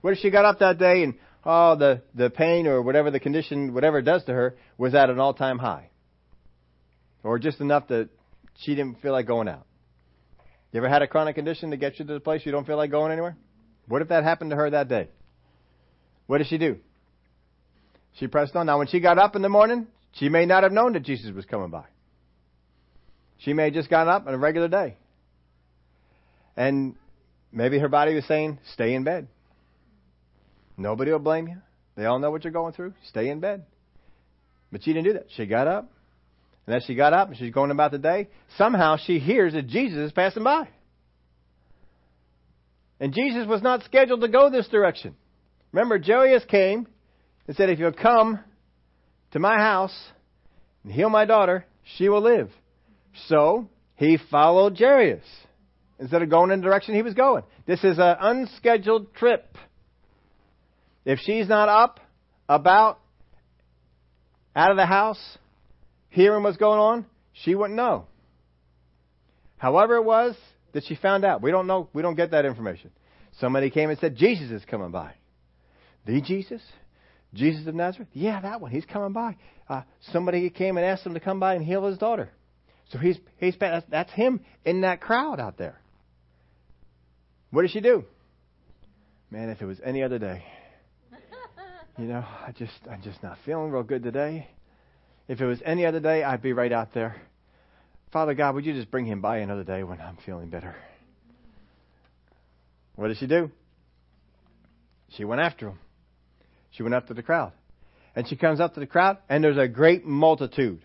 What 0.00 0.12
if 0.14 0.18
she 0.18 0.30
got 0.30 0.44
up 0.44 0.60
that 0.60 0.78
day 0.78 1.02
and 1.02 1.14
oh 1.44 1.76
the, 1.76 2.02
the 2.14 2.30
pain 2.30 2.66
or 2.66 2.82
whatever 2.82 3.10
the 3.10 3.20
condition, 3.20 3.74
whatever 3.74 3.98
it 3.98 4.02
does 4.02 4.24
to 4.24 4.32
her, 4.32 4.56
was 4.78 4.94
at 4.94 5.10
an 5.10 5.18
all 5.18 5.34
time 5.34 5.58
high? 5.58 5.88
Or 7.22 7.38
just 7.38 7.60
enough 7.60 7.88
that 7.88 8.08
she 8.58 8.74
didn't 8.74 9.00
feel 9.02 9.12
like 9.12 9.26
going 9.26 9.48
out. 9.48 9.66
You 10.72 10.78
ever 10.78 10.88
had 10.88 11.02
a 11.02 11.06
chronic 11.06 11.34
condition 11.34 11.70
that 11.70 11.78
gets 11.78 11.98
you 11.98 12.06
to 12.06 12.14
the 12.14 12.20
place 12.20 12.42
you 12.44 12.52
don't 12.52 12.66
feel 12.66 12.76
like 12.76 12.90
going 12.90 13.12
anywhere? 13.12 13.36
What 13.88 14.02
if 14.02 14.08
that 14.08 14.24
happened 14.24 14.50
to 14.50 14.56
her 14.56 14.70
that 14.70 14.88
day? 14.88 15.08
What 16.26 16.38
did 16.38 16.46
she 16.46 16.58
do? 16.58 16.78
She 18.14 18.26
pressed 18.26 18.54
on. 18.54 18.66
Now, 18.66 18.78
when 18.78 18.86
she 18.86 19.00
got 19.00 19.18
up 19.18 19.34
in 19.34 19.42
the 19.42 19.48
morning, 19.48 19.88
she 20.12 20.28
may 20.28 20.46
not 20.46 20.62
have 20.62 20.72
known 20.72 20.92
that 20.94 21.02
Jesus 21.02 21.32
was 21.34 21.44
coming 21.44 21.70
by. 21.70 21.84
She 23.38 23.52
may 23.52 23.64
have 23.64 23.74
just 23.74 23.88
gotten 23.88 24.12
up 24.12 24.26
on 24.26 24.34
a 24.34 24.38
regular 24.38 24.68
day. 24.68 24.96
And 26.56 26.96
maybe 27.52 27.78
her 27.78 27.88
body 27.88 28.14
was 28.14 28.26
saying, 28.26 28.58
stay 28.72 28.94
in 28.94 29.04
bed. 29.04 29.28
Nobody 30.76 31.10
will 31.10 31.18
blame 31.18 31.48
you. 31.48 31.56
They 31.96 32.04
all 32.06 32.18
know 32.18 32.30
what 32.30 32.44
you're 32.44 32.52
going 32.52 32.72
through. 32.72 32.94
Stay 33.08 33.28
in 33.28 33.40
bed. 33.40 33.64
But 34.72 34.82
she 34.82 34.92
didn't 34.92 35.06
do 35.06 35.12
that. 35.14 35.26
She 35.36 35.46
got 35.46 35.66
up. 35.66 35.90
And 36.66 36.76
as 36.76 36.84
she 36.84 36.94
got 36.94 37.12
up 37.12 37.28
and 37.28 37.36
she's 37.36 37.52
going 37.52 37.70
about 37.70 37.90
the 37.90 37.98
day, 37.98 38.28
somehow 38.56 38.96
she 38.96 39.18
hears 39.18 39.54
that 39.54 39.66
Jesus 39.66 39.98
is 39.98 40.12
passing 40.12 40.44
by. 40.44 40.68
And 43.00 43.14
Jesus 43.14 43.46
was 43.46 43.62
not 43.62 43.82
scheduled 43.84 44.20
to 44.20 44.28
go 44.28 44.50
this 44.50 44.68
direction. 44.68 45.16
Remember, 45.72 45.98
Jairus 45.98 46.44
came 46.44 46.86
and 47.46 47.56
said, 47.56 47.70
If 47.70 47.78
you'll 47.78 47.92
come 47.92 48.40
to 49.32 49.38
my 49.38 49.56
house 49.56 49.94
and 50.84 50.92
heal 50.92 51.10
my 51.10 51.24
daughter, 51.24 51.64
she 51.96 52.08
will 52.08 52.22
live. 52.22 52.50
So 53.28 53.68
he 53.96 54.18
followed 54.30 54.78
Jairus 54.78 55.24
instead 55.98 56.22
of 56.22 56.30
going 56.30 56.50
in 56.50 56.60
the 56.60 56.64
direction 56.64 56.94
he 56.94 57.02
was 57.02 57.14
going. 57.14 57.44
This 57.66 57.84
is 57.84 57.98
an 57.98 58.16
unscheduled 58.20 59.14
trip. 59.14 59.56
If 61.04 61.18
she's 61.20 61.48
not 61.48 61.68
up, 61.68 62.00
about, 62.48 62.98
out 64.56 64.70
of 64.70 64.76
the 64.76 64.86
house, 64.86 65.38
hearing 66.08 66.42
what's 66.42 66.56
going 66.56 66.80
on, 66.80 67.06
she 67.32 67.54
wouldn't 67.54 67.76
know. 67.76 68.06
However 69.56 69.96
it 69.96 70.04
was 70.04 70.34
that 70.72 70.84
she 70.84 70.96
found 70.96 71.24
out, 71.24 71.42
we 71.42 71.50
don't 71.50 71.66
know, 71.66 71.88
we 71.92 72.02
don't 72.02 72.16
get 72.16 72.32
that 72.32 72.44
information. 72.44 72.90
Somebody 73.38 73.70
came 73.70 73.90
and 73.90 73.98
said, 73.98 74.16
Jesus 74.16 74.50
is 74.50 74.64
coming 74.64 74.90
by. 74.90 75.14
The 76.06 76.20
Jesus? 76.20 76.62
Jesus 77.34 77.66
of 77.66 77.74
Nazareth? 77.74 78.08
Yeah, 78.12 78.40
that 78.40 78.60
one. 78.60 78.70
He's 78.70 78.84
coming 78.84 79.12
by. 79.12 79.36
Uh, 79.68 79.82
somebody 80.12 80.50
came 80.50 80.76
and 80.76 80.84
asked 80.84 81.06
him 81.06 81.14
to 81.14 81.20
come 81.20 81.38
by 81.38 81.54
and 81.54 81.64
heal 81.64 81.86
his 81.86 81.98
daughter. 81.98 82.30
So 82.90 82.98
he's, 82.98 83.16
he's 83.38 83.54
that's 83.58 84.12
him 84.12 84.40
in 84.64 84.80
that 84.80 85.00
crowd 85.00 85.38
out 85.38 85.56
there. 85.56 85.80
What 87.50 87.62
did 87.62 87.70
she 87.70 87.80
do? 87.80 88.04
Man, 89.30 89.48
if 89.48 89.62
it 89.62 89.66
was 89.66 89.78
any 89.84 90.02
other 90.02 90.18
day, 90.18 90.44
you 91.98 92.06
know, 92.06 92.18
I 92.18 92.52
just 92.56 92.72
I'm 92.90 93.02
just 93.02 93.22
not 93.22 93.38
feeling 93.44 93.70
real 93.70 93.84
good 93.84 94.02
today. 94.02 94.48
If 95.28 95.40
it 95.40 95.46
was 95.46 95.60
any 95.64 95.86
other 95.86 96.00
day, 96.00 96.24
I'd 96.24 96.42
be 96.42 96.52
right 96.52 96.72
out 96.72 96.92
there. 96.92 97.14
Father 98.12 98.34
God, 98.34 98.56
would 98.56 98.66
you 98.66 98.72
just 98.72 98.90
bring 98.90 99.06
him 99.06 99.20
by 99.20 99.38
another 99.38 99.62
day 99.62 99.84
when 99.84 100.00
I'm 100.00 100.18
feeling 100.26 100.50
better? 100.50 100.74
What 102.96 103.08
did 103.08 103.18
she 103.18 103.28
do? 103.28 103.52
She 105.16 105.24
went 105.24 105.40
after 105.40 105.68
him. 105.68 105.78
She 106.70 106.82
went 106.82 106.94
up 106.94 107.08
to 107.08 107.14
the 107.14 107.22
crowd. 107.22 107.52
And 108.14 108.28
she 108.28 108.36
comes 108.36 108.60
up 108.60 108.74
to 108.74 108.80
the 108.80 108.86
crowd, 108.86 109.18
and 109.28 109.42
there's 109.42 109.58
a 109.58 109.68
great 109.68 110.04
multitude. 110.04 110.82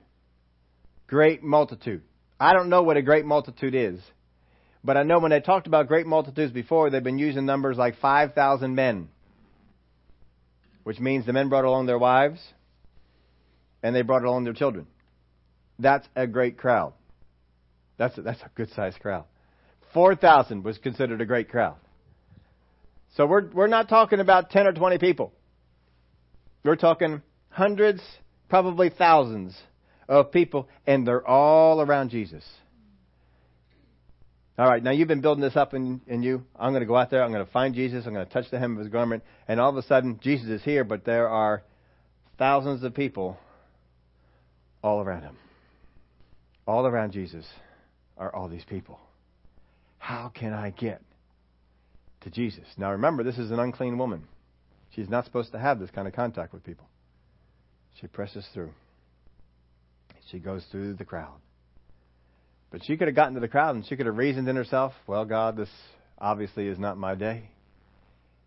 Great 1.08 1.44
multitude. 1.44 2.04
I 2.40 2.54
don't 2.54 2.70
know 2.70 2.84
what 2.84 2.98
a 2.98 3.02
great 3.02 3.26
multitude 3.26 3.74
is, 3.76 4.00
but 4.84 4.98
I 4.98 5.04
know 5.04 5.20
when 5.20 5.32
they 5.32 5.40
talked 5.40 5.68
about 5.68 5.88
great 5.88 6.06
multitudes 6.06 6.52
before, 6.52 6.90
they've 6.90 7.04
been 7.04 7.18
using 7.18 7.46
numbers 7.46 7.78
like 7.78 7.98
5,000 7.98 8.76
men, 8.76 9.10
which 10.84 11.00
means 11.00 11.26
the 11.26 11.34
men 11.34 11.50
brought 11.50 11.66
along 11.66 11.88
their 11.88 11.98
wives, 11.98 12.40
and 13.82 13.96
they 13.96 14.02
brought 14.02 14.24
along 14.24 14.44
their 14.44 14.54
children. 14.54 14.86
That's 15.80 16.08
a 16.16 16.28
great 16.28 16.58
crowd. 16.58 16.94
That's 17.98 18.18
a, 18.18 18.22
that's 18.22 18.42
a 18.42 18.50
good 18.56 18.70
sized 18.72 19.00
crowd. 19.00 19.26
4,000 19.94 20.64
was 20.64 20.78
considered 20.78 21.22
a 21.22 21.26
great 21.26 21.50
crowd. 21.50 21.78
So 23.16 23.26
we're, 23.26 23.50
we're 23.50 23.68
not 23.68 23.88
talking 23.88 24.20
about 24.20 24.50
10 24.50 24.68
or 24.68 24.74
20 24.74 24.98
people. 24.98 25.32
We're 26.66 26.76
talking 26.76 27.22
hundreds, 27.50 28.02
probably 28.50 28.90
thousands 28.90 29.56
of 30.10 30.32
people, 30.32 30.68
and 30.88 31.08
they're 31.08 31.26
all 31.26 31.80
around 31.80 32.10
Jesus. 32.10 32.44
All 34.58 34.68
right, 34.68 34.82
now 34.82 34.90
you've 34.90 35.08
been 35.08 35.22
building 35.22 35.44
this 35.44 35.56
up 35.56 35.76
in, 35.76 36.02
in 36.08 36.24
you. 36.24 36.44
I'm 36.58 36.72
going 36.72 36.82
to 36.82 36.88
go 36.88 36.96
out 36.96 37.12
there. 37.12 37.22
I'm 37.24 37.32
going 37.32 37.46
to 37.46 37.52
find 37.52 37.76
Jesus. 37.76 38.08
I'm 38.08 38.14
going 38.14 38.26
to 38.26 38.34
touch 38.34 38.50
the 38.50 38.58
hem 38.58 38.74
of 38.74 38.80
his 38.80 38.88
garment. 38.88 39.24
And 39.48 39.60
all 39.60 39.70
of 39.70 39.78
a 39.78 39.84
sudden, 39.84 40.20
Jesus 40.24 40.48
is 40.48 40.64
here, 40.64 40.84
but 40.84 41.06
there 41.06 41.30
are 41.30 41.62
thousands 42.40 42.84
of 42.84 42.96
people 42.96 43.38
all 44.82 45.02
around 45.02 45.22
him. 45.22 45.38
All 46.66 46.88
around 46.88 47.12
Jesus 47.12 47.46
are 48.18 48.34
all 48.34 48.48
these 48.48 48.66
people. 48.68 49.00
How 50.00 50.32
can 50.34 50.52
I 50.52 50.72
get 50.72 51.02
to 52.22 52.32
Jesus? 52.32 52.66
Now 52.76 52.94
remember, 52.94 53.24
this 53.24 53.38
is 53.38 53.52
an 53.52 53.60
unclean 53.60 54.00
woman. 54.00 54.24
She's 54.96 55.10
not 55.10 55.26
supposed 55.26 55.52
to 55.52 55.60
have 55.60 55.80
this 55.80 55.92
kind 55.92 56.08
of 56.08 56.14
contact 56.14 56.54
with 56.54 56.64
people. 56.64 56.88
She 58.00 58.08
presses 58.08 58.48
through. 58.54 58.72
She 60.32 60.40
goes 60.40 60.64
through 60.72 60.94
the 60.94 61.06
crowd. 61.06 61.40
But 62.72 62.82
she 62.86 62.98
could 62.98 63.08
have 63.08 63.16
gotten 63.16 63.36
to 63.36 63.40
the 63.40 63.48
crowd 63.48 63.76
and 63.76 63.86
she 63.86 63.96
could 63.96 64.06
have 64.06 64.18
reasoned 64.18 64.48
in 64.48 64.56
herself, 64.56 64.94
well, 65.08 65.26
God, 65.26 65.58
this 65.58 65.70
obviously 66.18 66.68
is 66.68 66.80
not 66.80 66.98
my 66.98 67.16
day. 67.16 67.50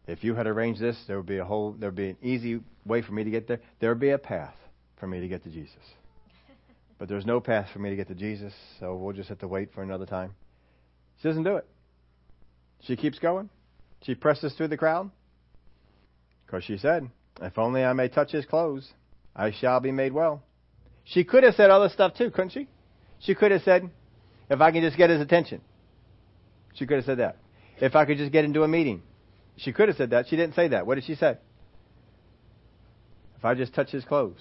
If 0.07 0.25
you 0.25 0.35
had 0.35 0.47
arranged 0.47 0.81
this, 0.81 0.97
there 1.07 1.19
would 1.19 1.27
be 1.27 1.39
a 1.39 1.45
whole, 1.45 1.73
there 1.73 1.91
would 1.91 1.97
be 1.97 2.11
an 2.11 2.17
easy 2.23 2.61
way 2.87 3.03
for 3.03 3.13
me 3.13 3.25
to 3.25 3.31
get 3.31 3.47
there. 3.47 3.61
There 3.81 3.91
would 3.91 4.01
be 4.01 4.11
a 4.11 4.19
path 4.19 4.55
for 4.99 5.07
me 5.07 5.21
to 5.21 5.29
get 5.29 5.45
to 5.45 5.51
Jesus. 5.51 5.75
But 6.99 7.09
there's 7.09 7.27
no 7.27 7.39
path 7.39 7.69
for 7.73 7.79
me 7.79 7.91
to 7.91 7.97
get 7.97 8.09
to 8.09 8.15
Jesus, 8.15 8.53
so 8.81 8.97
we'll 8.97 9.13
just 9.13 9.29
have 9.29 9.39
to 9.39 9.47
wait 9.47 9.73
for 9.73 9.85
another 9.85 10.05
time. 10.05 10.35
She 11.23 11.29
doesn't 11.29 11.45
do 11.45 11.57
it. 11.57 11.67
She 12.83 12.97
keeps 12.97 13.21
going. 13.21 13.51
She 14.03 14.17
presses 14.17 14.53
through 14.55 14.69
the 14.69 14.77
crowd. 14.77 15.11
Because 16.49 16.65
she 16.65 16.79
said, 16.79 17.09
If 17.43 17.59
only 17.59 17.85
I 17.85 17.93
may 17.93 18.09
touch 18.09 18.33
his 18.33 18.47
clothes, 18.47 18.89
I 19.37 19.53
shall 19.53 19.81
be 19.81 19.93
made 19.93 20.13
well. 20.13 20.43
She 21.05 21.23
could 21.23 21.45
have 21.45 21.55
said 21.55 21.71
other 21.71 21.91
stuff 21.91 22.15
too, 22.15 22.31
couldn't 22.31 22.51
she? 22.51 22.69
She 23.21 23.35
could 23.35 23.51
have 23.51 23.63
said, 23.63 23.91
If 24.49 24.61
I 24.61 24.73
can 24.73 24.83
just 24.83 24.97
get 24.97 25.11
his 25.11 25.21
attention. 25.21 25.61
She 26.75 26.87
could 26.87 26.97
have 26.97 27.05
said 27.05 27.19
that. 27.19 27.37
If 27.81 27.95
I 27.95 28.07
could 28.07 28.17
just 28.17 28.33
get 28.33 28.45
into 28.45 28.63
a 28.63 28.69
meeting. 28.69 29.03
She 29.57 29.73
could 29.73 29.89
have 29.89 29.97
said 29.97 30.11
that. 30.11 30.27
She 30.29 30.37
didn't 30.37 30.55
say 30.55 30.69
that. 30.69 30.87
What 30.87 30.95
did 30.95 31.05
she 31.05 31.17
say? 31.17 31.37
If 33.37 33.45
I 33.45 33.55
just 33.55 33.75
touch 33.75 33.91
his 33.91 34.05
clothes, 34.05 34.41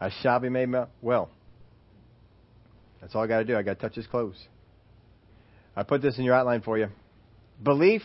I 0.00 0.10
shall 0.22 0.40
be 0.40 0.48
made 0.48 0.70
well. 1.02 1.30
That's 3.00 3.14
all 3.14 3.22
I 3.22 3.26
got 3.26 3.40
to 3.40 3.44
do. 3.44 3.56
I 3.56 3.62
got 3.62 3.78
to 3.78 3.80
touch 3.80 3.94
his 3.94 4.06
clothes. 4.06 4.36
I 5.76 5.82
put 5.82 6.00
this 6.02 6.18
in 6.18 6.24
your 6.24 6.34
outline 6.34 6.62
for 6.62 6.78
you. 6.78 6.88
Belief 7.62 8.02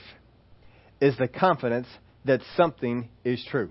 is 1.02 1.18
the 1.18 1.28
confidence 1.28 1.88
that 2.26 2.42
something 2.56 3.10
is 3.24 3.46
true. 3.50 3.70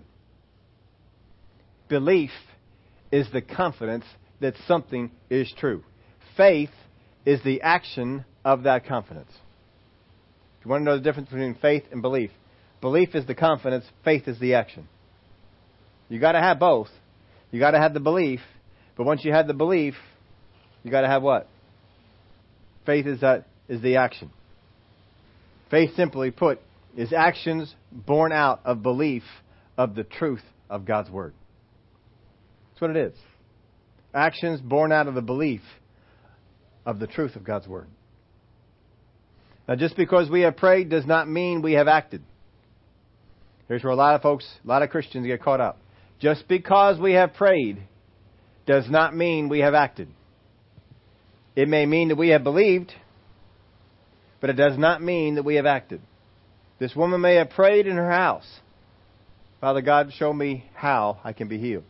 Belief 1.88 2.30
is 3.10 3.26
the 3.32 3.42
confidence 3.42 4.04
that 4.40 4.54
something 4.66 5.10
is 5.30 5.52
true. 5.58 5.82
Faith 6.36 6.70
is 7.24 7.42
the 7.42 7.62
action 7.62 8.24
of 8.44 8.64
that 8.64 8.86
confidence. 8.86 9.30
If 10.58 10.64
you 10.64 10.70
want 10.70 10.82
to 10.82 10.84
know 10.84 10.96
the 10.96 11.02
difference 11.02 11.28
between 11.28 11.54
faith 11.54 11.84
and 11.90 12.02
belief, 12.02 12.30
belief 12.80 13.14
is 13.14 13.26
the 13.26 13.34
confidence, 13.34 13.84
faith 14.04 14.28
is 14.28 14.38
the 14.38 14.54
action. 14.54 14.88
You 16.08 16.20
got 16.20 16.32
to 16.32 16.40
have 16.40 16.58
both. 16.58 16.88
You 17.50 17.60
got 17.60 17.72
to 17.72 17.78
have 17.78 17.94
the 17.94 18.00
belief, 18.00 18.40
but 18.96 19.04
once 19.04 19.24
you 19.24 19.32
have 19.32 19.46
the 19.46 19.54
belief, 19.54 19.94
you 20.82 20.90
got 20.90 21.02
to 21.02 21.08
have 21.08 21.22
what? 21.22 21.48
Faith 22.86 23.06
is 23.06 23.20
that 23.20 23.46
is 23.68 23.82
the 23.82 23.96
action. 23.96 24.30
Faith, 25.70 25.90
simply 25.96 26.30
put, 26.30 26.60
is 26.98 27.12
actions 27.12 27.72
born 27.92 28.32
out 28.32 28.60
of 28.64 28.82
belief 28.82 29.22
of 29.76 29.94
the 29.94 30.02
truth 30.02 30.42
of 30.68 30.84
God's 30.84 31.08
word. 31.08 31.32
That's 32.72 32.80
what 32.80 32.90
it 32.90 32.96
is. 32.96 33.14
Actions 34.12 34.60
born 34.60 34.90
out 34.90 35.06
of 35.06 35.14
the 35.14 35.22
belief 35.22 35.60
of 36.84 36.98
the 36.98 37.06
truth 37.06 37.36
of 37.36 37.44
God's 37.44 37.68
word. 37.68 37.86
Now, 39.68 39.76
just 39.76 39.96
because 39.96 40.28
we 40.28 40.40
have 40.40 40.56
prayed 40.56 40.88
does 40.88 41.06
not 41.06 41.28
mean 41.28 41.62
we 41.62 41.74
have 41.74 41.86
acted. 41.86 42.20
Here's 43.68 43.84
where 43.84 43.92
a 43.92 43.96
lot 43.96 44.16
of 44.16 44.22
folks, 44.22 44.44
a 44.64 44.66
lot 44.66 44.82
of 44.82 44.90
Christians 44.90 45.24
get 45.24 45.40
caught 45.40 45.60
up. 45.60 45.78
Just 46.18 46.48
because 46.48 46.98
we 46.98 47.12
have 47.12 47.32
prayed 47.34 47.80
does 48.66 48.90
not 48.90 49.14
mean 49.14 49.48
we 49.48 49.60
have 49.60 49.74
acted. 49.74 50.08
It 51.54 51.68
may 51.68 51.86
mean 51.86 52.08
that 52.08 52.16
we 52.16 52.30
have 52.30 52.42
believed, 52.42 52.90
but 54.40 54.50
it 54.50 54.54
does 54.54 54.76
not 54.76 55.00
mean 55.00 55.36
that 55.36 55.44
we 55.44 55.54
have 55.54 55.66
acted. 55.66 56.00
This 56.78 56.94
woman 56.94 57.20
may 57.20 57.34
have 57.36 57.50
prayed 57.50 57.86
in 57.86 57.96
her 57.96 58.10
house. 58.10 58.46
Father 59.60 59.82
God, 59.82 60.12
show 60.12 60.32
me 60.32 60.64
how 60.74 61.18
I 61.24 61.32
can 61.32 61.48
be 61.48 61.58
healed. 61.58 61.84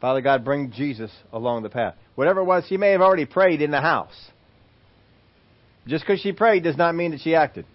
Father 0.00 0.20
God, 0.20 0.44
bring 0.44 0.72
Jesus 0.72 1.10
along 1.32 1.62
the 1.62 1.70
path. 1.70 1.94
Whatever 2.14 2.40
it 2.40 2.44
was, 2.44 2.64
she 2.68 2.76
may 2.76 2.90
have 2.90 3.00
already 3.00 3.24
prayed 3.24 3.62
in 3.62 3.70
the 3.70 3.80
house. 3.80 4.14
Just 5.86 6.04
because 6.04 6.20
she 6.20 6.32
prayed 6.32 6.64
does 6.64 6.76
not 6.76 6.94
mean 6.94 7.12
that 7.12 7.20
she 7.20 7.34
acted. 7.34 7.66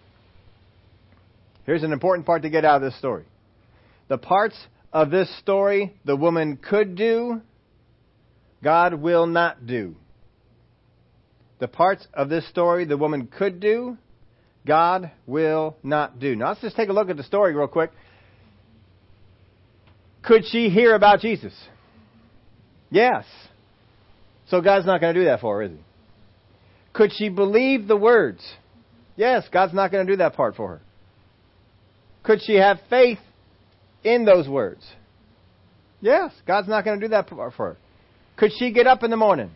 Here's 1.65 1.83
an 1.83 1.93
important 1.93 2.25
part 2.25 2.41
to 2.41 2.49
get 2.49 2.65
out 2.65 2.77
of 2.77 2.81
this 2.81 2.97
story. 2.97 3.25
The 4.07 4.17
parts 4.17 4.57
of 4.91 5.11
this 5.11 5.29
story 5.39 5.93
the 6.03 6.15
woman 6.15 6.57
could 6.57 6.95
do, 6.95 7.41
God 8.63 8.95
will 8.95 9.27
not 9.27 9.65
do. 9.67 9.95
The 11.59 11.67
parts 11.67 12.07
of 12.13 12.29
this 12.29 12.47
story 12.49 12.85
the 12.85 12.97
woman 12.97 13.27
could 13.27 13.59
do, 13.59 13.97
God 14.65 15.11
will 15.25 15.77
not 15.83 16.19
do. 16.19 16.35
Now 16.35 16.49
let's 16.49 16.61
just 16.61 16.75
take 16.75 16.89
a 16.89 16.93
look 16.93 17.09
at 17.09 17.17
the 17.17 17.23
story 17.23 17.55
real 17.55 17.67
quick. 17.67 17.91
Could 20.23 20.43
she 20.45 20.69
hear 20.69 20.95
about 20.95 21.21
Jesus? 21.21 21.53
Yes. 22.89 23.25
So 24.49 24.61
God's 24.61 24.85
not 24.85 25.01
going 25.01 25.13
to 25.13 25.19
do 25.21 25.25
that 25.25 25.41
for 25.41 25.57
her, 25.57 25.63
is 25.63 25.71
he? 25.71 25.77
Could 26.93 27.11
she 27.13 27.29
believe 27.29 27.87
the 27.87 27.95
words? 27.95 28.43
Yes, 29.15 29.47
God's 29.51 29.73
not 29.73 29.91
going 29.91 30.05
to 30.05 30.13
do 30.13 30.17
that 30.17 30.33
part 30.33 30.55
for 30.55 30.67
her. 30.67 30.81
Could 32.23 32.41
she 32.41 32.55
have 32.55 32.79
faith 32.89 33.19
in 34.03 34.25
those 34.25 34.47
words? 34.47 34.85
Yes, 36.01 36.31
God's 36.47 36.67
not 36.67 36.85
going 36.85 36.99
to 36.99 37.05
do 37.05 37.09
that 37.11 37.27
part 37.27 37.53
for 37.55 37.69
her. 37.69 37.77
Could 38.37 38.51
she 38.57 38.71
get 38.71 38.87
up 38.87 39.03
in 39.03 39.11
the 39.11 39.17
morning? 39.17 39.51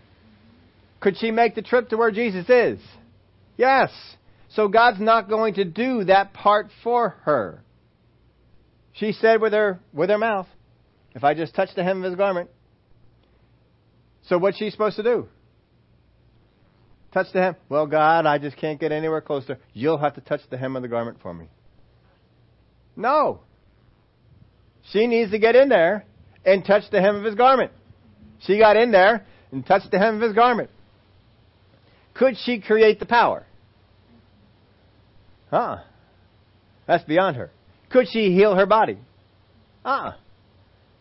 Could 0.99 1.17
she 1.17 1.31
make 1.31 1.55
the 1.55 1.61
trip 1.61 1.89
to 1.89 1.97
where 1.97 2.11
Jesus 2.11 2.49
is? 2.49 2.79
Yes. 3.57 3.91
So 4.55 4.67
God's 4.67 4.99
not 4.99 5.29
going 5.29 5.55
to 5.55 5.65
do 5.65 6.03
that 6.05 6.33
part 6.33 6.69
for 6.83 7.09
her. 7.23 7.63
She 8.93 9.11
said 9.11 9.41
with 9.41 9.53
her 9.53 9.79
with 9.91 10.09
her 10.09 10.17
mouth, 10.17 10.47
if 11.15 11.23
I 11.23 11.33
just 11.33 11.55
touch 11.55 11.69
the 11.75 11.83
hem 11.83 12.03
of 12.03 12.03
his 12.03 12.15
garment. 12.15 12.49
So 14.27 14.37
what's 14.37 14.57
she 14.57 14.69
supposed 14.69 14.95
to 14.97 15.03
do? 15.03 15.27
Touch 17.13 17.27
the 17.33 17.41
hem. 17.41 17.55
Well, 17.69 17.87
God, 17.87 18.25
I 18.25 18.37
just 18.37 18.57
can't 18.57 18.79
get 18.79 18.91
anywhere 18.91 19.21
closer. 19.21 19.57
You'll 19.73 19.97
have 19.97 20.15
to 20.15 20.21
touch 20.21 20.41
the 20.49 20.57
hem 20.57 20.75
of 20.75 20.81
the 20.81 20.87
garment 20.87 21.17
for 21.21 21.33
me. 21.33 21.47
No. 22.95 23.41
She 24.91 25.07
needs 25.07 25.31
to 25.31 25.39
get 25.39 25.55
in 25.55 25.69
there 25.69 26.05
and 26.45 26.65
touch 26.65 26.83
the 26.91 27.01
hem 27.01 27.15
of 27.15 27.23
his 27.23 27.35
garment. 27.35 27.71
She 28.41 28.57
got 28.59 28.77
in 28.77 28.91
there 28.91 29.25
and 29.51 29.65
touched 29.65 29.91
the 29.91 29.99
hem 29.99 30.15
of 30.15 30.21
his 30.21 30.33
garment. 30.33 30.69
Could 32.13 32.35
she 32.43 32.59
create 32.59 32.99
the 32.99 33.05
power? 33.05 33.45
Huh. 35.53 35.77
That's 36.87 37.03
beyond 37.03 37.35
her. 37.35 37.51
Could 37.91 38.07
she 38.11 38.33
heal 38.33 38.55
her 38.55 38.65
body? 38.65 38.97
Ah. 39.85 40.07
Uh-uh. 40.07 40.15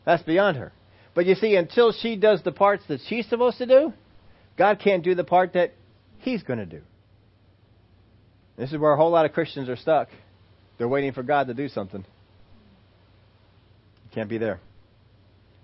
That's 0.04 0.22
beyond 0.24 0.58
her. 0.58 0.72
But 1.14 1.24
you 1.24 1.36
see, 1.36 1.56
until 1.56 1.90
she 1.90 2.16
does 2.16 2.42
the 2.42 2.52
parts 2.52 2.84
that 2.88 3.00
she's 3.08 3.26
supposed 3.30 3.56
to 3.58 3.66
do, 3.66 3.94
God 4.58 4.78
can't 4.78 5.02
do 5.02 5.14
the 5.14 5.24
part 5.24 5.54
that 5.54 5.72
He's 6.18 6.42
going 6.42 6.58
to 6.58 6.66
do. 6.66 6.82
This 8.58 8.70
is 8.70 8.78
where 8.78 8.92
a 8.92 8.96
whole 8.96 9.10
lot 9.10 9.24
of 9.24 9.32
Christians 9.32 9.70
are 9.70 9.76
stuck. 9.76 10.08
They're 10.76 10.86
waiting 10.86 11.12
for 11.12 11.22
God 11.22 11.46
to 11.46 11.54
do 11.54 11.68
something. 11.68 12.04
Can't 14.14 14.28
be 14.28 14.36
there. 14.36 14.60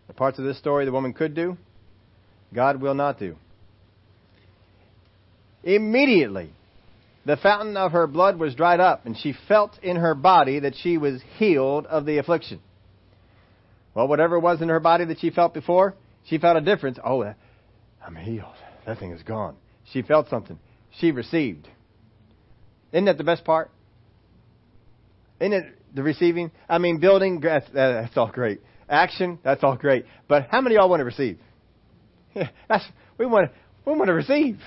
The 0.06 0.14
parts 0.14 0.38
of 0.38 0.46
this 0.46 0.56
story 0.56 0.86
the 0.86 0.92
woman 0.92 1.12
could 1.12 1.34
do, 1.34 1.58
God 2.54 2.80
will 2.80 2.94
not 2.94 3.18
do. 3.18 3.36
Immediately, 5.62 6.52
the 7.24 7.36
fountain 7.36 7.76
of 7.76 7.92
her 7.92 8.06
blood 8.06 8.38
was 8.38 8.54
dried 8.54 8.80
up, 8.80 9.06
and 9.06 9.16
she 9.16 9.34
felt 9.48 9.78
in 9.82 9.96
her 9.96 10.14
body 10.14 10.60
that 10.60 10.74
she 10.76 10.98
was 10.98 11.20
healed 11.36 11.86
of 11.86 12.06
the 12.06 12.18
affliction. 12.18 12.60
Well, 13.94 14.08
whatever 14.08 14.36
it 14.36 14.40
was 14.40 14.62
in 14.62 14.68
her 14.68 14.80
body 14.80 15.04
that 15.06 15.20
she 15.20 15.30
felt 15.30 15.52
before, 15.54 15.94
she 16.24 16.38
felt 16.38 16.56
a 16.56 16.60
difference. 16.60 16.98
Oh, 17.04 17.22
I'm 18.04 18.16
healed. 18.16 18.54
That 18.86 18.98
thing 18.98 19.12
is 19.12 19.22
gone. 19.22 19.56
She 19.92 20.02
felt 20.02 20.28
something. 20.28 20.58
She 20.98 21.10
received. 21.10 21.68
Isn't 22.92 23.06
that 23.06 23.18
the 23.18 23.24
best 23.24 23.44
part? 23.44 23.70
Isn't 25.40 25.52
it 25.52 25.78
the 25.94 26.02
receiving? 26.02 26.50
I 26.68 26.78
mean, 26.78 27.00
building, 27.00 27.40
that's, 27.40 27.66
that's 27.72 28.16
all 28.16 28.30
great. 28.30 28.60
Action, 28.88 29.38
that's 29.42 29.62
all 29.62 29.76
great. 29.76 30.06
But 30.26 30.48
how 30.50 30.60
many 30.60 30.76
of 30.76 30.80
y'all 30.80 30.88
want 30.88 31.00
to 31.00 31.04
receive? 31.04 31.38
that's, 32.68 32.84
we 33.18 33.26
want, 33.26 33.50
we 33.84 33.92
want 33.92 34.06
to 34.06 34.14
receive. 34.14 34.58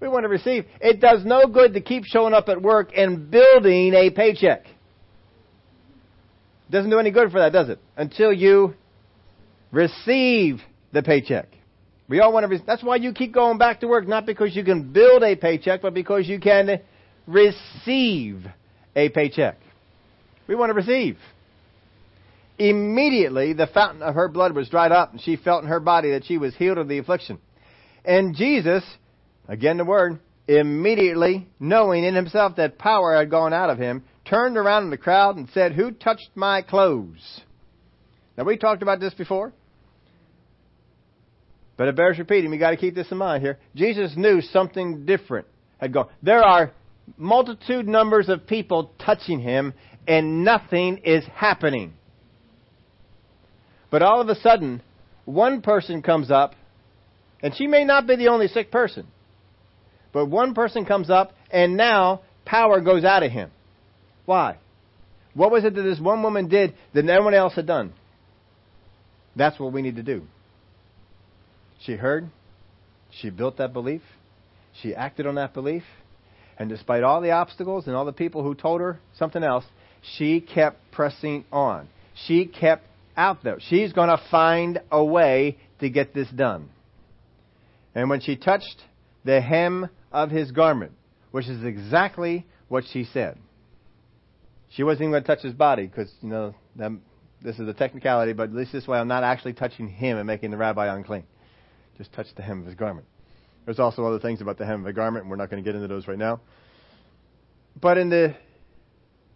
We 0.00 0.08
want 0.08 0.24
to 0.24 0.28
receive. 0.28 0.64
It 0.80 1.00
does 1.00 1.24
no 1.24 1.46
good 1.46 1.74
to 1.74 1.80
keep 1.80 2.04
showing 2.04 2.32
up 2.32 2.48
at 2.48 2.60
work 2.62 2.90
and 2.96 3.30
building 3.30 3.94
a 3.94 4.10
paycheck. 4.10 4.64
Doesn't 6.70 6.90
do 6.90 6.98
any 6.98 7.10
good 7.10 7.30
for 7.30 7.40
that, 7.40 7.52
does 7.52 7.68
it? 7.68 7.78
Until 7.96 8.32
you 8.32 8.74
receive 9.72 10.60
the 10.92 11.02
paycheck. 11.02 11.48
We 12.08 12.20
all 12.20 12.32
want 12.32 12.50
to. 12.50 12.58
That's 12.66 12.82
why 12.82 12.96
you 12.96 13.12
keep 13.12 13.32
going 13.34 13.58
back 13.58 13.80
to 13.80 13.88
work, 13.88 14.08
not 14.08 14.24
because 14.24 14.56
you 14.56 14.64
can 14.64 14.92
build 14.92 15.22
a 15.22 15.36
paycheck, 15.36 15.82
but 15.82 15.94
because 15.94 16.26
you 16.26 16.40
can 16.40 16.80
receive 17.26 18.44
a 18.96 19.08
paycheck. 19.10 19.58
We 20.48 20.54
want 20.54 20.70
to 20.70 20.74
receive. 20.74 21.18
immediately 22.60 23.52
the 23.54 23.66
fountain 23.66 24.02
of 24.02 24.14
her 24.14 24.28
blood 24.28 24.54
was 24.54 24.68
dried 24.68 24.92
up, 24.92 25.12
and 25.12 25.20
she 25.20 25.36
felt 25.36 25.62
in 25.62 25.68
her 25.68 25.80
body 25.80 26.10
that 26.12 26.24
she 26.26 26.38
was 26.38 26.54
healed 26.54 26.78
of 26.78 26.88
the 26.88 26.98
affliction. 26.98 27.38
And 28.04 28.36
Jesus, 28.36 28.84
again 29.50 29.76
the 29.76 29.84
word, 29.84 30.18
immediately 30.48 31.46
knowing 31.58 32.04
in 32.04 32.14
himself 32.14 32.56
that 32.56 32.78
power 32.78 33.16
had 33.16 33.30
gone 33.30 33.52
out 33.52 33.68
of 33.68 33.78
him, 33.78 34.04
turned 34.24 34.56
around 34.56 34.84
in 34.84 34.90
the 34.90 34.96
crowd 34.96 35.36
and 35.36 35.48
said, 35.52 35.72
Who 35.72 35.90
touched 35.90 36.30
my 36.34 36.62
clothes? 36.62 37.42
Now 38.38 38.44
we 38.44 38.56
talked 38.56 38.82
about 38.82 39.00
this 39.00 39.12
before. 39.12 39.52
But 41.76 41.88
it 41.88 41.96
bears 41.96 42.18
repeating. 42.18 42.50
We've 42.50 42.60
got 42.60 42.70
to 42.70 42.76
keep 42.76 42.94
this 42.94 43.10
in 43.10 43.18
mind 43.18 43.42
here. 43.42 43.58
Jesus 43.74 44.12
knew 44.16 44.40
something 44.40 45.04
different 45.04 45.46
had 45.78 45.92
gone. 45.92 46.08
There 46.22 46.42
are 46.42 46.72
multitude 47.16 47.88
numbers 47.88 48.28
of 48.28 48.46
people 48.46 48.92
touching 49.04 49.40
him, 49.40 49.72
and 50.06 50.44
nothing 50.44 50.98
is 50.98 51.24
happening. 51.34 51.94
But 53.90 54.02
all 54.02 54.20
of 54.20 54.28
a 54.28 54.36
sudden, 54.36 54.82
one 55.24 55.62
person 55.62 56.02
comes 56.02 56.30
up, 56.30 56.54
and 57.42 57.54
she 57.56 57.66
may 57.66 57.84
not 57.84 58.06
be 58.06 58.16
the 58.16 58.28
only 58.28 58.48
sick 58.48 58.70
person, 58.70 59.06
but 60.12 60.26
one 60.26 60.54
person 60.54 60.84
comes 60.84 61.10
up, 61.10 61.32
and 61.50 61.76
now 61.76 62.22
power 62.44 62.80
goes 62.80 63.04
out 63.04 63.22
of 63.22 63.30
him. 63.30 63.50
Why? 64.26 64.58
What 65.34 65.50
was 65.50 65.64
it 65.64 65.74
that 65.74 65.82
this 65.82 66.00
one 66.00 66.22
woman 66.22 66.48
did 66.48 66.74
that 66.94 67.04
no 67.04 67.22
one 67.22 67.34
else 67.34 67.54
had 67.54 67.66
done? 67.66 67.92
That's 69.36 69.58
what 69.58 69.72
we 69.72 69.82
need 69.82 69.96
to 69.96 70.02
do. 70.02 70.22
She 71.84 71.92
heard. 71.92 72.28
She 73.10 73.30
built 73.30 73.58
that 73.58 73.72
belief. 73.72 74.02
She 74.82 74.94
acted 74.94 75.26
on 75.26 75.36
that 75.36 75.54
belief. 75.54 75.84
And 76.58 76.68
despite 76.68 77.02
all 77.02 77.20
the 77.20 77.30
obstacles 77.30 77.86
and 77.86 77.96
all 77.96 78.04
the 78.04 78.12
people 78.12 78.42
who 78.42 78.54
told 78.54 78.80
her 78.80 78.98
something 79.16 79.42
else, 79.42 79.64
she 80.16 80.40
kept 80.40 80.78
pressing 80.92 81.44
on. 81.50 81.88
She 82.26 82.46
kept 82.46 82.84
out 83.16 83.42
there. 83.42 83.58
She's 83.60 83.92
going 83.92 84.08
to 84.08 84.20
find 84.30 84.80
a 84.90 85.02
way 85.02 85.58
to 85.80 85.88
get 85.88 86.12
this 86.12 86.28
done. 86.28 86.68
And 87.94 88.10
when 88.10 88.20
she 88.20 88.36
touched 88.36 88.82
the 89.24 89.40
hem 89.40 89.88
of 90.12 90.30
his 90.30 90.50
garment, 90.50 90.92
which 91.30 91.48
is 91.48 91.64
exactly 91.64 92.46
what 92.68 92.84
she 92.92 93.04
said, 93.04 93.38
she 94.70 94.82
wasn't 94.82 95.02
even 95.02 95.12
going 95.12 95.22
to 95.22 95.26
touch 95.26 95.42
his 95.42 95.54
body 95.54 95.86
because, 95.86 96.12
you 96.20 96.28
know, 96.28 96.54
this 97.42 97.58
is 97.58 97.68
a 97.68 97.74
technicality, 97.74 98.32
but 98.32 98.50
at 98.50 98.54
least 98.54 98.72
this 98.72 98.86
way 98.86 98.98
I'm 98.98 99.08
not 99.08 99.24
actually 99.24 99.54
touching 99.54 99.88
him 99.88 100.16
and 100.16 100.26
making 100.26 100.50
the 100.50 100.56
rabbi 100.56 100.94
unclean. 100.94 101.24
Just 101.98 102.12
touch 102.12 102.26
the 102.36 102.42
hem 102.42 102.60
of 102.60 102.66
his 102.66 102.74
garment. 102.74 103.06
There's 103.64 103.78
also 103.78 104.04
other 104.04 104.18
things 104.18 104.40
about 104.40 104.58
the 104.58 104.66
hem 104.66 104.80
of 104.80 104.86
the 104.86 104.92
garment, 104.92 105.24
and 105.24 105.30
we're 105.30 105.36
not 105.36 105.50
going 105.50 105.62
to 105.62 105.68
get 105.68 105.74
into 105.74 105.88
those 105.88 106.08
right 106.08 106.18
now. 106.18 106.40
But 107.80 107.98
in 107.98 108.10
the 108.10 108.34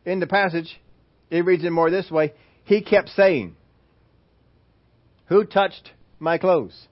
in 0.04 0.20
the 0.20 0.26
passage, 0.26 0.80
it 1.30 1.44
reads 1.44 1.64
it 1.64 1.70
more 1.70 1.90
this 1.90 2.10
way. 2.10 2.32
He 2.64 2.82
kept 2.82 3.10
saying, 3.10 3.56
Who 5.26 5.44
touched 5.44 5.92
my 6.18 6.38
clothes? 6.38 6.88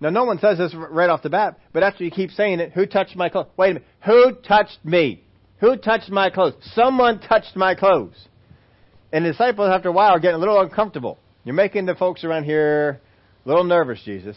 Now, 0.00 0.10
no 0.10 0.24
one 0.24 0.38
says 0.38 0.58
this 0.58 0.74
right 0.74 1.08
off 1.08 1.22
the 1.22 1.30
bat, 1.30 1.58
but 1.72 1.82
after 1.82 2.04
you 2.04 2.10
keep 2.10 2.30
saying 2.30 2.60
it, 2.60 2.72
who 2.72 2.84
touched 2.84 3.16
my 3.16 3.28
clothes? 3.28 3.46
Wait 3.56 3.70
a 3.70 3.74
minute. 3.74 3.88
Who 4.04 4.32
touched 4.32 4.78
me? 4.84 5.22
Who 5.60 5.76
touched 5.76 6.10
my 6.10 6.28
clothes? 6.28 6.54
Someone 6.74 7.20
touched 7.20 7.56
my 7.56 7.74
clothes. 7.74 8.28
And 9.12 9.24
the 9.24 9.30
disciples, 9.30 9.70
after 9.72 9.88
a 9.88 9.92
while, 9.92 10.10
are 10.10 10.20
getting 10.20 10.36
a 10.36 10.38
little 10.38 10.60
uncomfortable. 10.60 11.18
You're 11.44 11.54
making 11.54 11.86
the 11.86 11.94
folks 11.94 12.24
around 12.24 12.44
here 12.44 13.00
a 13.44 13.48
little 13.48 13.64
nervous, 13.64 14.02
Jesus. 14.04 14.36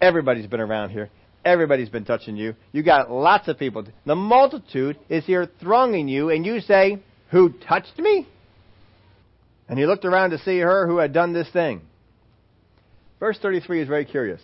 Everybody's 0.00 0.46
been 0.46 0.60
around 0.60 0.90
here. 0.90 1.10
Everybody's 1.44 1.88
been 1.88 2.04
touching 2.04 2.36
you. 2.36 2.56
You 2.72 2.82
got 2.82 3.10
lots 3.10 3.46
of 3.48 3.58
people. 3.58 3.84
The 4.06 4.16
multitude 4.16 4.98
is 5.08 5.24
here 5.26 5.48
thronging 5.60 6.08
you, 6.08 6.30
and 6.30 6.44
you 6.44 6.60
say, 6.60 6.98
Who 7.30 7.50
touched 7.50 7.98
me? 7.98 8.26
And 9.68 9.78
he 9.78 9.86
looked 9.86 10.04
around 10.04 10.30
to 10.30 10.38
see 10.38 10.58
her 10.58 10.86
who 10.86 10.98
had 10.98 11.12
done 11.12 11.32
this 11.32 11.48
thing. 11.50 11.82
Verse 13.20 13.38
33 13.40 13.82
is 13.82 13.88
very 13.88 14.04
curious. 14.04 14.40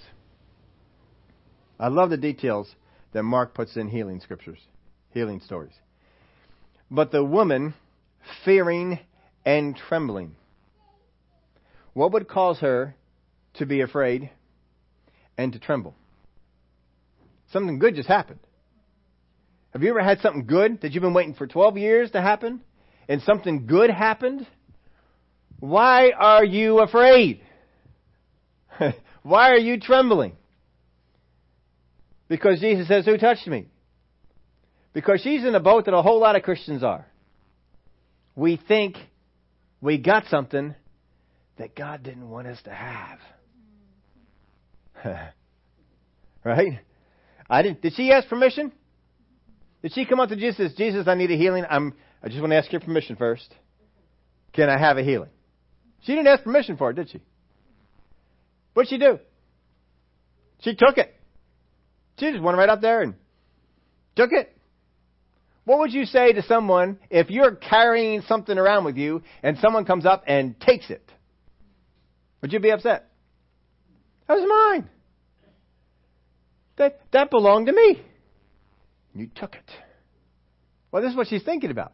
I 1.79 1.89
love 1.89 2.11
the 2.11 2.17
details 2.17 2.75
that 3.13 3.23
Mark 3.23 3.55
puts 3.55 3.77
in 3.77 3.89
healing 3.89 4.21
scriptures, 4.21 4.59
healing 5.11 5.41
stories. 5.41 5.75
But 6.91 7.13
the 7.13 7.25
woman, 7.25 7.75
fearing 8.45 8.99
and 9.45 9.77
trembling, 9.77 10.35
what 11.93 12.13
would 12.13 12.29
cause 12.29 12.59
her 12.61 12.95
to 13.55 13.67
be 13.67 13.81
afraid 13.81 14.31
and 15.37 15.53
to 15.53 15.59
tremble. 15.59 15.95
Something 17.53 17.79
good 17.79 17.95
just 17.95 18.09
happened. 18.09 18.41
Have 19.73 19.83
you 19.83 19.91
ever 19.91 20.03
had 20.03 20.21
something 20.21 20.47
good 20.47 20.81
that 20.81 20.93
you've 20.93 21.03
been 21.03 21.15
waiting 21.15 21.35
for 21.35 21.47
12 21.47 21.77
years 21.77 22.11
to 22.13 22.21
happen 22.21 22.61
and 23.09 23.23
something 23.23 23.67
good 23.67 23.91
happened? 23.91 24.47
Why 25.61 26.11
are 26.11 26.45
you 26.45 26.81
afraid? 26.81 27.43
Why 29.23 29.51
are 29.51 29.59
you 29.59 29.79
trembling? 29.79 30.38
Because 32.29 32.61
Jesus 32.61 32.87
says, 32.87 33.05
Who 33.07 33.17
touched 33.17 33.47
me? 33.47 33.69
Because 34.93 35.21
she's 35.21 35.45
in 35.45 35.55
a 35.55 35.61
boat 35.61 35.87
that 35.87 35.95
a 35.95 36.03
whole 36.03 36.21
lot 36.21 36.37
of 36.37 36.43
Christians 36.43 36.83
are. 36.83 37.07
We 38.35 38.57
think 38.57 38.97
we 39.81 39.99
got 39.99 40.27
something 40.27 40.75
that 41.59 41.75
God 41.75 42.03
didn't 42.03 42.29
want 42.29 42.47
us 42.47 42.59
to 42.65 42.71
have. 42.71 43.19
right? 46.45 46.81
I 47.49 47.63
didn't. 47.63 47.83
Did 47.83 47.95
she 47.95 48.13
ask 48.13 48.29
permission? 48.29 48.73
Did 49.83 49.93
she 49.93 50.05
come 50.05 50.21
up 50.21 50.29
to 50.31 50.37
Jesus? 50.37 50.73
Jesus, 50.75 51.07
I 51.07 51.15
need 51.15 51.31
a 51.31 51.37
healing. 51.37 51.65
I'm. 51.69 51.95
I 52.23 52.29
just 52.29 52.41
want 52.41 52.51
to 52.53 52.57
ask 52.57 52.71
your 52.73 52.81
permission 52.81 53.17
first. 53.17 53.55
Can 54.53 54.69
I 54.69 54.79
have 54.79 54.99
a 54.99 55.03
healing? 55.03 55.31
She 56.03 56.15
didn't 56.15 56.27
ask 56.29 56.43
permission 56.43 56.77
for 56.77 56.91
it, 56.91 56.95
did 56.95 57.11
she? 57.11 57.21
What'd 58.75 58.91
she 58.91 58.99
do? 58.99 59.19
She 60.63 60.75
took 60.75 60.99
it. 60.99 61.15
She 62.19 62.31
just 62.31 62.43
went 62.43 62.59
right 62.59 62.69
up 62.69 62.81
there 62.81 63.03
and 63.03 63.15
took 64.17 64.33
it. 64.33 64.55
What 65.65 65.81
would 65.81 65.93
you 65.93 66.07
say 66.07 66.33
to 66.33 66.43
someone 66.43 66.99
if 67.11 67.31
you're 67.31 67.55
carrying 67.55 68.23
something 68.23 68.57
around 68.57 68.85
with 68.85 68.97
you 68.97 69.23
and 69.43 69.59
someone 69.59 69.85
comes 69.85 70.07
up 70.07 70.25
and 70.27 70.59
takes 70.59 70.91
it? 70.91 71.03
Would 72.41 72.53
you 72.53 72.61
be 72.61 72.71
upset? 72.71 73.11
That 74.27 74.35
was 74.35 74.49
mine. 74.49 74.89
That, 76.77 77.01
that 77.13 77.31
belonged 77.31 77.67
to 77.67 77.73
me. 77.73 78.01
You 79.15 79.29
took 79.35 79.55
it. 79.55 79.71
Well, 80.91 81.03
this 81.03 81.11
is 81.11 81.17
what 81.17 81.27
she's 81.27 81.43
thinking 81.43 81.71
about. 81.71 81.93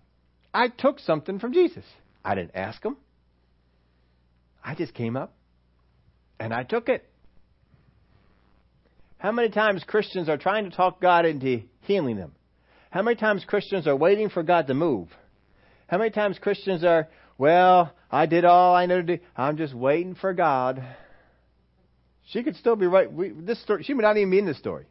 I 0.52 0.68
took 0.68 1.00
something 1.00 1.38
from 1.38 1.52
Jesus. 1.52 1.84
I 2.24 2.34
didn't 2.34 2.52
ask 2.54 2.84
him. 2.84 2.96
I 4.62 4.74
just 4.74 4.94
came 4.94 5.16
up 5.16 5.34
and 6.38 6.54
I 6.54 6.62
took 6.62 6.88
it. 6.88 7.08
How 9.24 9.32
many 9.32 9.48
times 9.48 9.82
Christians 9.86 10.28
are 10.28 10.36
trying 10.36 10.68
to 10.68 10.76
talk 10.76 11.00
God 11.00 11.24
into 11.24 11.62
healing 11.80 12.16
them? 12.16 12.32
How 12.90 13.00
many 13.00 13.16
times 13.16 13.42
Christians 13.46 13.86
are 13.86 13.96
waiting 13.96 14.28
for 14.28 14.42
God 14.42 14.66
to 14.66 14.74
move? 14.74 15.08
How 15.86 15.96
many 15.96 16.10
times 16.10 16.38
Christians 16.38 16.84
are, 16.84 17.08
well, 17.38 17.94
I 18.10 18.26
did 18.26 18.44
all 18.44 18.74
I 18.74 18.84
know 18.84 19.00
to 19.00 19.16
do. 19.16 19.22
I'm 19.34 19.56
just 19.56 19.72
waiting 19.72 20.14
for 20.14 20.34
God. 20.34 20.84
She 22.32 22.42
could 22.42 22.54
still 22.56 22.76
be 22.76 22.86
right. 22.86 23.10
We, 23.10 23.30
this 23.30 23.62
story, 23.62 23.82
she 23.84 23.94
may 23.94 24.02
not 24.02 24.18
even 24.18 24.30
be 24.30 24.40
in 24.40 24.44
this 24.44 24.58
story. 24.58 24.84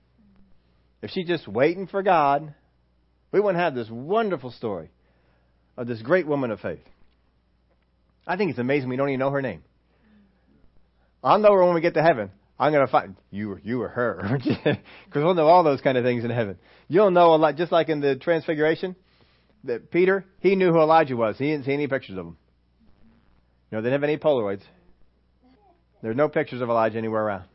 If 1.04 1.12
she's 1.12 1.28
just 1.28 1.48
waiting 1.48 1.86
for 1.86 2.02
God, 2.02 2.56
we 3.32 3.40
wouldn't 3.40 3.62
have 3.62 3.76
this 3.76 3.92
wonderful 3.92 4.50
story 4.50 4.90
of 5.78 5.86
this 5.86 6.02
great 6.02 6.26
woman 6.26 6.50
of 6.50 6.60
faith. 6.60 6.82
I 8.26 8.36
think 8.36 8.50
it's 8.50 8.58
amazing 8.58 8.90
we 8.90 8.96
don't 8.96 9.10
even 9.10 9.20
know 9.20 9.30
her 9.30 9.44
name. 9.44 9.62
I'll 11.24 11.38
know 11.38 11.54
her 11.54 11.64
when 11.64 11.76
we 11.76 11.82
get 11.82 11.94
to 11.94 12.02
heaven. 12.02 12.32
I'm 12.60 12.72
going 12.72 12.86
to 12.86 12.92
find 12.92 13.16
you, 13.32 13.60
you 13.64 13.82
or 13.82 13.90
her, 13.90 14.40
because 14.44 14.78
we'll 15.16 15.34
know 15.34 15.48
all 15.48 15.64
those 15.64 15.82
kind 15.82 15.98
of 15.98 16.04
things 16.04 16.24
in 16.24 16.30
heaven. 16.30 16.58
You'll 16.88 17.12
know 17.12 17.34
a 17.34 17.38
lot, 17.38 17.56
just 17.56 17.72
like 17.72 17.90
in 17.90 18.00
the 18.00 18.16
Transfiguration. 18.16 18.96
That 19.66 19.92
Peter, 19.92 20.26
he 20.42 20.56
knew 20.56 20.72
who 20.72 20.80
Elijah 20.82 21.16
was. 21.16 21.38
He 21.38 21.48
didn't 21.48 21.66
see 21.66 21.74
any 21.74 21.88
pictures 21.88 22.18
of 22.18 22.28
him. 22.28 22.38
You 23.72 23.78
know, 23.78 23.82
they 23.82 23.90
didn't 23.90 24.02
have 24.02 24.10
any 24.10 24.18
Polaroids. 24.18 24.62
There's 26.02 26.18
no 26.18 26.28
pictures 26.28 26.62
of 26.62 26.70
Elijah 26.70 26.98
anywhere 26.98 27.24
around. 27.24 27.46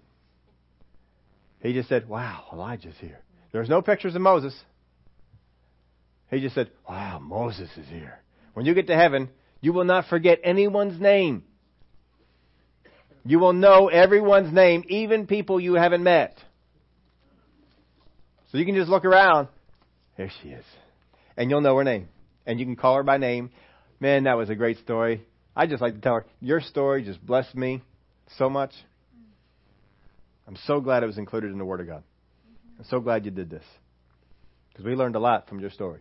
He 1.61 1.75
just 1.75 1.89
said, 1.89 2.09
Wow, 2.09 2.47
Elijah's 2.53 2.95
here. 2.99 3.21
There's 3.53 3.69
no 3.69 3.83
pictures 3.83 4.15
of 4.15 4.23
Moses. 4.23 4.59
He 6.31 6.41
just 6.41 6.55
said, 6.55 6.71
Wow, 6.89 7.19
Moses 7.19 7.69
is 7.77 7.87
here. 7.89 8.21
When 8.55 8.65
you 8.65 8.75
get 8.75 8.87
to 8.87 8.97
heaven, 8.97 9.29
you 9.61 9.73
will 9.73 9.85
not 9.85 10.07
forget 10.07 10.41
anyone's 10.43 11.01
name. 11.01 11.45
You 13.29 13.39
will 13.39 13.53
know 13.53 13.89
everyone's 13.89 14.55
name, 14.55 14.85
even 14.89 15.27
people 15.27 15.61
you 15.61 15.75
haven't 15.75 16.03
met. 16.03 16.39
So 18.51 18.57
you 18.57 18.65
can 18.65 18.75
just 18.75 18.89
look 18.89 19.05
around. 19.05 19.49
There 20.17 20.31
she 20.41 20.49
is. 20.49 20.65
And 21.37 21.51
you'll 21.51 21.61
know 21.61 21.77
her 21.77 21.85
name. 21.85 22.09
And 22.47 22.59
you 22.59 22.65
can 22.65 22.75
call 22.75 22.97
her 22.97 23.03
by 23.03 23.19
name. 23.19 23.51
Man, 24.01 24.25
that 24.25 24.39
was 24.39 24.49
a 24.49 24.55
great 24.55 24.79
story. 24.79 25.27
I 25.55 25.67
just 25.67 25.83
like 25.83 25.93
to 25.93 26.01
tell 26.01 26.15
her, 26.15 26.27
your 26.41 26.63
story 26.63 27.05
just 27.05 27.25
blessed 27.25 27.55
me 27.55 27.83
so 28.39 28.49
much. 28.49 28.73
I'm 30.47 30.57
so 30.65 30.81
glad 30.81 31.03
it 31.03 31.07
was 31.07 31.19
included 31.19 31.53
in 31.53 31.59
the 31.59 31.67
Word 31.67 31.83
of 31.83 31.87
God. 31.87 32.03
I'm 32.79 32.87
so 32.89 32.99
glad 32.99 33.27
you 33.27 33.31
did 33.31 33.51
this. 33.51 33.65
Because 34.71 34.87
we 34.87 34.95
learned 34.95 35.17
a 35.17 35.21
lot 35.21 35.51
from 35.51 35.61
your 35.61 35.71
story. 35.71 36.01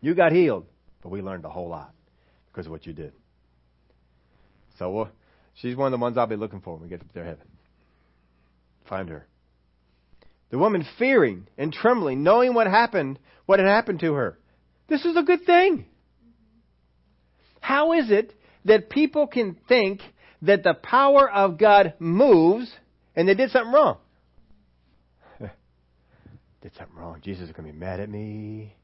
You 0.00 0.16
got 0.16 0.32
healed, 0.32 0.66
but 1.04 1.10
we 1.10 1.22
learned 1.22 1.44
a 1.44 1.50
whole 1.50 1.68
lot 1.68 1.94
because 2.50 2.66
of 2.66 2.72
what 2.72 2.84
you 2.84 2.94
did. 2.94 3.12
So 4.76 4.90
we'll, 4.90 5.08
she's 5.54 5.76
one 5.76 5.92
of 5.92 5.98
the 5.98 6.02
ones 6.02 6.16
I'll 6.16 6.26
be 6.26 6.36
looking 6.36 6.60
for 6.60 6.74
when 6.74 6.82
we 6.82 6.88
get 6.88 7.00
up 7.00 7.12
there 7.12 7.24
heaven. 7.24 7.46
Find 8.88 9.08
her. 9.08 9.26
The 10.50 10.58
woman 10.58 10.84
fearing 10.98 11.46
and 11.56 11.72
trembling, 11.72 12.22
knowing 12.22 12.54
what 12.54 12.66
happened, 12.66 13.18
what 13.46 13.60
had 13.60 13.68
happened 13.68 14.00
to 14.00 14.14
her. 14.14 14.38
This 14.88 15.04
is 15.04 15.16
a 15.16 15.22
good 15.22 15.44
thing. 15.46 15.86
How 17.60 17.92
is 17.92 18.10
it 18.10 18.34
that 18.64 18.90
people 18.90 19.26
can 19.28 19.56
think 19.68 20.00
that 20.42 20.64
the 20.64 20.74
power 20.74 21.30
of 21.30 21.58
God 21.58 21.94
moves 21.98 22.72
and 23.14 23.28
they 23.28 23.34
did 23.34 23.50
something 23.50 23.72
wrong? 23.72 23.98
did 25.40 26.72
something 26.76 26.96
wrong. 26.96 27.20
Jesus 27.22 27.48
is 27.48 27.54
going 27.54 27.68
to 27.68 27.72
be 27.72 27.78
mad 27.78 28.00
at 28.00 28.10
me. 28.10 28.74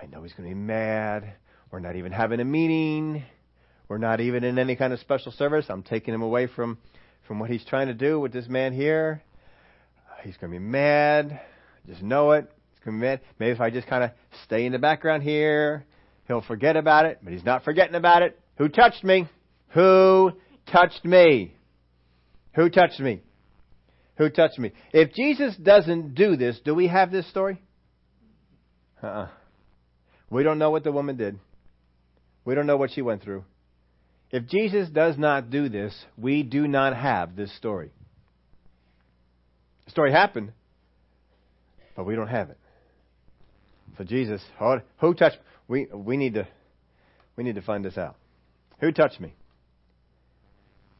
I 0.00 0.06
know 0.06 0.22
he's 0.22 0.32
going 0.32 0.48
to 0.48 0.54
be 0.54 0.60
mad. 0.60 1.34
We're 1.70 1.80
not 1.80 1.96
even 1.96 2.10
having 2.10 2.40
a 2.40 2.44
meeting. 2.44 3.24
We're 3.88 3.98
not 3.98 4.20
even 4.20 4.44
in 4.44 4.58
any 4.58 4.76
kind 4.76 4.92
of 4.92 4.98
special 5.00 5.32
service. 5.32 5.66
I'm 5.68 5.82
taking 5.82 6.14
him 6.14 6.22
away 6.22 6.46
from, 6.46 6.78
from 7.26 7.38
what 7.38 7.50
he's 7.50 7.64
trying 7.64 7.88
to 7.88 7.94
do 7.94 8.18
with 8.18 8.32
this 8.32 8.48
man 8.48 8.72
here. 8.72 9.22
He's 10.22 10.36
going 10.38 10.52
to 10.52 10.58
be 10.58 10.64
mad. 10.64 11.40
Just 11.86 12.02
know 12.02 12.32
it. 12.32 12.50
He's 12.72 12.84
going 12.84 12.96
to 12.96 13.00
be 13.00 13.06
mad. 13.06 13.20
Maybe 13.38 13.52
if 13.52 13.60
I 13.60 13.70
just 13.70 13.86
kind 13.86 14.04
of 14.04 14.10
stay 14.44 14.64
in 14.64 14.72
the 14.72 14.78
background 14.78 15.22
here, 15.22 15.84
he'll 16.26 16.40
forget 16.40 16.76
about 16.76 17.04
it, 17.04 17.18
but 17.22 17.32
he's 17.32 17.44
not 17.44 17.62
forgetting 17.62 17.94
about 17.94 18.22
it. 18.22 18.40
Who 18.56 18.68
touched 18.68 19.04
me? 19.04 19.28
Who 19.74 20.32
touched 20.72 21.04
me? 21.04 21.54
Who 22.54 22.70
touched 22.70 23.00
me? 23.00 23.20
Who 24.16 24.30
touched 24.30 24.58
me? 24.58 24.72
If 24.92 25.12
Jesus 25.12 25.56
doesn't 25.56 26.14
do 26.14 26.36
this, 26.36 26.58
do 26.64 26.74
we 26.74 26.86
have 26.86 27.10
this 27.10 27.28
story? 27.28 27.60
Uh-uh. 29.02 29.28
We 30.30 30.42
don't 30.42 30.58
know 30.58 30.70
what 30.70 30.84
the 30.84 30.92
woman 30.92 31.16
did. 31.16 31.38
We 32.44 32.54
don't 32.54 32.66
know 32.66 32.76
what 32.76 32.92
she 32.92 33.02
went 33.02 33.22
through. 33.22 33.44
If 34.34 34.48
Jesus 34.48 34.88
does 34.88 35.16
not 35.16 35.50
do 35.50 35.68
this, 35.68 35.94
we 36.18 36.42
do 36.42 36.66
not 36.66 36.96
have 36.96 37.36
this 37.36 37.56
story. 37.56 37.92
The 39.84 39.92
story 39.92 40.10
happened, 40.10 40.50
but 41.94 42.04
we 42.04 42.16
don't 42.16 42.26
have 42.26 42.50
it. 42.50 42.58
So 43.96 44.02
Jesus, 44.02 44.42
who 44.98 45.14
touched? 45.14 45.38
We 45.68 45.86
we 45.94 46.16
need 46.16 46.34
to 46.34 46.48
we 47.36 47.44
need 47.44 47.54
to 47.54 47.62
find 47.62 47.84
this 47.84 47.96
out. 47.96 48.16
Who 48.80 48.90
touched 48.90 49.20
me? 49.20 49.36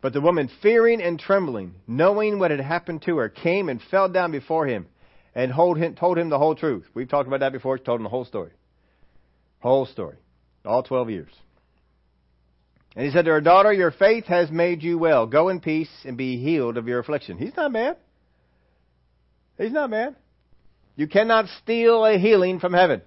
But 0.00 0.12
the 0.12 0.20
woman, 0.20 0.48
fearing 0.62 1.02
and 1.02 1.18
trembling, 1.18 1.74
knowing 1.88 2.38
what 2.38 2.52
had 2.52 2.60
happened 2.60 3.02
to 3.06 3.16
her, 3.16 3.28
came 3.28 3.68
and 3.68 3.82
fell 3.90 4.08
down 4.08 4.30
before 4.30 4.68
him 4.68 4.86
and 5.34 5.50
him, 5.50 5.96
told 5.96 6.18
him 6.18 6.28
the 6.28 6.38
whole 6.38 6.54
truth. 6.54 6.86
We've 6.94 7.08
talked 7.08 7.26
about 7.26 7.40
that 7.40 7.52
before. 7.52 7.78
She 7.78 7.82
told 7.82 7.98
him 7.98 8.04
the 8.04 8.10
whole 8.10 8.26
story. 8.26 8.52
Whole 9.58 9.86
story. 9.86 10.18
All 10.64 10.84
12 10.84 11.10
years. 11.10 11.32
And 12.96 13.04
he 13.04 13.12
said 13.12 13.24
to 13.24 13.32
her, 13.32 13.40
Daughter, 13.40 13.72
your 13.72 13.90
faith 13.90 14.26
has 14.26 14.50
made 14.50 14.82
you 14.82 14.98
well. 14.98 15.26
Go 15.26 15.48
in 15.48 15.60
peace 15.60 15.90
and 16.04 16.16
be 16.16 16.38
healed 16.38 16.76
of 16.76 16.86
your 16.86 17.00
affliction. 17.00 17.38
He's 17.38 17.56
not 17.56 17.72
mad. 17.72 17.96
He's 19.58 19.72
not 19.72 19.90
mad. 19.90 20.16
You 20.96 21.08
cannot 21.08 21.46
steal 21.62 22.04
a 22.04 22.18
healing 22.18 22.60
from 22.60 22.72
heaven. 22.72 23.02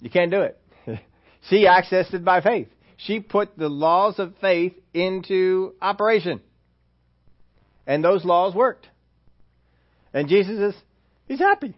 You 0.00 0.10
can't 0.10 0.30
do 0.30 0.42
it. 0.42 0.60
she 1.48 1.66
accessed 1.66 2.14
it 2.14 2.24
by 2.24 2.40
faith. 2.40 2.68
She 2.96 3.20
put 3.20 3.56
the 3.56 3.68
laws 3.68 4.18
of 4.18 4.34
faith 4.40 4.74
into 4.92 5.74
operation. 5.80 6.40
And 7.86 8.02
those 8.02 8.24
laws 8.24 8.54
worked. 8.54 8.88
And 10.12 10.28
Jesus 10.28 10.74
is, 10.74 10.80
he's 11.26 11.38
happy. 11.38 11.74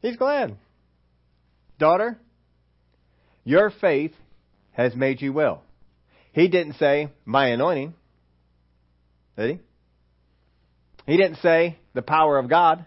He's 0.00 0.16
glad. 0.16 0.56
Daughter, 1.78 2.18
your 3.44 3.70
faith 3.70 4.12
has 4.76 4.94
made 4.94 5.22
you 5.22 5.32
well. 5.32 5.62
He 6.32 6.48
didn't 6.48 6.74
say, 6.74 7.08
my 7.24 7.48
anointing. 7.48 7.94
Did 9.38 9.50
he? 11.06 11.12
He 11.12 11.16
didn't 11.16 11.38
say 11.38 11.78
the 11.94 12.02
power 12.02 12.38
of 12.38 12.50
God. 12.50 12.84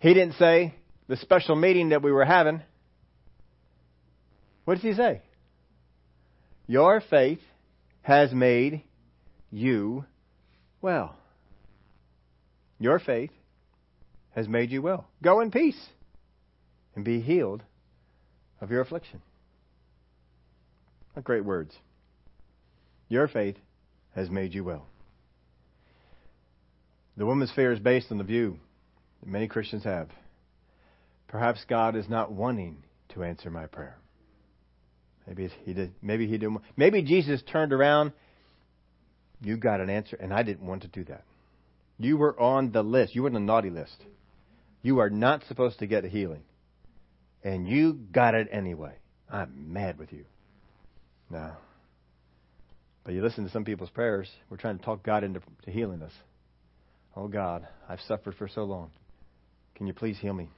He 0.00 0.12
didn't 0.12 0.34
say 0.34 0.74
the 1.06 1.16
special 1.16 1.54
meeting 1.54 1.90
that 1.90 2.02
we 2.02 2.10
were 2.10 2.24
having. 2.24 2.62
What 4.64 4.74
does 4.74 4.82
he 4.82 4.94
say? 4.94 5.22
Your 6.66 7.00
faith 7.00 7.40
has 8.02 8.32
made 8.32 8.82
you 9.52 10.04
well. 10.82 11.14
Your 12.80 12.98
faith 12.98 13.30
has 14.34 14.48
made 14.48 14.72
you 14.72 14.82
well. 14.82 15.06
Go 15.22 15.40
in 15.40 15.52
peace 15.52 15.80
and 16.96 17.04
be 17.04 17.20
healed 17.20 17.62
of 18.60 18.70
your 18.70 18.80
affliction. 18.80 19.22
What 21.14 21.24
great 21.24 21.44
words. 21.44 21.74
Your 23.08 23.28
faith 23.28 23.56
has 24.14 24.30
made 24.30 24.52
you 24.52 24.64
well. 24.64 24.86
The 27.16 27.26
woman's 27.26 27.52
fear 27.52 27.72
is 27.72 27.78
based 27.78 28.10
on 28.10 28.18
the 28.18 28.24
view 28.24 28.58
that 29.20 29.28
many 29.28 29.46
Christians 29.46 29.84
have. 29.84 30.08
Perhaps 31.28 31.64
God 31.68 31.96
is 31.96 32.08
not 32.08 32.32
wanting 32.32 32.82
to 33.10 33.22
answer 33.22 33.50
my 33.50 33.66
prayer. 33.66 33.96
Maybe 35.26 35.48
he 35.64 35.72
did. 35.72 35.94
Maybe 36.02 36.26
he 36.26 36.36
didn't. 36.36 36.60
Maybe 36.76 37.02
Jesus 37.02 37.42
turned 37.42 37.72
around. 37.72 38.12
You 39.40 39.56
got 39.56 39.80
an 39.80 39.90
answer, 39.90 40.16
and 40.16 40.32
I 40.32 40.42
didn't 40.42 40.66
want 40.66 40.82
to 40.82 40.88
do 40.88 41.04
that. 41.04 41.24
You 41.98 42.16
were 42.16 42.38
on 42.40 42.72
the 42.72 42.82
list. 42.82 43.14
You 43.14 43.22
were 43.22 43.28
on 43.28 43.34
the 43.34 43.40
naughty 43.40 43.70
list. 43.70 44.04
You 44.82 44.98
are 44.98 45.10
not 45.10 45.44
supposed 45.46 45.78
to 45.78 45.86
get 45.86 46.04
a 46.04 46.08
healing, 46.08 46.42
and 47.42 47.68
you 47.68 47.92
got 47.92 48.34
it 48.34 48.48
anyway. 48.50 48.94
I'm 49.30 49.72
mad 49.72 49.98
with 49.98 50.12
you. 50.12 50.24
No. 51.30 51.52
But 53.04 53.14
you 53.14 53.22
listen 53.22 53.44
to 53.44 53.50
some 53.50 53.64
people's 53.64 53.90
prayers. 53.90 54.30
We're 54.48 54.56
trying 54.56 54.78
to 54.78 54.84
talk 54.84 55.02
God 55.02 55.24
into 55.24 55.40
healing 55.66 56.02
us. 56.02 56.12
Oh 57.16 57.28
God, 57.28 57.66
I've 57.88 58.00
suffered 58.00 58.34
for 58.36 58.48
so 58.48 58.64
long. 58.64 58.90
Can 59.74 59.86
you 59.86 59.92
please 59.92 60.18
heal 60.18 60.32
me? 60.32 60.48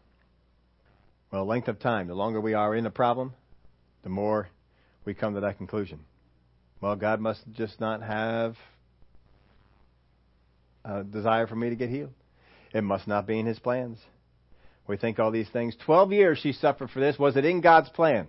Well, 1.33 1.45
length 1.45 1.69
of 1.69 1.81
time, 1.81 2.07
the 2.07 2.15
longer 2.15 2.41
we 2.41 2.55
are 2.55 2.75
in 2.75 2.85
the 2.85 2.91
problem, 2.91 3.35
the 4.03 4.09
more 4.09 4.49
we 5.05 5.15
come 5.15 5.35
to 5.35 5.41
that 5.41 5.59
conclusion. 5.59 6.01
Well, 6.81 6.95
God 6.97 7.21
must 7.21 7.41
just 7.53 7.81
not 7.81 8.03
have 8.03 8.55
a 10.85 11.03
desire 11.03 11.47
for 11.47 11.57
me 11.57 11.71
to 11.71 11.77
get 11.77 11.91
healed. 11.91 12.13
It 12.73 12.83
must 12.83 13.09
not 13.09 13.27
be 13.27 13.39
in 13.39 13.47
His 13.47 13.59
plans. 13.59 13.99
We 14.87 14.97
think 14.97 15.19
all 15.19 15.33
these 15.33 15.49
things. 15.49 15.75
Twelve 15.85 16.13
years 16.13 16.39
she 16.39 16.53
suffered 16.53 16.91
for 16.91 17.01
this. 17.01 17.19
Was 17.19 17.37
it 17.37 17.45
in 17.45 17.61
God's 17.61 17.89
plan? 17.89 18.29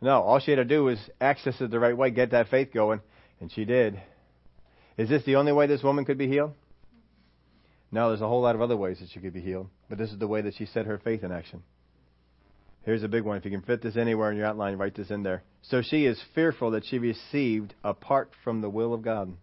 No, 0.00 0.22
all 0.22 0.40
she 0.40 0.50
had 0.50 0.56
to 0.56 0.64
do 0.64 0.84
was 0.84 0.98
access 1.20 1.60
it 1.60 1.70
the 1.70 1.78
right 1.78 1.96
way, 1.96 2.10
get 2.10 2.30
that 2.30 2.48
faith 2.48 2.72
going, 2.72 3.00
and 3.40 3.52
she 3.52 3.64
did. 3.64 4.00
Is 4.96 5.08
this 5.08 5.24
the 5.24 5.36
only 5.36 5.52
way 5.52 5.66
this 5.66 5.82
woman 5.82 6.04
could 6.04 6.18
be 6.18 6.28
healed? 6.28 6.52
No, 7.92 8.08
there's 8.08 8.20
a 8.20 8.28
whole 8.28 8.42
lot 8.42 8.54
of 8.54 8.60
other 8.60 8.76
ways 8.76 8.98
that 9.00 9.10
she 9.10 9.20
could 9.20 9.34
be 9.34 9.40
healed, 9.40 9.68
but 9.88 9.98
this 9.98 10.10
is 10.10 10.18
the 10.18 10.26
way 10.26 10.42
that 10.42 10.54
she 10.54 10.66
set 10.66 10.86
her 10.86 10.98
faith 10.98 11.24
in 11.24 11.32
action. 11.32 11.62
Here's 12.82 13.02
a 13.02 13.08
big 13.08 13.24
one. 13.24 13.36
If 13.36 13.44
you 13.44 13.50
can 13.50 13.62
fit 13.62 13.82
this 13.82 13.96
anywhere 13.96 14.30
in 14.30 14.38
your 14.38 14.46
outline, 14.46 14.78
write 14.78 14.94
this 14.94 15.10
in 15.10 15.22
there. 15.22 15.42
So 15.62 15.82
she 15.82 16.06
is 16.06 16.22
fearful 16.34 16.70
that 16.70 16.86
she 16.86 16.98
received 16.98 17.74
apart 17.84 18.30
from 18.42 18.62
the 18.62 18.70
will 18.70 18.94
of 18.94 19.02
God. 19.02 19.34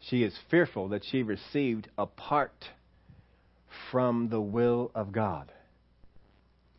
She 0.00 0.22
is 0.22 0.38
fearful 0.50 0.88
that 0.90 1.04
she 1.04 1.22
received 1.22 1.88
apart 1.98 2.66
from 3.90 4.28
the 4.28 4.40
will 4.40 4.92
of 4.94 5.12
God. 5.12 5.50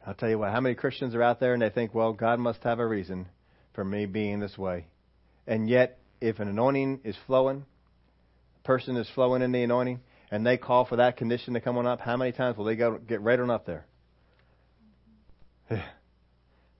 I'll 0.05 0.13
tell 0.13 0.29
you 0.29 0.37
what, 0.37 0.51
how 0.51 0.59
many 0.59 0.75
Christians 0.75 1.15
are 1.15 1.23
out 1.23 1.39
there 1.39 1.53
and 1.53 1.61
they 1.61 1.69
think, 1.69 1.93
well, 1.93 2.13
God 2.13 2.39
must 2.39 2.61
have 2.63 2.79
a 2.79 2.85
reason 2.85 3.27
for 3.73 3.83
me 3.83 4.05
being 4.05 4.39
this 4.39 4.57
way. 4.57 4.85
And 5.47 5.67
yet, 5.67 5.99
if 6.21 6.39
an 6.39 6.47
anointing 6.47 7.01
is 7.03 7.15
flowing, 7.25 7.65
a 8.63 8.67
person 8.67 8.97
is 8.97 9.09
flowing 9.15 9.41
in 9.41 9.51
the 9.51 9.63
anointing, 9.63 9.99
and 10.31 10.45
they 10.45 10.57
call 10.57 10.85
for 10.85 10.97
that 10.97 11.17
condition 11.17 11.53
to 11.53 11.61
come 11.61 11.77
on 11.77 11.85
up, 11.85 12.01
how 12.01 12.17
many 12.17 12.31
times 12.31 12.57
will 12.57 12.65
they 12.65 12.75
go 12.75 12.97
get 12.97 13.21
right 13.21 13.39
on 13.39 13.49
up 13.49 13.65
there? 13.65 13.85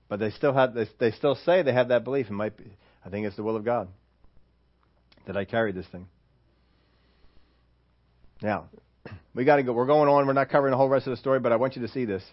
but 0.10 0.20
they 0.20 0.30
still 0.32 0.54
have 0.54 0.74
they, 0.74 0.88
they 1.00 1.12
still 1.12 1.36
say 1.36 1.62
they 1.62 1.74
have 1.74 1.90
that 1.90 2.04
belief. 2.04 2.28
It 2.28 2.34
might 2.34 2.58
be, 2.58 2.78
I 3.04 3.10
think 3.10 3.26
it's 3.26 3.36
the 3.36 3.44
will 3.44 3.56
of 3.56 3.66
God 3.66 3.88
that 5.26 5.36
I 5.36 5.46
carry 5.46 5.72
this 5.72 5.88
thing. 5.88 6.08
Now, 8.42 8.66
we 9.36 9.46
got 9.46 9.56
to 9.58 9.64
go. 9.64 9.74
We're 9.74 9.86
going 9.88 10.10
on. 10.10 10.28
We're 10.28 10.34
not 10.34 10.50
covering 10.50 10.72
the 10.72 10.78
whole 10.78 10.90
rest 10.90 11.08
of 11.08 11.12
the 11.12 11.18
story, 11.18 11.40
but 11.40 11.52
I 11.52 11.56
want 11.56 11.76
you 11.76 11.82
to 11.84 11.88
see 11.88 12.06
this. 12.06 12.24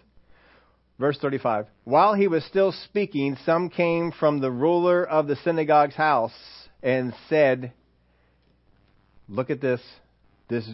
Verse 0.99 1.17
35. 1.19 1.67
While 1.83 2.13
he 2.13 2.27
was 2.27 2.43
still 2.45 2.71
speaking, 2.71 3.37
some 3.45 3.69
came 3.69 4.11
from 4.11 4.39
the 4.39 4.51
ruler 4.51 5.03
of 5.03 5.27
the 5.27 5.35
synagogue's 5.37 5.95
house 5.95 6.33
and 6.81 7.13
said, 7.29 7.73
Look 9.27 9.49
at 9.49 9.61
this. 9.61 9.81
This, 10.49 10.67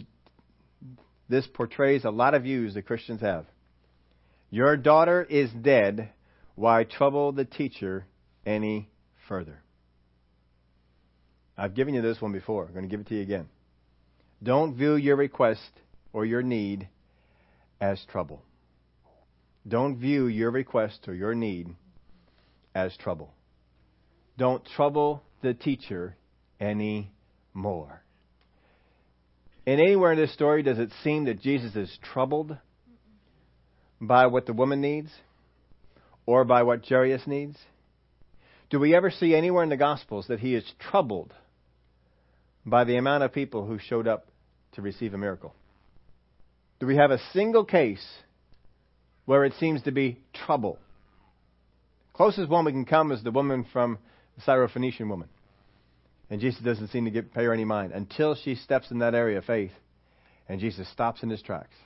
this 1.28 1.46
portrays 1.46 2.04
a 2.04 2.10
lot 2.10 2.34
of 2.34 2.42
views 2.42 2.74
that 2.74 2.86
Christians 2.86 3.20
have. 3.20 3.46
Your 4.50 4.76
daughter 4.76 5.22
is 5.22 5.50
dead. 5.50 6.10
Why 6.56 6.84
trouble 6.84 7.32
the 7.32 7.44
teacher 7.44 8.06
any 8.44 8.90
further? 9.28 9.62
I've 11.56 11.74
given 11.74 11.94
you 11.94 12.02
this 12.02 12.20
one 12.20 12.32
before. 12.32 12.66
I'm 12.66 12.72
going 12.72 12.84
to 12.84 12.88
give 12.88 13.00
it 13.00 13.08
to 13.08 13.14
you 13.14 13.22
again. 13.22 13.48
Don't 14.42 14.74
view 14.74 14.96
your 14.96 15.16
request 15.16 15.70
or 16.12 16.24
your 16.24 16.42
need 16.42 16.88
as 17.80 18.02
trouble. 18.10 18.42
Don't 19.70 19.98
view 19.98 20.26
your 20.26 20.50
request 20.50 21.06
or 21.06 21.14
your 21.14 21.32
need 21.32 21.68
as 22.74 22.96
trouble. 22.96 23.32
Don't 24.36 24.64
trouble 24.74 25.22
the 25.42 25.54
teacher 25.54 26.16
any 26.58 27.12
more. 27.54 28.02
And 29.66 29.80
anywhere 29.80 30.12
in 30.12 30.18
this 30.18 30.34
story 30.34 30.64
does 30.64 30.80
it 30.80 30.90
seem 31.04 31.26
that 31.26 31.40
Jesus 31.40 31.76
is 31.76 31.98
troubled 32.12 32.56
by 34.00 34.26
what 34.26 34.46
the 34.46 34.52
woman 34.52 34.80
needs 34.80 35.10
or 36.26 36.44
by 36.44 36.64
what 36.64 36.84
Jairus 36.84 37.22
needs? 37.28 37.56
Do 38.70 38.80
we 38.80 38.96
ever 38.96 39.10
see 39.10 39.36
anywhere 39.36 39.62
in 39.62 39.68
the 39.68 39.76
Gospels 39.76 40.26
that 40.28 40.40
he 40.40 40.56
is 40.56 40.64
troubled 40.80 41.32
by 42.66 42.82
the 42.82 42.96
amount 42.96 43.22
of 43.22 43.32
people 43.32 43.66
who 43.66 43.78
showed 43.78 44.08
up 44.08 44.26
to 44.72 44.82
receive 44.82 45.14
a 45.14 45.18
miracle? 45.18 45.54
Do 46.80 46.86
we 46.86 46.96
have 46.96 47.12
a 47.12 47.20
single 47.32 47.64
case 47.64 48.04
where 49.30 49.44
it 49.44 49.54
seems 49.60 49.80
to 49.82 49.92
be 49.92 50.18
trouble? 50.34 50.76
Closest 52.14 52.48
one 52.48 52.64
we 52.64 52.72
can 52.72 52.84
come 52.84 53.12
is 53.12 53.22
the 53.22 53.30
woman 53.30 53.64
from 53.72 53.96
the 54.34 54.42
Syrophoenician 54.42 55.08
woman. 55.08 55.28
And 56.30 56.40
Jesus 56.40 56.60
doesn't 56.64 56.88
seem 56.88 57.04
to 57.04 57.12
get, 57.12 57.32
pay 57.32 57.44
her 57.44 57.52
any 57.52 57.64
mind 57.64 57.92
until 57.92 58.34
she 58.34 58.56
steps 58.56 58.90
in 58.90 58.98
that 58.98 59.14
area 59.14 59.38
of 59.38 59.44
faith. 59.44 59.70
And 60.48 60.58
Jesus 60.58 60.90
stops 60.90 61.22
in 61.22 61.30
his 61.30 61.42
tracks. 61.42 61.76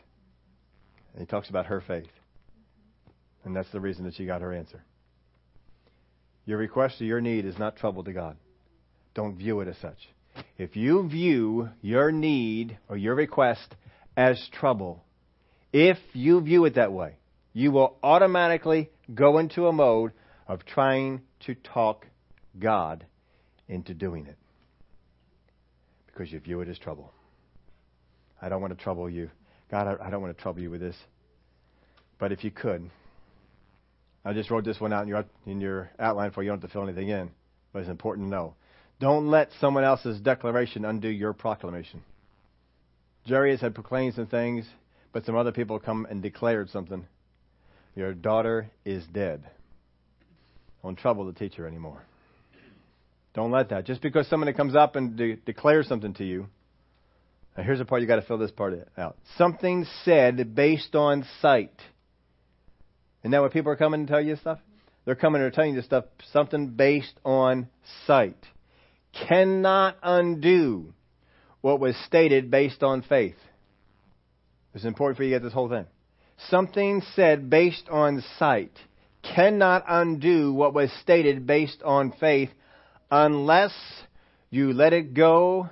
And 1.13 1.21
he 1.21 1.27
talks 1.27 1.51
about 1.51 1.67
her 1.67 1.83
faith. 1.87 2.09
And 3.45 3.55
that's 3.55 3.71
the 3.73 3.81
reason 3.81 4.07
that 4.07 4.15
she 4.15 4.25
got 4.25 4.41
her 4.41 4.55
answer. 4.55 4.83
Your 6.47 6.57
request 6.57 6.99
or 7.03 7.05
your 7.05 7.21
need 7.21 7.45
is 7.45 7.59
not 7.59 7.77
trouble 7.77 8.05
to 8.05 8.13
God. 8.15 8.39
Don't 9.13 9.37
view 9.37 9.61
it 9.61 9.69
as 9.69 9.77
such. 9.83 9.99
If 10.57 10.77
you 10.77 11.07
view 11.11 11.69
your 11.83 12.11
need 12.11 12.79
or 12.89 12.97
your 12.97 13.15
request 13.15 13.75
as 14.17 14.43
trouble, 14.51 15.05
if 15.75 15.99
you 16.15 16.41
view 16.41 16.65
it 16.65 16.77
that 16.77 16.91
way, 16.91 17.17
you 17.55 17.71
will 17.71 17.97
automatically 18.03 18.91
go 19.15 19.39
into 19.39 19.69
a 19.69 19.73
mode 19.73 20.13
of 20.47 20.67
trying 20.67 21.23
to 21.47 21.55
talk 21.55 22.07
God 22.59 23.07
into 23.69 23.95
doing 23.95 24.27
it 24.27 24.37
because 26.07 26.31
you 26.31 26.39
view 26.41 26.61
it 26.61 26.69
as 26.69 26.79
trouble. 26.79 27.13
I 28.43 28.49
don't 28.49 28.61
want 28.61 28.77
to 28.77 28.83
trouble 28.83 29.09
you. 29.09 29.31
God, 29.71 29.99
I 30.01 30.11
don't 30.11 30.21
want 30.21 30.37
to 30.37 30.43
trouble 30.43 30.61
you 30.61 30.71
with 30.71 30.81
this. 30.81 30.97
But 32.19 32.33
if 32.33 32.45
you 32.45 32.51
could, 32.51 32.91
I 34.25 34.33
just 34.33 34.51
wrote 34.51 34.65
this 34.65 34.81
one 34.81 34.93
out 34.93 35.03
in 35.03 35.09
your, 35.09 35.25
in 35.47 35.61
your 35.61 35.91
outline 35.99 36.33
for 36.33 36.43
you. 36.43 36.47
You 36.47 36.53
don't 36.53 36.61
have 36.61 36.71
to 36.71 36.73
fill 36.73 36.85
anything 36.85 37.09
in, 37.09 37.31
but 37.73 37.81
it's 37.81 37.89
important 37.89 38.27
to 38.27 38.31
know. 38.31 38.55
Don't 39.01 39.29
let 39.29 39.51
someone 39.61 39.85
else's 39.85 40.21
declaration 40.21 40.85
undo 40.85 41.09
your 41.09 41.33
proclamation. 41.33 42.03
Jairus 43.29 43.61
had 43.61 43.75
proclaimed 43.75 44.15
some 44.15 44.27
things, 44.27 44.67
but 45.13 45.25
some 45.25 45.37
other 45.37 45.53
people 45.53 45.79
come 45.79 46.07
and 46.09 46.23
declared 46.23 46.71
something. 46.71 47.07
Your 47.95 48.13
daughter 48.13 48.71
is 48.85 49.05
dead. 49.13 49.45
Don't 50.83 50.99
trouble 50.99 51.27
the 51.27 51.33
teacher 51.33 51.67
anymore. 51.67 52.03
Don't 53.35 53.51
let 53.51 53.71
that. 53.71 53.87
Just 53.87 54.03
because 54.03 54.29
somebody 54.29 54.53
comes 54.53 54.77
up 54.77 54.97
and 54.97 55.17
de- 55.17 55.37
declares 55.37 55.89
something 55.89 56.15
to 56.15 56.25
you, 56.25 56.47
now 57.57 57.63
here's 57.63 57.79
the 57.79 57.85
part 57.85 58.01
you 58.01 58.09
got 58.09 58.17
to 58.17 58.23
fill 58.23 58.39
this 58.39 58.51
part 58.51 58.75
out. 58.99 59.17
Something 59.37 59.87
said 60.05 60.55
based 60.55 60.95
on 60.95 61.25
sight. 61.41 61.75
Isn't 63.23 63.31
that 63.31 63.41
what 63.41 63.53
people 63.53 63.73
are 63.73 63.77
coming 63.77 64.07
to 64.07 64.13
tell 64.13 64.21
you 64.21 64.37
stuff? 64.37 64.59
They're 65.05 65.15
coming 65.15 65.43
and 65.43 65.53
telling 65.53 65.75
you 65.75 65.83
stuff, 65.83 66.05
something 66.33 66.69
based 66.69 67.15
on 67.25 67.69
sight. 68.07 68.37
Cannot 69.29 69.97
undo 70.03 70.93
what 71.61 71.81
was 71.81 71.95
stated 72.07 72.51
based 72.51 72.83
on 72.83 73.03
faith. 73.03 73.37
It's 74.75 74.85
important 74.85 75.17
for 75.17 75.23
you 75.23 75.31
to 75.31 75.37
get 75.37 75.43
this 75.43 75.53
whole 75.53 75.69
thing. 75.69 75.87
Something 76.51 77.03
said 77.15 77.49
based 77.49 77.89
on 77.91 78.23
sight 78.39 78.73
cannot 79.23 79.85
undo 79.89 80.53
what 80.53 80.75
was 80.75 80.93
stated 81.01 81.47
based 81.47 81.83
on 81.83 82.13
faith 82.21 82.51
unless 83.11 83.73
you 84.51 84.73
let 84.73 84.93
it 84.93 85.15
go 85.15 85.71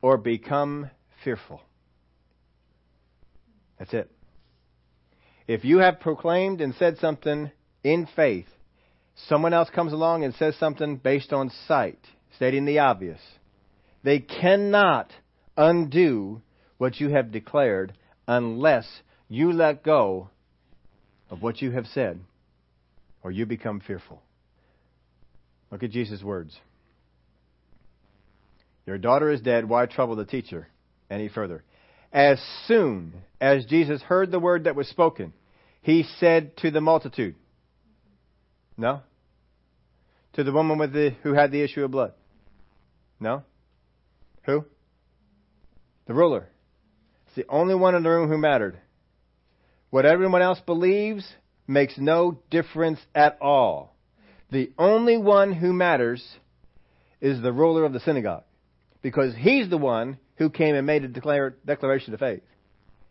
or 0.00 0.16
become 0.16 0.90
fearful. 1.22 1.60
That's 3.78 3.92
it. 3.92 4.10
If 5.46 5.64
you 5.64 5.78
have 5.78 6.00
proclaimed 6.00 6.60
and 6.60 6.74
said 6.74 6.98
something 6.98 7.50
in 7.82 8.06
faith, 8.14 8.46
someone 9.28 9.52
else 9.52 9.68
comes 9.70 9.92
along 9.92 10.24
and 10.24 10.34
says 10.34 10.56
something 10.56 10.96
based 10.96 11.32
on 11.32 11.50
sight, 11.66 11.98
stating 12.36 12.64
the 12.64 12.78
obvious, 12.78 13.20
they 14.02 14.20
cannot 14.20 15.10
undo 15.56 16.40
what 16.78 17.00
you 17.00 17.10
have 17.10 17.30
declared 17.30 17.92
unless 18.26 18.86
you 19.28 19.52
let 19.52 19.82
go 19.82 20.28
of 21.30 21.42
what 21.42 21.62
you 21.62 21.70
have 21.72 21.86
said 21.86 22.20
or 23.22 23.30
you 23.30 23.46
become 23.46 23.80
fearful. 23.80 24.22
Look 25.70 25.82
at 25.82 25.90
Jesus' 25.90 26.22
words. 26.22 26.56
Your 28.86 28.98
daughter 28.98 29.30
is 29.30 29.40
dead. 29.40 29.68
Why 29.68 29.86
trouble 29.86 30.16
the 30.16 30.26
teacher 30.26 30.68
any 31.10 31.28
further? 31.28 31.64
As 32.12 32.40
soon 32.66 33.14
as 33.40 33.64
Jesus 33.64 34.02
heard 34.02 34.30
the 34.30 34.38
word 34.38 34.64
that 34.64 34.76
was 34.76 34.86
spoken, 34.88 35.32
he 35.80 36.04
said 36.18 36.56
to 36.58 36.70
the 36.70 36.80
multitude, 36.80 37.34
No? 38.76 39.00
To 40.34 40.44
the 40.44 40.52
woman 40.52 40.78
with 40.78 40.92
the, 40.92 41.14
who 41.22 41.32
had 41.32 41.50
the 41.50 41.62
issue 41.62 41.82
of 41.82 41.90
blood? 41.90 42.12
No? 43.18 43.42
Who? 44.44 44.64
The 46.06 46.14
ruler. 46.14 46.48
It's 47.26 47.36
the 47.36 47.46
only 47.48 47.74
one 47.74 47.94
in 47.94 48.02
the 48.02 48.10
room 48.10 48.28
who 48.28 48.38
mattered. 48.38 48.78
What 49.94 50.06
everyone 50.06 50.42
else 50.42 50.58
believes 50.58 51.24
makes 51.68 51.96
no 51.96 52.40
difference 52.50 52.98
at 53.14 53.38
all. 53.40 53.94
The 54.50 54.72
only 54.76 55.16
one 55.16 55.52
who 55.52 55.72
matters 55.72 56.20
is 57.20 57.40
the 57.40 57.52
ruler 57.52 57.84
of 57.84 57.92
the 57.92 58.00
synagogue 58.00 58.42
because 59.02 59.36
he's 59.36 59.70
the 59.70 59.78
one 59.78 60.18
who 60.34 60.50
came 60.50 60.74
and 60.74 60.84
made 60.84 61.04
a 61.04 61.50
declaration 61.64 62.12
of 62.12 62.18
faith. 62.18 62.42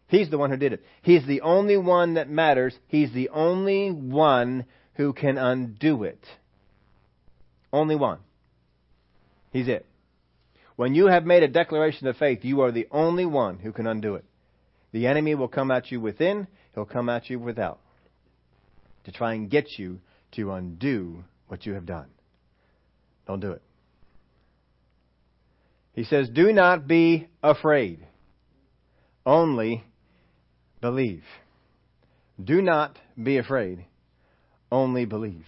He's 0.09 0.29
the 0.29 0.37
one 0.37 0.49
who 0.49 0.57
did 0.57 0.73
it. 0.73 0.83
He's 1.03 1.25
the 1.25 1.39
only 1.39 1.77
one 1.77 2.15
that 2.15 2.29
matters. 2.29 2.75
He's 2.89 3.13
the 3.13 3.29
only 3.29 3.89
one 3.89 4.65
who 4.95 5.13
can 5.13 5.37
undo 5.37 6.03
it. 6.03 6.25
Only 7.71 7.95
one. 7.95 8.19
He's 9.53 9.69
it. 9.69 9.85
When 10.75 10.95
you 10.95 11.05
have 11.05 11.23
made 11.25 11.43
a 11.43 11.47
declaration 11.47 12.07
of 12.07 12.17
faith, 12.17 12.39
you 12.43 12.59
are 12.59 12.73
the 12.73 12.89
only 12.91 13.25
one 13.25 13.59
who 13.59 13.71
can 13.71 13.87
undo 13.87 14.15
it. 14.15 14.25
The 14.91 15.07
enemy 15.07 15.33
will 15.33 15.47
come 15.47 15.71
at 15.71 15.89
you 15.89 16.01
within, 16.01 16.45
he'll 16.73 16.85
come 16.85 17.09
at 17.09 17.29
you 17.29 17.39
without 17.39 17.79
to 19.05 19.11
try 19.11 19.33
and 19.33 19.49
get 19.49 19.65
you 19.77 19.99
to 20.33 20.51
undo 20.51 21.23
what 21.47 21.65
you 21.65 21.73
have 21.73 21.85
done. 21.85 22.07
Don't 23.27 23.39
do 23.39 23.51
it. 23.51 23.61
He 25.93 26.03
says, 26.03 26.29
Do 26.29 26.51
not 26.51 26.87
be 26.87 27.27
afraid, 27.41 28.05
only 29.25 29.83
believe. 30.81 31.23
Do 32.43 32.61
not 32.61 32.97
be 33.21 33.37
afraid, 33.37 33.85
only 34.71 35.05
believe. 35.05 35.45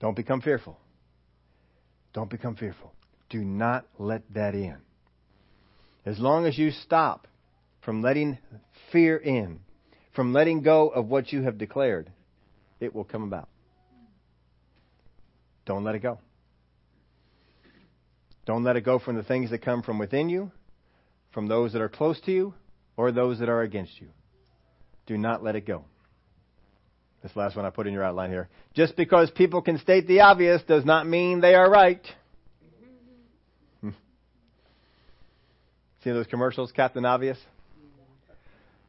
Don't 0.00 0.16
become 0.16 0.40
fearful. 0.40 0.76
Don't 2.12 2.28
become 2.28 2.56
fearful. 2.56 2.92
Do 3.30 3.38
not 3.38 3.86
let 3.98 4.22
that 4.34 4.54
in. 4.54 4.76
As 6.04 6.18
long 6.18 6.46
as 6.46 6.58
you 6.58 6.72
stop 6.72 7.28
from 7.84 8.02
letting 8.02 8.38
fear 8.90 9.16
in, 9.16 9.60
from 10.14 10.32
letting 10.32 10.62
go 10.62 10.88
of 10.88 11.08
what 11.08 11.32
you 11.32 11.42
have 11.42 11.58
declared, 11.58 12.10
it 12.80 12.94
will 12.94 13.04
come 13.04 13.22
about. 13.22 13.48
Don't 15.64 15.84
let 15.84 15.94
it 15.94 16.00
go. 16.00 16.18
Don't 18.44 18.64
let 18.64 18.76
it 18.76 18.80
go 18.80 18.98
from 18.98 19.16
the 19.16 19.22
things 19.22 19.50
that 19.50 19.62
come 19.62 19.82
from 19.82 19.98
within 19.98 20.28
you, 20.28 20.50
from 21.32 21.46
those 21.46 21.72
that 21.72 21.80
are 21.80 21.88
close 21.88 22.20
to 22.22 22.32
you, 22.32 22.54
or 22.96 23.12
those 23.12 23.38
that 23.38 23.48
are 23.48 23.62
against 23.62 24.00
you. 24.00 24.08
Do 25.06 25.16
not 25.16 25.44
let 25.44 25.56
it 25.56 25.66
go. 25.66 25.84
This 27.22 27.34
last 27.36 27.54
one 27.54 27.64
I 27.64 27.70
put 27.70 27.86
in 27.86 27.92
your 27.92 28.02
outline 28.02 28.30
here. 28.30 28.48
Just 28.74 28.96
because 28.96 29.30
people 29.30 29.62
can 29.62 29.78
state 29.78 30.08
the 30.08 30.20
obvious 30.20 30.60
does 30.62 30.84
not 30.84 31.06
mean 31.06 31.40
they 31.40 31.54
are 31.54 31.70
right. 31.70 32.04
See 36.02 36.10
those 36.10 36.26
commercials, 36.26 36.72
Captain 36.72 37.04
Obvious? 37.04 37.38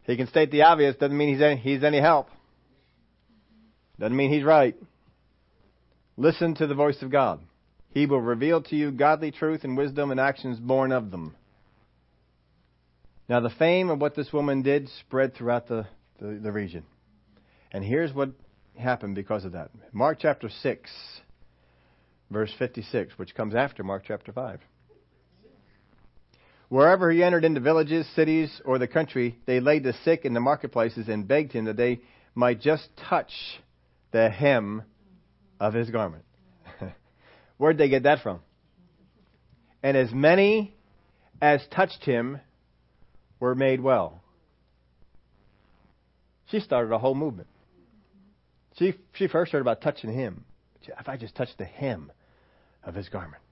He 0.06 0.18
can 0.18 0.28
state 0.28 0.52
the 0.52 0.64
obvious, 0.64 0.96
doesn't 0.96 1.18
mean 1.18 1.34
he's 1.34 1.42
any, 1.42 1.58
he's 1.58 1.84
any 1.84 2.00
help. 2.00 2.28
Doesn't 4.00 4.16
mean 4.16 4.32
he's 4.32 4.44
right. 4.44 4.76
Listen 6.18 6.56
to 6.56 6.68
the 6.68 6.76
voice 6.76 7.02
of 7.02 7.12
God. 7.12 7.40
He 7.90 8.06
will 8.06 8.22
reveal 8.22 8.62
to 8.64 8.76
you 8.76 8.92
godly 8.92 9.32
truth 9.32 9.64
and 9.64 9.78
wisdom 9.78 10.12
and 10.12 10.20
actions 10.20 10.60
born 10.60 10.92
of 10.92 11.12
them. 11.12 11.36
Now, 13.30 13.40
the 13.40 13.50
fame 13.52 13.90
of 13.90 14.02
what 14.02 14.16
this 14.16 14.34
woman 14.34 14.62
did 14.62 14.90
spread 15.00 15.36
throughout 15.36 15.68
the, 15.68 15.88
the, 16.20 16.40
the 16.44 16.52
region. 16.52 16.84
And 17.72 17.84
here's 17.84 18.14
what 18.14 18.30
happened 18.78 19.16
because 19.16 19.46
of 19.46 19.54
that 19.54 19.72
Mark 19.94 20.18
chapter 20.20 20.50
6, 20.50 20.92
verse 22.30 22.52
56, 22.60 23.18
which 23.18 23.34
comes 23.36 23.56
after 23.56 23.84
Mark 23.84 24.04
chapter 24.06 24.32
5. 24.32 24.60
Wherever 26.74 27.12
he 27.12 27.22
entered 27.22 27.46
into 27.46 27.60
villages, 27.60 28.08
cities, 28.16 28.60
or 28.66 28.80
the 28.80 28.88
country, 28.88 29.38
they 29.46 29.60
laid 29.60 29.84
the 29.84 29.94
sick 30.04 30.26
in 30.26 30.34
the 30.34 30.40
marketplaces 30.40 31.08
and 31.08 31.28
begged 31.28 31.52
him 31.52 31.66
that 31.66 31.78
they 31.78 32.02
might 32.34 32.62
just 32.62 32.90
touch 32.98 33.32
the 34.12 34.28
hem 34.28 34.82
of 35.60 35.76
his 35.76 35.92
garment. 35.92 36.26
Where'd 37.58 37.78
they 37.78 37.90
get 37.90 38.02
that 38.04 38.24
from? 38.24 38.40
And 39.84 39.96
as 39.96 40.12
many 40.12 40.76
as 41.40 41.62
touched 41.70 42.04
him 42.06 42.40
were 43.40 43.54
made 43.54 43.80
well. 43.80 44.24
She 46.48 46.60
started 46.60 46.92
a 46.92 46.98
whole 46.98 47.14
movement. 47.14 47.50
She, 48.80 48.96
she 49.14 49.28
first 49.28 49.52
heard 49.52 49.62
about 49.62 49.84
touching 49.84 50.12
him. 50.12 50.44
If 50.82 51.08
I 51.08 51.18
just 51.18 51.36
touch 51.36 51.50
the 51.60 51.66
hem 51.66 52.12
of 52.84 52.96
his 52.96 53.10
garment. 53.10 53.43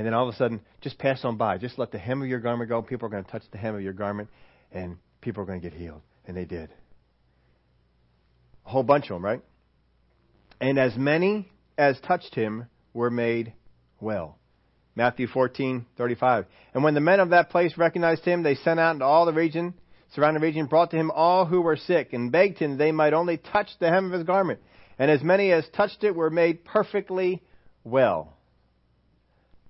And 0.00 0.06
then 0.06 0.14
all 0.14 0.26
of 0.26 0.34
a 0.34 0.38
sudden, 0.38 0.62
just 0.80 0.98
pass 0.98 1.26
on 1.26 1.36
by. 1.36 1.58
Just 1.58 1.78
let 1.78 1.92
the 1.92 1.98
hem 1.98 2.22
of 2.22 2.28
your 2.28 2.40
garment 2.40 2.70
go. 2.70 2.80
People 2.80 3.04
are 3.04 3.10
going 3.10 3.22
to 3.22 3.30
touch 3.30 3.42
the 3.52 3.58
hem 3.58 3.74
of 3.74 3.82
your 3.82 3.92
garment, 3.92 4.30
and 4.72 4.96
people 5.20 5.42
are 5.42 5.44
going 5.44 5.60
to 5.60 5.68
get 5.68 5.78
healed. 5.78 6.00
And 6.26 6.34
they 6.34 6.46
did. 6.46 6.70
A 8.64 8.70
whole 8.70 8.82
bunch 8.82 9.10
of 9.10 9.16
them, 9.16 9.22
right? 9.22 9.42
And 10.58 10.78
as 10.78 10.96
many 10.96 11.50
as 11.76 12.00
touched 12.00 12.34
him 12.34 12.64
were 12.94 13.10
made 13.10 13.52
well. 14.00 14.38
Matthew 14.96 15.26
14:35. 15.26 16.46
And 16.72 16.82
when 16.82 16.94
the 16.94 17.00
men 17.00 17.20
of 17.20 17.28
that 17.28 17.50
place 17.50 17.76
recognized 17.76 18.24
him, 18.24 18.42
they 18.42 18.54
sent 18.54 18.80
out 18.80 18.92
into 18.92 19.04
all 19.04 19.26
the 19.26 19.34
region, 19.34 19.74
surrounding 20.14 20.42
region, 20.42 20.64
brought 20.64 20.92
to 20.92 20.96
him 20.96 21.10
all 21.10 21.44
who 21.44 21.60
were 21.60 21.76
sick, 21.76 22.14
and 22.14 22.32
begged 22.32 22.56
him 22.56 22.78
they 22.78 22.90
might 22.90 23.12
only 23.12 23.36
touch 23.36 23.68
the 23.78 23.90
hem 23.90 24.06
of 24.06 24.12
his 24.12 24.24
garment. 24.24 24.60
And 24.98 25.10
as 25.10 25.22
many 25.22 25.52
as 25.52 25.68
touched 25.76 26.04
it 26.04 26.14
were 26.14 26.30
made 26.30 26.64
perfectly 26.64 27.42
well. 27.84 28.38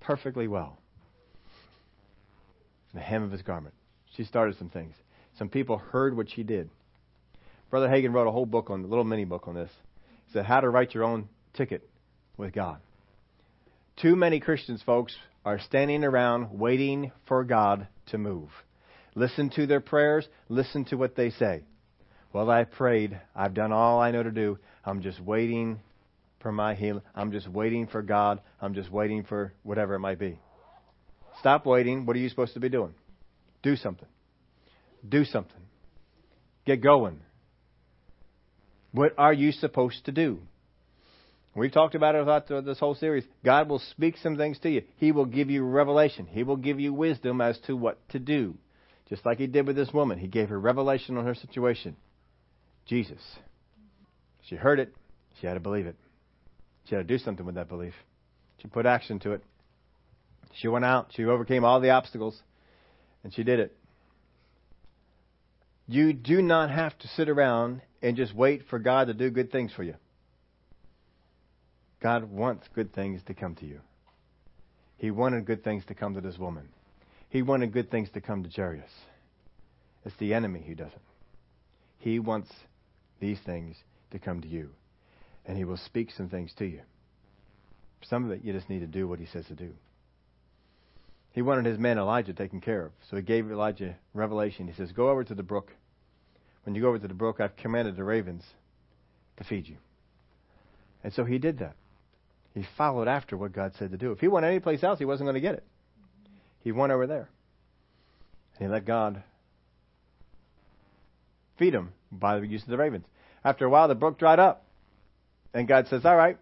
Perfectly 0.01 0.47
well. 0.47 0.77
The 2.93 2.99
hem 2.99 3.23
of 3.23 3.31
his 3.31 3.41
garment. 3.41 3.73
She 4.15 4.25
started 4.25 4.57
some 4.57 4.69
things. 4.69 4.95
Some 5.37 5.47
people 5.47 5.77
heard 5.77 6.15
what 6.17 6.29
she 6.29 6.43
did. 6.43 6.69
Brother 7.69 7.87
Hagin 7.87 8.13
wrote 8.13 8.27
a 8.27 8.31
whole 8.31 8.45
book 8.45 8.69
on, 8.69 8.83
a 8.83 8.87
little 8.87 9.05
mini 9.05 9.23
book 9.23 9.47
on 9.47 9.55
this. 9.55 9.71
He 10.27 10.33
said, 10.33 10.45
How 10.45 10.59
to 10.59 10.69
Write 10.69 10.93
Your 10.93 11.05
Own 11.05 11.29
Ticket 11.53 11.87
with 12.35 12.53
God. 12.53 12.79
Too 14.01 14.15
many 14.15 14.39
Christians, 14.39 14.81
folks, 14.85 15.15
are 15.45 15.59
standing 15.59 16.03
around 16.03 16.59
waiting 16.59 17.11
for 17.27 17.43
God 17.43 17.87
to 18.07 18.17
move. 18.17 18.49
Listen 19.15 19.49
to 19.51 19.65
their 19.65 19.79
prayers, 19.81 20.27
listen 20.49 20.85
to 20.85 20.97
what 20.97 21.15
they 21.15 21.29
say. 21.29 21.63
Well, 22.33 22.49
I 22.49 22.63
prayed. 22.63 23.19
I've 23.35 23.53
done 23.53 23.71
all 23.71 23.99
I 23.99 24.11
know 24.11 24.23
to 24.23 24.31
do. 24.31 24.57
I'm 24.85 25.01
just 25.01 25.19
waiting 25.19 25.79
for 26.41 26.51
my 26.51 26.75
healing. 26.75 27.03
I'm 27.15 27.31
just 27.31 27.47
waiting 27.47 27.87
for 27.87 28.01
God. 28.01 28.41
I'm 28.61 28.73
just 28.73 28.91
waiting 28.91 29.23
for 29.23 29.53
whatever 29.63 29.95
it 29.95 29.99
might 29.99 30.19
be. 30.19 30.39
Stop 31.39 31.65
waiting. 31.65 32.05
What 32.05 32.15
are 32.15 32.19
you 32.19 32.29
supposed 32.29 32.53
to 32.53 32.59
be 32.59 32.69
doing? 32.69 32.93
Do 33.63 33.75
something. 33.75 34.07
Do 35.07 35.25
something. 35.25 35.61
Get 36.65 36.81
going. 36.81 37.21
What 38.91 39.13
are 39.17 39.33
you 39.33 39.51
supposed 39.51 40.05
to 40.05 40.11
do? 40.11 40.39
We've 41.55 41.71
talked 41.71 41.95
about 41.95 42.15
it 42.15 42.47
throughout 42.47 42.65
this 42.65 42.79
whole 42.79 42.95
series. 42.95 43.25
God 43.43 43.67
will 43.67 43.79
speak 43.91 44.15
some 44.17 44.37
things 44.37 44.57
to 44.59 44.69
you. 44.69 44.83
He 44.97 45.11
will 45.11 45.25
give 45.25 45.49
you 45.49 45.63
revelation. 45.63 46.25
He 46.25 46.43
will 46.43 46.55
give 46.55 46.79
you 46.79 46.93
wisdom 46.93 47.41
as 47.41 47.57
to 47.67 47.75
what 47.75 47.97
to 48.09 48.19
do. 48.19 48.55
Just 49.09 49.25
like 49.25 49.37
He 49.37 49.47
did 49.47 49.67
with 49.67 49.75
this 49.75 49.91
woman. 49.91 50.17
He 50.17 50.27
gave 50.27 50.49
her 50.49 50.59
revelation 50.59 51.17
on 51.17 51.25
her 51.25 51.35
situation. 51.35 51.97
Jesus. 52.85 53.21
She 54.47 54.55
heard 54.55 54.79
it. 54.79 54.93
She 55.39 55.47
had 55.47 55.55
to 55.55 55.59
believe 55.59 55.87
it. 55.87 55.95
She 56.91 56.95
had 56.95 57.07
to 57.07 57.17
do 57.17 57.23
something 57.23 57.45
with 57.45 57.55
that 57.55 57.69
belief. 57.69 57.93
She 58.57 58.67
put 58.67 58.85
action 58.85 59.17
to 59.19 59.31
it. 59.31 59.41
She 60.55 60.67
went 60.67 60.83
out. 60.83 61.07
She 61.15 61.23
overcame 61.23 61.63
all 61.63 61.79
the 61.79 61.91
obstacles. 61.91 62.37
And 63.23 63.33
she 63.33 63.43
did 63.43 63.61
it. 63.61 63.77
You 65.87 66.11
do 66.11 66.41
not 66.41 66.69
have 66.69 66.97
to 66.99 67.07
sit 67.07 67.29
around 67.29 67.81
and 68.01 68.17
just 68.17 68.35
wait 68.35 68.63
for 68.69 68.77
God 68.77 69.07
to 69.07 69.13
do 69.13 69.29
good 69.29 69.53
things 69.53 69.71
for 69.73 69.83
you. 69.83 69.93
God 72.03 72.29
wants 72.29 72.67
good 72.75 72.93
things 72.93 73.21
to 73.27 73.33
come 73.33 73.55
to 73.55 73.65
you. 73.65 73.79
He 74.97 75.11
wanted 75.11 75.45
good 75.45 75.63
things 75.63 75.85
to 75.85 75.95
come 75.95 76.15
to 76.15 76.21
this 76.21 76.37
woman. 76.37 76.67
He 77.29 77.41
wanted 77.41 77.71
good 77.71 77.89
things 77.89 78.09
to 78.15 78.19
come 78.19 78.43
to 78.43 78.49
Jairus. 78.49 78.91
It's 80.03 80.17
the 80.17 80.33
enemy 80.33 80.61
who 80.67 80.75
doesn't. 80.75 81.01
He 81.99 82.19
wants 82.19 82.51
these 83.21 83.39
things 83.45 83.77
to 84.11 84.19
come 84.19 84.41
to 84.41 84.47
you. 84.49 84.71
And 85.45 85.57
he 85.57 85.65
will 85.65 85.77
speak 85.77 86.11
some 86.11 86.29
things 86.29 86.53
to 86.57 86.65
you. 86.65 86.81
Some 88.03 88.25
of 88.25 88.31
it 88.31 88.43
you 88.43 88.53
just 88.53 88.69
need 88.69 88.79
to 88.79 88.87
do 88.87 89.07
what 89.07 89.19
he 89.19 89.25
says 89.25 89.45
to 89.47 89.55
do. 89.55 89.73
He 91.33 91.41
wanted 91.41 91.65
his 91.65 91.79
man 91.79 91.97
Elijah 91.97 92.33
taken 92.33 92.59
care 92.59 92.85
of. 92.85 92.91
So 93.09 93.15
he 93.15 93.21
gave 93.21 93.49
Elijah 93.49 93.95
revelation. 94.13 94.67
He 94.67 94.73
says, 94.73 94.91
Go 94.91 95.09
over 95.09 95.23
to 95.23 95.35
the 95.35 95.43
brook. 95.43 95.71
When 96.63 96.75
you 96.75 96.81
go 96.81 96.89
over 96.89 96.99
to 96.99 97.07
the 97.07 97.13
brook, 97.13 97.39
I've 97.39 97.55
commanded 97.55 97.95
the 97.95 98.03
ravens 98.03 98.43
to 99.37 99.43
feed 99.43 99.67
you. 99.67 99.77
And 101.03 101.13
so 101.13 101.23
he 101.23 101.37
did 101.37 101.59
that. 101.59 101.75
He 102.53 102.65
followed 102.77 103.07
after 103.07 103.37
what 103.37 103.53
God 103.53 103.73
said 103.79 103.91
to 103.91 103.97
do. 103.97 104.11
If 104.11 104.19
he 104.19 104.27
went 104.27 104.45
anyplace 104.45 104.83
else, 104.83 104.99
he 104.99 105.05
wasn't 105.05 105.25
going 105.25 105.35
to 105.35 105.41
get 105.41 105.55
it. 105.55 105.63
He 106.63 106.71
went 106.71 106.91
over 106.91 107.07
there. 107.07 107.29
And 108.59 108.67
he 108.67 108.71
let 108.71 108.85
God 108.85 109.23
feed 111.57 111.73
him 111.73 111.93
by 112.11 112.39
the 112.39 112.47
use 112.47 112.61
of 112.63 112.69
the 112.69 112.77
ravens. 112.77 113.05
After 113.43 113.65
a 113.65 113.69
while, 113.69 113.87
the 113.87 113.95
brook 113.95 114.19
dried 114.19 114.39
up. 114.39 114.65
And 115.53 115.67
God 115.67 115.87
says, 115.87 116.05
All 116.05 116.15
right, 116.15 116.37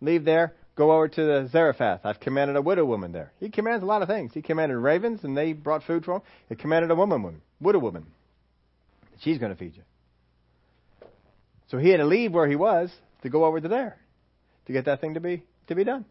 leave 0.00 0.24
there, 0.24 0.54
go 0.76 0.92
over 0.92 1.08
to 1.08 1.22
the 1.22 1.48
Zarephath. 1.50 2.00
I've 2.04 2.20
commanded 2.20 2.56
a 2.56 2.62
widow 2.62 2.84
woman 2.84 3.12
there. 3.12 3.32
He 3.40 3.50
commands 3.50 3.82
a 3.82 3.86
lot 3.86 4.02
of 4.02 4.08
things. 4.08 4.32
He 4.34 4.42
commanded 4.42 4.76
ravens, 4.76 5.20
and 5.24 5.36
they 5.36 5.52
brought 5.52 5.84
food 5.84 6.04
for 6.04 6.16
him. 6.16 6.22
He 6.48 6.54
commanded 6.54 6.90
a 6.90 6.94
woman, 6.94 7.22
woman 7.22 7.42
widow 7.60 7.78
woman. 7.78 8.06
She's 9.20 9.38
going 9.38 9.52
to 9.52 9.58
feed 9.58 9.76
you. 9.76 9.82
So 11.70 11.78
he 11.78 11.90
had 11.90 11.98
to 11.98 12.06
leave 12.06 12.32
where 12.32 12.48
he 12.48 12.56
was 12.56 12.90
to 13.22 13.28
go 13.28 13.44
over 13.44 13.60
to 13.60 13.68
there 13.68 13.96
to 14.66 14.72
get 14.72 14.86
that 14.86 15.00
thing 15.00 15.14
to 15.14 15.20
be 15.20 15.44
to 15.68 15.74
be 15.74 15.84
done. 15.84 16.04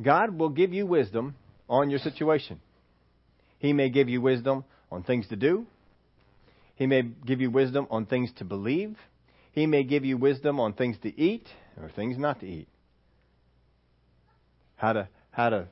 God 0.00 0.38
will 0.38 0.48
give 0.48 0.72
you 0.72 0.86
wisdom 0.86 1.34
on 1.68 1.90
your 1.90 1.98
situation. 1.98 2.60
He 3.58 3.72
may 3.72 3.90
give 3.90 4.08
you 4.08 4.20
wisdom 4.20 4.64
on 4.90 5.02
things 5.02 5.28
to 5.28 5.36
do. 5.36 5.66
He 6.76 6.86
may 6.86 7.02
give 7.02 7.40
you 7.40 7.50
wisdom 7.50 7.86
on 7.90 8.06
things 8.06 8.30
to 8.38 8.44
believe. 8.44 8.96
He 9.52 9.66
may 9.66 9.84
give 9.84 10.04
you 10.04 10.16
wisdom 10.16 10.58
on 10.58 10.72
things 10.72 10.96
to 11.02 11.20
eat 11.20 11.46
or 11.80 11.90
things 11.90 12.18
not 12.18 12.40
to 12.40 12.46
eat. 12.46 12.68
How 14.76 14.94
to 14.94 15.08
how 15.30 15.50
to 15.50 15.68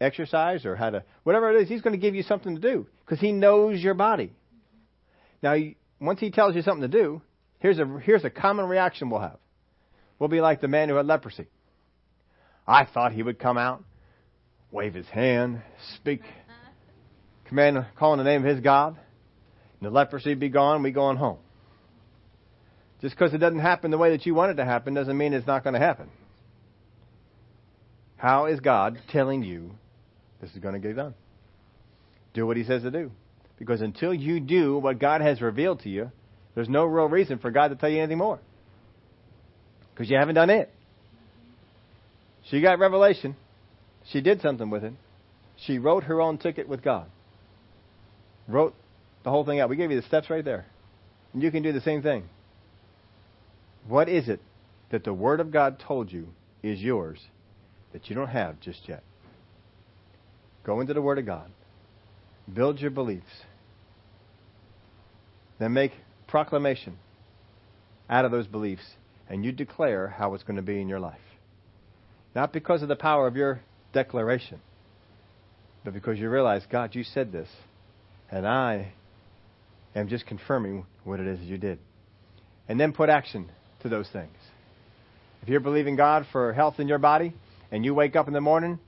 exercise 0.00 0.64
or 0.64 0.76
how 0.76 0.90
to 0.90 1.04
whatever 1.24 1.50
it 1.50 1.62
is, 1.62 1.68
he's 1.68 1.80
going 1.80 1.94
to 1.94 2.00
give 2.00 2.14
you 2.14 2.22
something 2.22 2.54
to 2.54 2.60
do 2.60 2.86
because 3.04 3.18
he 3.18 3.32
knows 3.32 3.80
your 3.80 3.94
body. 3.94 4.32
Now, 5.42 5.56
once 6.00 6.20
he 6.20 6.30
tells 6.30 6.54
you 6.54 6.62
something 6.62 6.88
to 6.88 7.02
do, 7.02 7.22
here's 7.58 7.78
a 7.78 7.86
here's 8.02 8.24
a 8.24 8.30
common 8.30 8.66
reaction 8.68 9.10
we'll 9.10 9.20
have. 9.20 9.38
We'll 10.18 10.28
be 10.28 10.40
like 10.40 10.60
the 10.60 10.68
man 10.68 10.88
who 10.88 10.96
had 10.96 11.06
leprosy. 11.06 11.48
I 12.66 12.84
thought 12.84 13.12
he 13.12 13.22
would 13.22 13.38
come 13.38 13.58
out, 13.58 13.82
wave 14.70 14.94
his 14.94 15.06
hand, 15.06 15.62
speak, 15.96 16.20
uh-huh. 16.20 16.70
command, 17.46 17.84
call 17.96 18.12
in 18.12 18.18
the 18.18 18.24
name 18.24 18.44
of 18.44 18.48
his 18.48 18.60
God, 18.60 18.96
and 19.80 19.86
the 19.86 19.90
leprosy 19.90 20.34
be 20.34 20.48
gone, 20.48 20.82
we 20.82 20.92
going 20.92 21.16
home. 21.16 21.38
Just 23.02 23.16
because 23.16 23.34
it 23.34 23.38
doesn't 23.38 23.58
happen 23.58 23.90
the 23.90 23.98
way 23.98 24.10
that 24.10 24.24
you 24.24 24.34
want 24.34 24.52
it 24.52 24.54
to 24.54 24.64
happen 24.64 24.94
doesn't 24.94 25.18
mean 25.18 25.34
it's 25.34 25.46
not 25.46 25.64
going 25.64 25.74
to 25.74 25.80
happen. 25.80 26.08
How 28.16 28.46
is 28.46 28.60
God 28.60 28.98
telling 29.10 29.42
you 29.42 29.72
this 30.40 30.50
is 30.52 30.58
going 30.58 30.74
to 30.74 30.80
get 30.80 30.96
done? 30.96 31.14
Do 32.32 32.46
what 32.46 32.56
He 32.56 32.64
says 32.64 32.82
to 32.82 32.90
do. 32.90 33.10
Because 33.58 33.80
until 33.80 34.14
you 34.14 34.40
do 34.40 34.78
what 34.78 34.98
God 34.98 35.20
has 35.20 35.40
revealed 35.42 35.80
to 35.80 35.88
you, 35.88 36.10
there's 36.54 36.68
no 36.68 36.84
real 36.84 37.08
reason 37.08 37.38
for 37.38 37.50
God 37.50 37.68
to 37.68 37.74
tell 37.74 37.90
you 37.90 37.98
anything 37.98 38.18
more 38.18 38.38
because 39.92 40.10
you 40.10 40.16
haven't 40.16 40.36
done 40.36 40.50
it. 40.50 40.72
She 42.50 42.60
got 42.60 42.78
revelation. 42.78 43.36
She 44.10 44.20
did 44.20 44.40
something 44.40 44.70
with 44.70 44.84
it. 44.84 44.94
She 45.66 45.78
wrote 45.78 46.04
her 46.04 46.20
own 46.20 46.38
ticket 46.38 46.68
with 46.68 46.82
God. 46.82 47.06
Wrote 48.48 48.74
the 49.22 49.30
whole 49.30 49.44
thing 49.44 49.60
out. 49.60 49.68
We 49.68 49.76
gave 49.76 49.90
you 49.90 50.00
the 50.00 50.06
steps 50.06 50.28
right 50.28 50.44
there. 50.44 50.66
And 51.32 51.42
you 51.42 51.50
can 51.50 51.62
do 51.62 51.72
the 51.72 51.80
same 51.80 52.02
thing. 52.02 52.28
What 53.86 54.08
is 54.08 54.28
it 54.28 54.40
that 54.90 55.04
the 55.04 55.12
Word 55.12 55.40
of 55.40 55.50
God 55.50 55.78
told 55.78 56.12
you 56.12 56.28
is 56.62 56.80
yours 56.80 57.20
that 57.92 58.08
you 58.08 58.14
don't 58.14 58.28
have 58.28 58.60
just 58.60 58.88
yet? 58.88 59.02
Go 60.64 60.80
into 60.80 60.94
the 60.94 61.02
Word 61.02 61.18
of 61.18 61.26
God. 61.26 61.50
Build 62.52 62.80
your 62.80 62.90
beliefs. 62.90 63.42
Then 65.58 65.72
make 65.72 65.92
proclamation 66.26 66.98
out 68.08 68.24
of 68.24 68.30
those 68.30 68.46
beliefs 68.46 68.94
and 69.28 69.44
you 69.44 69.52
declare 69.52 70.08
how 70.08 70.34
it's 70.34 70.44
going 70.44 70.56
to 70.56 70.62
be 70.62 70.80
in 70.80 70.88
your 70.88 71.00
life. 71.00 71.20
Not 72.34 72.52
because 72.52 72.82
of 72.82 72.88
the 72.88 72.96
power 72.96 73.26
of 73.26 73.36
your 73.36 73.62
declaration, 73.92 74.60
but 75.84 75.94
because 75.94 76.18
you 76.18 76.28
realize, 76.28 76.62
God, 76.70 76.94
you 76.94 77.04
said 77.04 77.32
this, 77.32 77.48
and 78.30 78.46
I 78.46 78.92
am 79.94 80.08
just 80.08 80.26
confirming 80.26 80.86
what 81.04 81.20
it 81.20 81.26
is 81.26 81.40
you 81.40 81.58
did. 81.58 81.78
And 82.68 82.78
then 82.78 82.92
put 82.92 83.08
action 83.08 83.50
to 83.82 83.88
those 83.88 84.08
things. 84.08 84.36
If 85.42 85.48
you're 85.48 85.60
believing 85.60 85.96
God 85.96 86.26
for 86.32 86.52
health 86.52 86.78
in 86.78 86.88
your 86.88 86.98
body, 86.98 87.34
and 87.70 87.84
you 87.84 87.94
wake 87.94 88.16
up 88.16 88.28
in 88.28 88.34
the 88.34 88.40
morning 88.40 88.78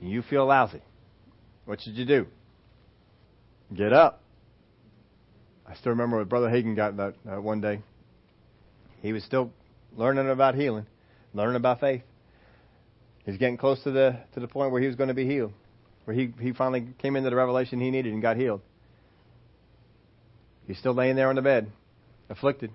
and 0.00 0.10
you 0.10 0.22
feel 0.22 0.44
lousy, 0.46 0.82
what 1.64 1.80
should 1.80 1.94
you 1.94 2.04
do? 2.04 2.26
Get 3.74 3.92
up. 3.92 4.22
I 5.66 5.74
still 5.76 5.90
remember 5.90 6.18
what 6.18 6.28
Brother 6.28 6.48
Hagin 6.48 6.74
got 6.74 6.96
that 6.96 7.14
uh, 7.30 7.40
one 7.40 7.60
day. 7.60 7.80
He 9.02 9.12
was 9.12 9.22
still 9.22 9.50
learning 9.96 10.28
about 10.28 10.54
healing. 10.54 10.86
learning 11.34 11.56
about 11.56 11.80
faith. 11.80 12.02
He's 13.24 13.36
getting 13.36 13.56
close 13.56 13.82
to 13.84 13.90
the 13.90 14.18
to 14.34 14.40
the 14.40 14.48
point 14.48 14.72
where 14.72 14.80
he 14.80 14.86
was 14.86 14.96
going 14.96 15.08
to 15.08 15.14
be 15.14 15.26
healed, 15.26 15.52
where 16.04 16.16
he 16.16 16.32
he 16.40 16.52
finally 16.52 16.88
came 16.98 17.16
into 17.16 17.28
the 17.30 17.36
revelation 17.36 17.80
he 17.80 17.90
needed 17.90 18.12
and 18.12 18.22
got 18.22 18.36
healed. 18.36 18.62
He's 20.66 20.78
still 20.78 20.94
laying 20.94 21.16
there 21.16 21.28
on 21.28 21.36
the 21.36 21.42
bed, 21.42 21.70
afflicted. 22.28 22.70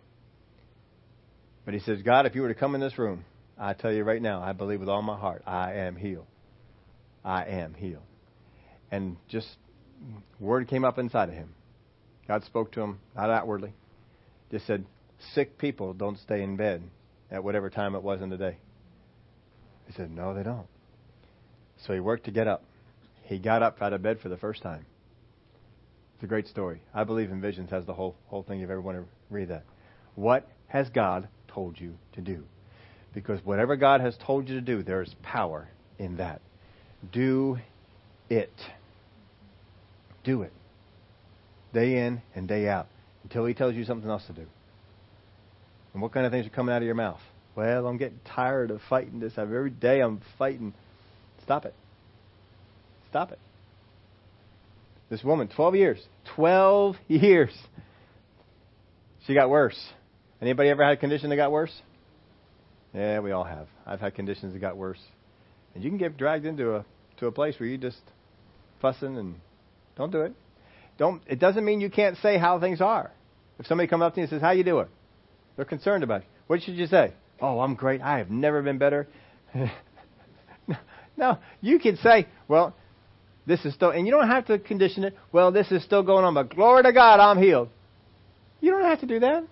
But 1.65 1.73
he 1.73 1.79
says, 1.79 2.01
God, 2.01 2.25
if 2.25 2.35
you 2.35 2.41
were 2.41 2.49
to 2.49 2.55
come 2.55 2.75
in 2.75 2.81
this 2.81 2.97
room, 2.97 3.25
I 3.57 3.73
tell 3.73 3.91
you 3.91 4.03
right 4.03 4.21
now, 4.21 4.41
I 4.41 4.53
believe 4.53 4.79
with 4.79 4.89
all 4.89 5.01
my 5.01 5.17
heart, 5.17 5.43
I 5.45 5.73
am 5.73 5.95
healed. 5.95 6.25
I 7.23 7.45
am 7.45 7.73
healed. 7.73 8.03
And 8.91 9.17
just 9.27 9.47
word 10.39 10.67
came 10.67 10.83
up 10.83 10.97
inside 10.97 11.29
of 11.29 11.35
him. 11.35 11.53
God 12.27 12.43
spoke 12.43 12.71
to 12.73 12.81
him, 12.81 12.99
not 13.15 13.29
outwardly. 13.29 13.73
Just 14.51 14.67
said, 14.67 14.85
sick 15.33 15.57
people 15.57 15.93
don't 15.93 16.19
stay 16.19 16.41
in 16.41 16.57
bed 16.57 16.83
at 17.31 17.43
whatever 17.43 17.69
time 17.69 17.95
it 17.95 18.03
was 18.03 18.21
in 18.21 18.29
the 18.29 18.37
day. 18.37 18.57
He 19.87 19.93
said, 19.93 20.11
no, 20.11 20.33
they 20.33 20.43
don't. 20.43 20.67
So 21.85 21.93
he 21.93 21.99
worked 21.99 22.25
to 22.25 22.31
get 22.31 22.47
up. 22.47 22.63
He 23.23 23.39
got 23.39 23.63
up 23.63 23.81
out 23.81 23.93
of 23.93 24.01
bed 24.01 24.19
for 24.19 24.29
the 24.29 24.37
first 24.37 24.61
time. 24.61 24.85
It's 26.15 26.23
a 26.23 26.27
great 26.27 26.47
story. 26.47 26.81
I 26.93 27.03
believe 27.03 27.31
in 27.31 27.41
visions 27.41 27.69
has 27.71 27.85
the 27.85 27.93
whole 27.93 28.15
whole 28.27 28.43
thing 28.43 28.61
if 28.61 28.69
ever 28.69 28.81
want 28.81 28.97
to 28.97 29.05
read 29.29 29.49
that. 29.49 29.63
What 30.15 30.47
has 30.67 30.89
God 30.89 31.27
told 31.53 31.79
you 31.79 31.93
to 32.13 32.21
do? 32.21 32.43
Because 33.13 33.39
whatever 33.45 33.75
God 33.75 34.01
has 34.01 34.15
told 34.25 34.49
you 34.49 34.55
to 34.55 34.61
do, 34.61 34.83
there 34.83 35.01
is 35.01 35.13
power 35.21 35.67
in 35.99 36.17
that. 36.17 36.41
Do 37.11 37.59
it. 38.29 38.53
Do 40.23 40.41
it. 40.41 40.53
Day 41.73 42.05
in 42.05 42.21
and 42.35 42.47
day 42.47 42.67
out 42.67 42.87
until 43.23 43.45
He 43.45 43.53
tells 43.53 43.75
you 43.75 43.85
something 43.85 44.09
else 44.09 44.25
to 44.27 44.33
do. 44.33 44.45
And 45.93 46.01
what 46.01 46.11
kind 46.11 46.25
of 46.25 46.31
things 46.31 46.45
are 46.45 46.49
coming 46.49 46.73
out 46.73 46.81
of 46.81 46.85
your 46.85 46.95
mouth? 46.95 47.19
Well, 47.55 47.85
I'm 47.85 47.97
getting 47.97 48.19
tired 48.25 48.71
of 48.71 48.81
fighting 48.89 49.19
this. 49.19 49.33
Every 49.37 49.69
day 49.69 50.01
I'm 50.01 50.21
fighting. 50.39 50.73
Stop 51.43 51.65
it. 51.65 51.75
Stop 53.09 53.31
it. 53.31 53.39
This 55.09 55.23
woman, 55.23 55.49
12 55.55 55.75
years. 55.75 55.99
12 56.35 56.95
years. 57.07 57.51
She 59.27 59.35
got 59.35 59.49
worse. 59.49 59.79
Anybody 60.43 60.67
ever 60.67 60.83
had 60.83 60.91
a 60.91 60.97
condition 60.97 61.29
that 61.29 61.37
got 61.37 61.53
worse? 61.53 61.71
Yeah, 62.93 63.21
we 63.21 63.31
all 63.31 63.45
have. 63.45 63.67
I've 63.85 64.01
had 64.01 64.13
conditions 64.13 64.51
that 64.51 64.59
got 64.59 64.75
worse. 64.75 64.99
And 65.73 65.81
you 65.81 65.89
can 65.89 65.97
get 65.97 66.17
dragged 66.17 66.45
into 66.45 66.75
a 66.75 66.85
to 67.15 67.27
a 67.27 67.31
place 67.31 67.57
where 67.57 67.69
you 67.69 67.77
just 67.77 68.01
fussing 68.81 69.17
and 69.17 69.35
don't 69.95 70.11
do 70.11 70.19
it. 70.19 70.33
Don't 70.97 71.21
it 71.27 71.39
doesn't 71.39 71.63
mean 71.63 71.79
you 71.79 71.89
can't 71.89 72.17
say 72.17 72.37
how 72.37 72.59
things 72.59 72.81
are. 72.81 73.09
If 73.57 73.67
somebody 73.67 73.87
comes 73.87 74.03
up 74.03 74.15
to 74.15 74.19
you 74.19 74.23
and 74.23 74.29
says, 74.29 74.41
How 74.41 74.51
you 74.51 74.65
doing? 74.65 74.87
They're 75.55 75.63
concerned 75.63 76.03
about 76.03 76.23
you. 76.23 76.27
What 76.47 76.61
should 76.61 76.75
you 76.75 76.87
say? 76.87 77.13
Oh, 77.39 77.61
I'm 77.61 77.75
great. 77.75 78.01
I 78.01 78.17
have 78.17 78.29
never 78.29 78.61
been 78.61 78.77
better. 78.77 79.07
no, 81.15 81.37
you 81.61 81.79
can 81.79 81.95
say, 81.95 82.27
Well, 82.49 82.75
this 83.45 83.63
is 83.63 83.73
still 83.73 83.91
and 83.91 84.05
you 84.05 84.11
don't 84.11 84.27
have 84.27 84.47
to 84.47 84.59
condition 84.59 85.05
it, 85.05 85.17
well, 85.31 85.53
this 85.53 85.71
is 85.71 85.85
still 85.85 86.03
going 86.03 86.25
on, 86.25 86.33
but 86.33 86.53
glory 86.53 86.83
to 86.83 86.91
God, 86.91 87.21
I'm 87.21 87.41
healed. 87.41 87.69
You 88.59 88.71
don't 88.71 88.83
have 88.83 88.99
to 88.99 89.05
do 89.05 89.21
that. 89.21 89.45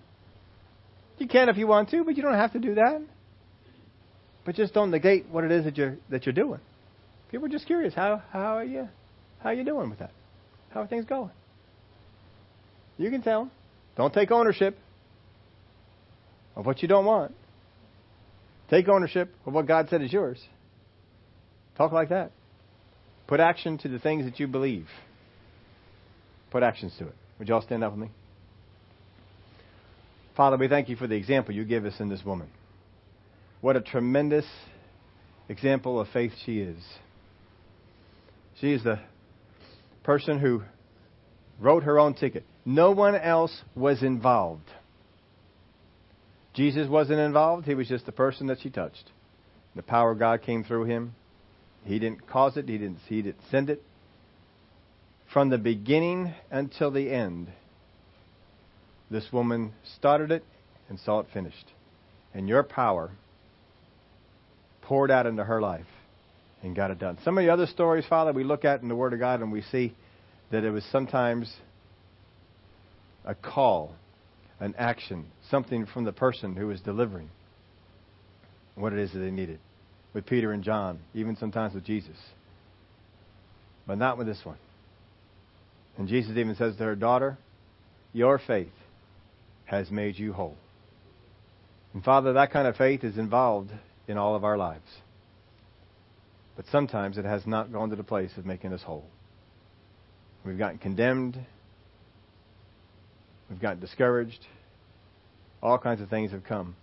You 1.22 1.28
can 1.28 1.48
if 1.48 1.56
you 1.56 1.68
want 1.68 1.90
to, 1.90 2.02
but 2.02 2.16
you 2.16 2.22
don't 2.24 2.34
have 2.34 2.52
to 2.54 2.58
do 2.58 2.74
that. 2.74 3.00
But 4.44 4.56
just 4.56 4.74
don't 4.74 4.90
negate 4.90 5.26
what 5.30 5.44
it 5.44 5.52
is 5.52 5.64
that 5.66 5.78
you're 5.78 5.96
that 6.10 6.26
you're 6.26 6.32
doing. 6.32 6.58
People 7.30 7.46
are 7.46 7.48
just 7.48 7.64
curious. 7.64 7.94
How 7.94 8.24
how 8.32 8.56
are 8.56 8.64
you 8.64 8.88
how 9.38 9.50
are 9.50 9.54
you 9.54 9.64
doing 9.64 9.88
with 9.88 10.00
that? 10.00 10.10
How 10.70 10.80
are 10.80 10.88
things 10.88 11.04
going? 11.04 11.30
You 12.98 13.08
can 13.08 13.22
tell. 13.22 13.48
Don't 13.96 14.12
take 14.12 14.32
ownership 14.32 14.76
of 16.56 16.66
what 16.66 16.82
you 16.82 16.88
don't 16.88 17.04
want. 17.04 17.32
Take 18.68 18.88
ownership 18.88 19.32
of 19.46 19.52
what 19.52 19.68
God 19.68 19.90
said 19.90 20.02
is 20.02 20.12
yours. 20.12 20.42
Talk 21.76 21.92
like 21.92 22.08
that. 22.08 22.32
Put 23.28 23.38
action 23.38 23.78
to 23.78 23.88
the 23.88 24.00
things 24.00 24.24
that 24.24 24.40
you 24.40 24.48
believe. 24.48 24.88
Put 26.50 26.64
actions 26.64 26.92
to 26.98 27.06
it. 27.06 27.14
Would 27.38 27.48
you 27.48 27.54
all 27.54 27.62
stand 27.62 27.84
up 27.84 27.92
with 27.92 28.00
me? 28.00 28.10
Father, 30.36 30.56
we 30.56 30.68
thank 30.68 30.88
you 30.88 30.96
for 30.96 31.06
the 31.06 31.14
example 31.14 31.54
you 31.54 31.64
give 31.64 31.84
us 31.84 31.94
in 32.00 32.08
this 32.08 32.24
woman. 32.24 32.48
What 33.60 33.76
a 33.76 33.80
tremendous 33.80 34.46
example 35.48 36.00
of 36.00 36.08
faith 36.08 36.32
she 36.44 36.60
is. 36.60 36.82
She 38.60 38.72
is 38.72 38.82
the 38.82 38.98
person 40.02 40.38
who 40.38 40.62
wrote 41.60 41.84
her 41.84 41.98
own 41.98 42.14
ticket. 42.14 42.44
No 42.64 42.92
one 42.92 43.14
else 43.14 43.62
was 43.74 44.02
involved. 44.02 44.68
Jesus 46.54 46.88
wasn't 46.88 47.18
involved. 47.18 47.66
He 47.66 47.74
was 47.74 47.88
just 47.88 48.06
the 48.06 48.12
person 48.12 48.46
that 48.48 48.58
she 48.60 48.70
touched. 48.70 49.10
The 49.74 49.82
power 49.82 50.12
of 50.12 50.18
God 50.18 50.42
came 50.42 50.64
through 50.64 50.84
him. 50.84 51.14
He 51.84 51.98
didn't 51.98 52.26
cause 52.26 52.56
it. 52.56 52.68
He 52.68 52.78
didn't, 52.78 52.98
he 53.08 53.22
didn't 53.22 53.40
send 53.50 53.70
it. 53.70 53.82
From 55.32 55.48
the 55.48 55.58
beginning 55.58 56.34
until 56.50 56.90
the 56.90 57.10
end, 57.10 57.48
this 59.12 59.30
woman 59.32 59.72
started 59.96 60.32
it 60.32 60.44
and 60.88 60.98
saw 61.00 61.20
it 61.20 61.26
finished. 61.32 61.66
And 62.34 62.48
your 62.48 62.62
power 62.62 63.10
poured 64.82 65.10
out 65.10 65.26
into 65.26 65.44
her 65.44 65.60
life 65.60 65.86
and 66.62 66.74
got 66.74 66.90
it 66.90 66.98
done. 66.98 67.18
Some 67.24 67.38
of 67.38 67.44
the 67.44 67.52
other 67.52 67.66
stories, 67.66 68.04
Father, 68.08 68.32
we 68.32 68.44
look 68.44 68.64
at 68.64 68.82
in 68.82 68.88
the 68.88 68.96
Word 68.96 69.12
of 69.12 69.18
God 69.18 69.40
and 69.40 69.52
we 69.52 69.62
see 69.62 69.94
that 70.50 70.64
it 70.64 70.70
was 70.70 70.84
sometimes 70.90 71.52
a 73.24 73.34
call, 73.34 73.94
an 74.60 74.74
action, 74.78 75.26
something 75.50 75.86
from 75.86 76.04
the 76.04 76.12
person 76.12 76.56
who 76.56 76.66
was 76.66 76.80
delivering 76.80 77.28
what 78.74 78.92
it 78.92 78.98
is 78.98 79.12
that 79.12 79.18
they 79.18 79.30
needed. 79.30 79.58
With 80.14 80.26
Peter 80.26 80.52
and 80.52 80.62
John, 80.62 80.98
even 81.14 81.36
sometimes 81.36 81.74
with 81.74 81.84
Jesus. 81.84 82.16
But 83.86 83.98
not 83.98 84.18
with 84.18 84.26
this 84.26 84.40
one. 84.44 84.58
And 85.98 86.08
Jesus 86.08 86.36
even 86.36 86.54
says 86.54 86.76
to 86.76 86.84
her, 86.84 86.94
Daughter, 86.94 87.38
your 88.12 88.38
faith 88.38 88.72
has 89.72 89.90
made 89.90 90.18
you 90.18 90.34
whole. 90.34 90.56
And 91.94 92.04
Father, 92.04 92.34
that 92.34 92.52
kind 92.52 92.68
of 92.68 92.76
faith 92.76 93.02
is 93.04 93.16
involved 93.16 93.70
in 94.06 94.18
all 94.18 94.36
of 94.36 94.44
our 94.44 94.58
lives. 94.58 94.88
But 96.56 96.66
sometimes 96.70 97.16
it 97.16 97.24
has 97.24 97.46
not 97.46 97.72
gone 97.72 97.88
to 97.90 97.96
the 97.96 98.04
place 98.04 98.30
of 98.36 98.44
making 98.44 98.74
us 98.74 98.82
whole. 98.82 99.06
We've 100.44 100.58
gotten 100.58 100.78
condemned. 100.78 101.38
We've 103.48 103.60
gotten 103.60 103.80
discouraged. 103.80 104.46
All 105.62 105.78
kinds 105.78 106.02
of 106.02 106.10
things 106.10 106.32
have 106.32 106.44
come. 106.44 106.76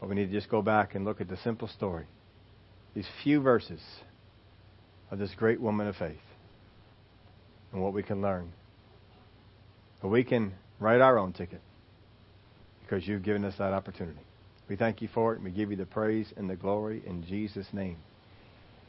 But 0.00 0.08
we 0.08 0.14
need 0.14 0.30
to 0.30 0.32
just 0.32 0.48
go 0.48 0.62
back 0.62 0.94
and 0.94 1.04
look 1.04 1.20
at 1.20 1.28
the 1.28 1.36
simple 1.44 1.68
story. 1.68 2.06
These 2.94 3.06
few 3.22 3.42
verses 3.42 3.80
of 5.10 5.18
this 5.18 5.30
great 5.36 5.60
woman 5.60 5.86
of 5.86 5.96
faith 5.96 6.16
and 7.72 7.82
what 7.82 7.92
we 7.92 8.02
can 8.02 8.22
learn. 8.22 8.52
But 10.00 10.08
we 10.08 10.24
can 10.24 10.54
write 10.80 11.00
our 11.00 11.18
own 11.18 11.32
ticket 11.32 11.60
because 12.82 13.06
you've 13.06 13.22
given 13.22 13.44
us 13.44 13.54
that 13.58 13.72
opportunity. 13.72 14.20
We 14.68 14.76
thank 14.76 15.02
you 15.02 15.08
for 15.12 15.32
it, 15.32 15.36
and 15.36 15.44
we 15.44 15.50
give 15.50 15.70
you 15.70 15.76
the 15.76 15.86
praise 15.86 16.32
and 16.36 16.48
the 16.48 16.56
glory 16.56 17.02
in 17.06 17.24
Jesus' 17.24 17.66
name. 17.72 17.96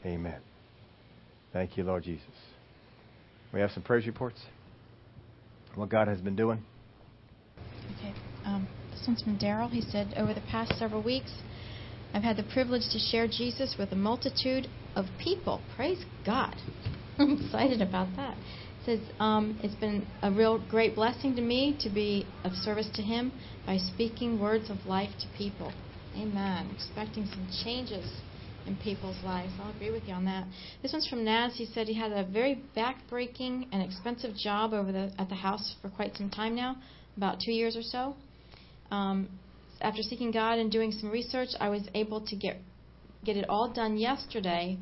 Amen. 0.04 0.40
Thank 1.52 1.76
you, 1.76 1.84
Lord 1.84 2.04
Jesus. 2.04 2.26
We 3.52 3.60
have 3.60 3.70
some 3.70 3.82
praise 3.82 4.06
reports. 4.06 4.40
What 5.74 5.88
God 5.88 6.08
has 6.08 6.20
been 6.20 6.36
doing. 6.36 6.62
Okay. 7.98 8.14
Um, 8.44 8.68
this 8.90 9.04
one's 9.06 9.22
from 9.22 9.38
Daryl. 9.38 9.70
He 9.70 9.80
said, 9.80 10.14
Over 10.16 10.34
the 10.34 10.42
past 10.50 10.78
several 10.78 11.02
weeks, 11.02 11.32
I've 12.12 12.22
had 12.22 12.36
the 12.36 12.44
privilege 12.44 12.82
to 12.92 12.98
share 12.98 13.26
Jesus 13.26 13.76
with 13.78 13.90
a 13.92 13.96
multitude 13.96 14.68
of 14.94 15.06
people. 15.18 15.62
Praise 15.76 16.04
God. 16.24 16.54
I'm 17.18 17.38
excited 17.40 17.80
about 17.80 18.08
that 18.16 18.36
says 18.84 19.00
um, 19.18 19.58
it's 19.62 19.74
been 19.76 20.06
a 20.22 20.30
real 20.30 20.58
great 20.58 20.94
blessing 20.94 21.34
to 21.36 21.42
me 21.42 21.76
to 21.80 21.90
be 21.90 22.26
of 22.44 22.52
service 22.52 22.88
to 22.94 23.02
him 23.02 23.32
by 23.66 23.76
speaking 23.76 24.38
words 24.38 24.70
of 24.70 24.84
life 24.86 25.10
to 25.20 25.26
people. 25.36 25.72
Amen. 26.16 26.70
Expecting 26.72 27.26
some 27.26 27.48
changes 27.64 28.10
in 28.66 28.76
people's 28.76 29.22
lives. 29.22 29.52
I'll 29.60 29.70
agree 29.70 29.90
with 29.90 30.06
you 30.06 30.14
on 30.14 30.24
that. 30.26 30.44
This 30.82 30.92
one's 30.92 31.08
from 31.08 31.24
Naz. 31.24 31.54
He 31.56 31.66
said 31.66 31.86
he 31.86 31.94
had 31.94 32.12
a 32.12 32.24
very 32.24 32.62
backbreaking 32.76 33.68
and 33.72 33.82
expensive 33.82 34.34
job 34.36 34.72
over 34.72 34.92
the 34.92 35.12
at 35.18 35.28
the 35.28 35.34
house 35.34 35.76
for 35.82 35.88
quite 35.90 36.16
some 36.16 36.30
time 36.30 36.54
now, 36.54 36.76
about 37.16 37.40
two 37.44 37.52
years 37.52 37.76
or 37.76 37.82
so. 37.82 38.14
Um, 38.90 39.28
after 39.80 40.02
seeking 40.02 40.30
God 40.30 40.58
and 40.58 40.70
doing 40.70 40.92
some 40.92 41.10
research, 41.10 41.48
I 41.60 41.68
was 41.68 41.82
able 41.94 42.20
to 42.26 42.36
get 42.36 42.56
get 43.24 43.36
it 43.36 43.48
all 43.48 43.72
done 43.72 43.96
yesterday 43.96 44.78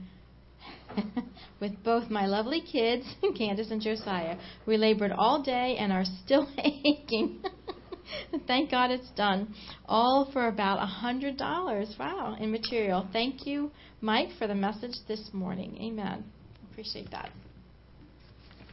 with 1.61 1.73
both 1.85 2.11
my 2.11 2.27
lovely 2.27 2.61
kids, 2.61 3.07
Candace 3.39 3.71
and 3.71 3.81
Josiah. 3.81 4.37
We 4.67 4.77
labored 4.77 5.13
all 5.13 5.43
day 5.43 5.77
and 5.79 5.93
are 5.93 6.05
still 6.25 6.49
aching. 6.59 7.43
Thank 8.47 8.71
God 8.71 8.91
it's 8.91 9.11
done. 9.13 9.55
All 9.87 10.29
for 10.33 10.49
about 10.49 10.83
a 10.83 10.87
hundred 10.87 11.37
dollars. 11.37 11.95
Wow, 11.99 12.37
in 12.39 12.51
material. 12.51 13.09
Thank 13.13 13.47
you, 13.47 13.71
Mike, 14.01 14.29
for 14.39 14.47
the 14.47 14.55
message 14.55 14.97
this 15.09 15.31
morning. 15.33 15.79
Amen. 15.81 16.25
Appreciate 16.71 17.11
that. 17.11 17.31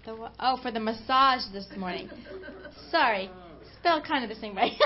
The, 0.05 0.29
oh, 0.39 0.57
for 0.61 0.71
the 0.71 0.79
massage 0.79 1.41
this 1.53 1.67
morning. 1.77 2.09
Sorry, 2.89 3.29
spelled 3.79 4.03
kind 4.05 4.23
of 4.23 4.29
the 4.29 4.41
same 4.41 4.55
way. 4.55 4.77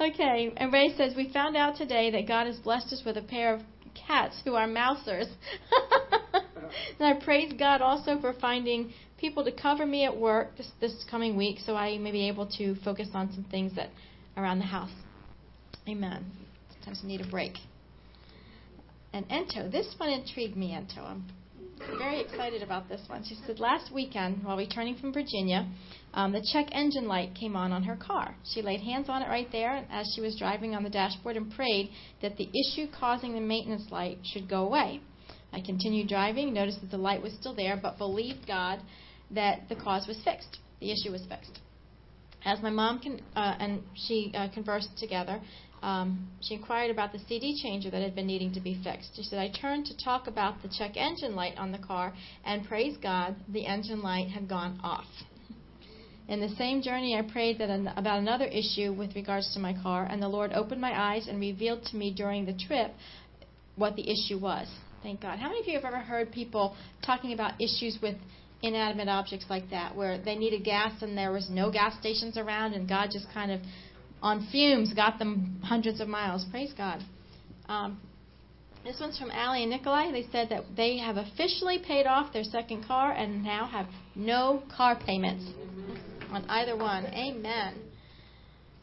Okay, 0.00 0.52
and 0.56 0.72
Ray 0.72 0.92
says, 0.96 1.14
We 1.16 1.32
found 1.32 1.56
out 1.56 1.76
today 1.76 2.10
that 2.10 2.26
God 2.26 2.46
has 2.46 2.56
blessed 2.56 2.92
us 2.92 3.02
with 3.06 3.16
a 3.16 3.22
pair 3.22 3.54
of 3.54 3.60
cats 4.06 4.36
who 4.44 4.54
are 4.54 4.66
mousers. 4.66 5.26
and 6.98 7.06
I 7.06 7.24
praise 7.24 7.52
God 7.58 7.80
also 7.80 8.20
for 8.20 8.32
finding 8.40 8.92
people 9.18 9.44
to 9.44 9.52
cover 9.52 9.86
me 9.86 10.04
at 10.04 10.16
work 10.16 10.56
this, 10.56 10.70
this 10.80 11.04
coming 11.10 11.36
week 11.36 11.58
so 11.64 11.74
I 11.76 11.98
may 11.98 12.10
be 12.10 12.28
able 12.28 12.46
to 12.58 12.74
focus 12.84 13.08
on 13.14 13.32
some 13.32 13.44
things 13.44 13.74
that 13.76 13.90
around 14.36 14.58
the 14.58 14.66
house. 14.66 14.92
Amen. 15.88 16.24
Sometimes 16.72 17.00
I 17.04 17.06
need 17.06 17.20
a 17.20 17.28
break. 17.28 17.54
And 19.12 19.28
Ento, 19.28 19.70
this 19.70 19.94
one 19.96 20.10
intrigued 20.10 20.56
me, 20.56 20.72
Ento. 20.72 20.98
I'm 20.98 21.24
very 21.98 22.20
excited 22.20 22.62
about 22.62 22.88
this 22.88 23.00
one. 23.08 23.24
She 23.24 23.36
said 23.46 23.58
last 23.58 23.92
weekend, 23.92 24.44
while 24.44 24.56
returning 24.56 24.96
from 24.96 25.12
Virginia, 25.12 25.66
um, 26.12 26.32
the 26.32 26.46
check 26.52 26.66
engine 26.72 27.08
light 27.08 27.34
came 27.34 27.56
on 27.56 27.72
on 27.72 27.82
her 27.84 27.96
car. 27.96 28.34
She 28.44 28.62
laid 28.62 28.80
hands 28.80 29.08
on 29.08 29.22
it 29.22 29.28
right 29.28 29.48
there 29.50 29.84
as 29.90 30.12
she 30.14 30.20
was 30.20 30.36
driving 30.36 30.74
on 30.74 30.82
the 30.82 30.90
dashboard 30.90 31.36
and 31.36 31.50
prayed 31.52 31.90
that 32.22 32.36
the 32.36 32.48
issue 32.48 32.86
causing 32.98 33.34
the 33.34 33.40
maintenance 33.40 33.90
light 33.90 34.18
should 34.24 34.48
go 34.48 34.66
away. 34.66 35.00
I 35.52 35.60
continued 35.60 36.08
driving, 36.08 36.52
noticed 36.52 36.80
that 36.80 36.90
the 36.90 36.98
light 36.98 37.22
was 37.22 37.32
still 37.34 37.54
there, 37.54 37.78
but 37.80 37.98
believed 37.98 38.46
God 38.46 38.80
that 39.30 39.68
the 39.68 39.76
cause 39.76 40.06
was 40.06 40.18
fixed. 40.24 40.58
The 40.80 40.90
issue 40.90 41.12
was 41.12 41.22
fixed. 41.28 41.60
As 42.44 42.60
my 42.60 42.70
mom 42.70 43.00
con- 43.00 43.20
uh, 43.34 43.56
and 43.58 43.82
she 43.94 44.32
uh, 44.36 44.48
conversed 44.52 44.90
together, 44.98 45.40
um, 45.84 46.30
she 46.40 46.54
inquired 46.54 46.90
about 46.90 47.12
the 47.12 47.18
CD 47.28 47.60
changer 47.62 47.90
that 47.90 48.00
had 48.00 48.14
been 48.14 48.26
needing 48.26 48.54
to 48.54 48.60
be 48.60 48.80
fixed. 48.82 49.10
She 49.16 49.22
said, 49.22 49.38
I 49.38 49.50
turned 49.50 49.84
to 49.86 49.96
talk 49.96 50.26
about 50.26 50.62
the 50.62 50.68
check 50.68 50.96
engine 50.96 51.36
light 51.36 51.58
on 51.58 51.72
the 51.72 51.78
car, 51.78 52.14
and 52.44 52.66
praise 52.66 52.96
God, 52.96 53.36
the 53.52 53.66
engine 53.66 54.00
light 54.00 54.28
had 54.28 54.48
gone 54.48 54.80
off. 54.82 55.04
In 56.26 56.40
the 56.40 56.48
same 56.56 56.80
journey, 56.80 57.14
I 57.14 57.20
prayed 57.20 57.58
that 57.58 57.68
an, 57.68 57.88
about 57.96 58.18
another 58.18 58.46
issue 58.46 58.94
with 58.94 59.14
regards 59.14 59.52
to 59.52 59.60
my 59.60 59.74
car, 59.82 60.06
and 60.10 60.22
the 60.22 60.28
Lord 60.28 60.52
opened 60.54 60.80
my 60.80 60.98
eyes 60.98 61.28
and 61.28 61.38
revealed 61.38 61.84
to 61.84 61.96
me 61.96 62.14
during 62.14 62.46
the 62.46 62.54
trip 62.66 62.92
what 63.76 63.94
the 63.94 64.10
issue 64.10 64.38
was. 64.38 64.66
Thank 65.02 65.20
God. 65.20 65.38
How 65.38 65.48
many 65.48 65.60
of 65.60 65.66
you 65.66 65.74
have 65.74 65.84
ever 65.84 65.98
heard 65.98 66.32
people 66.32 66.74
talking 67.04 67.34
about 67.34 67.60
issues 67.60 67.98
with 68.00 68.16
inanimate 68.62 69.08
objects 69.08 69.44
like 69.50 69.68
that, 69.68 69.94
where 69.94 70.16
they 70.16 70.34
needed 70.34 70.64
gas 70.64 71.02
and 71.02 71.18
there 71.18 71.30
was 71.30 71.50
no 71.50 71.70
gas 71.70 71.94
stations 72.00 72.38
around, 72.38 72.72
and 72.72 72.88
God 72.88 73.10
just 73.12 73.26
kind 73.34 73.50
of, 73.52 73.60
on 74.24 74.48
fumes, 74.50 74.92
got 74.94 75.18
them 75.18 75.60
hundreds 75.62 76.00
of 76.00 76.08
miles? 76.08 76.46
Praise 76.50 76.72
God. 76.76 77.00
Um, 77.68 78.00
this 78.82 78.96
one's 78.98 79.18
from 79.18 79.30
Allie 79.30 79.62
and 79.62 79.70
Nikolai. 79.70 80.10
They 80.12 80.26
said 80.32 80.48
that 80.48 80.64
they 80.76 80.96
have 80.98 81.18
officially 81.18 81.78
paid 81.86 82.06
off 82.06 82.32
their 82.32 82.42
second 82.42 82.86
car 82.86 83.12
and 83.12 83.44
now 83.44 83.66
have 83.66 83.86
no 84.14 84.62
car 84.74 84.98
payments 84.98 85.44
on 86.30 86.44
either 86.48 86.74
one. 86.76 87.04
Amen. 87.06 87.74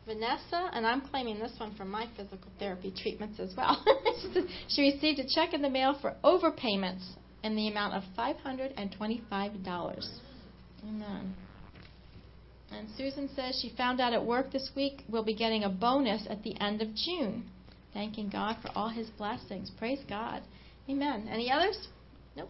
Vanessa, 0.05 0.69
and 0.73 0.85
I'm 0.85 1.01
claiming 1.01 1.39
this 1.39 1.53
one 1.57 1.75
from 1.75 1.89
my 1.89 2.07
physical 2.15 2.51
therapy 2.59 2.93
treatments 2.95 3.39
as 3.39 3.53
well. 3.57 3.83
she 4.69 4.93
received 4.93 5.19
a 5.19 5.25
check 5.35 5.53
in 5.53 5.61
the 5.61 5.69
mail 5.69 5.97
for 6.01 6.15
overpayments 6.23 7.05
in 7.43 7.55
the 7.55 7.67
amount 7.67 7.95
of 7.95 8.03
$525. 8.17 10.09
Amen. 10.83 11.35
And 12.71 12.87
Susan 12.97 13.29
says 13.35 13.59
she 13.61 13.75
found 13.75 13.99
out 13.99 14.13
at 14.13 14.25
work 14.25 14.51
this 14.51 14.71
week 14.75 15.03
we'll 15.09 15.23
be 15.23 15.35
getting 15.35 15.63
a 15.63 15.69
bonus 15.69 16.25
at 16.29 16.43
the 16.43 16.59
end 16.59 16.81
of 16.81 16.95
June. 16.95 17.43
Thanking 17.93 18.29
God 18.29 18.57
for 18.61 18.69
all 18.75 18.89
his 18.89 19.09
blessings. 19.09 19.69
Praise 19.77 19.99
God. 20.07 20.41
Amen. 20.89 21.27
Any 21.29 21.51
others? 21.51 21.89
Nope. 22.35 22.49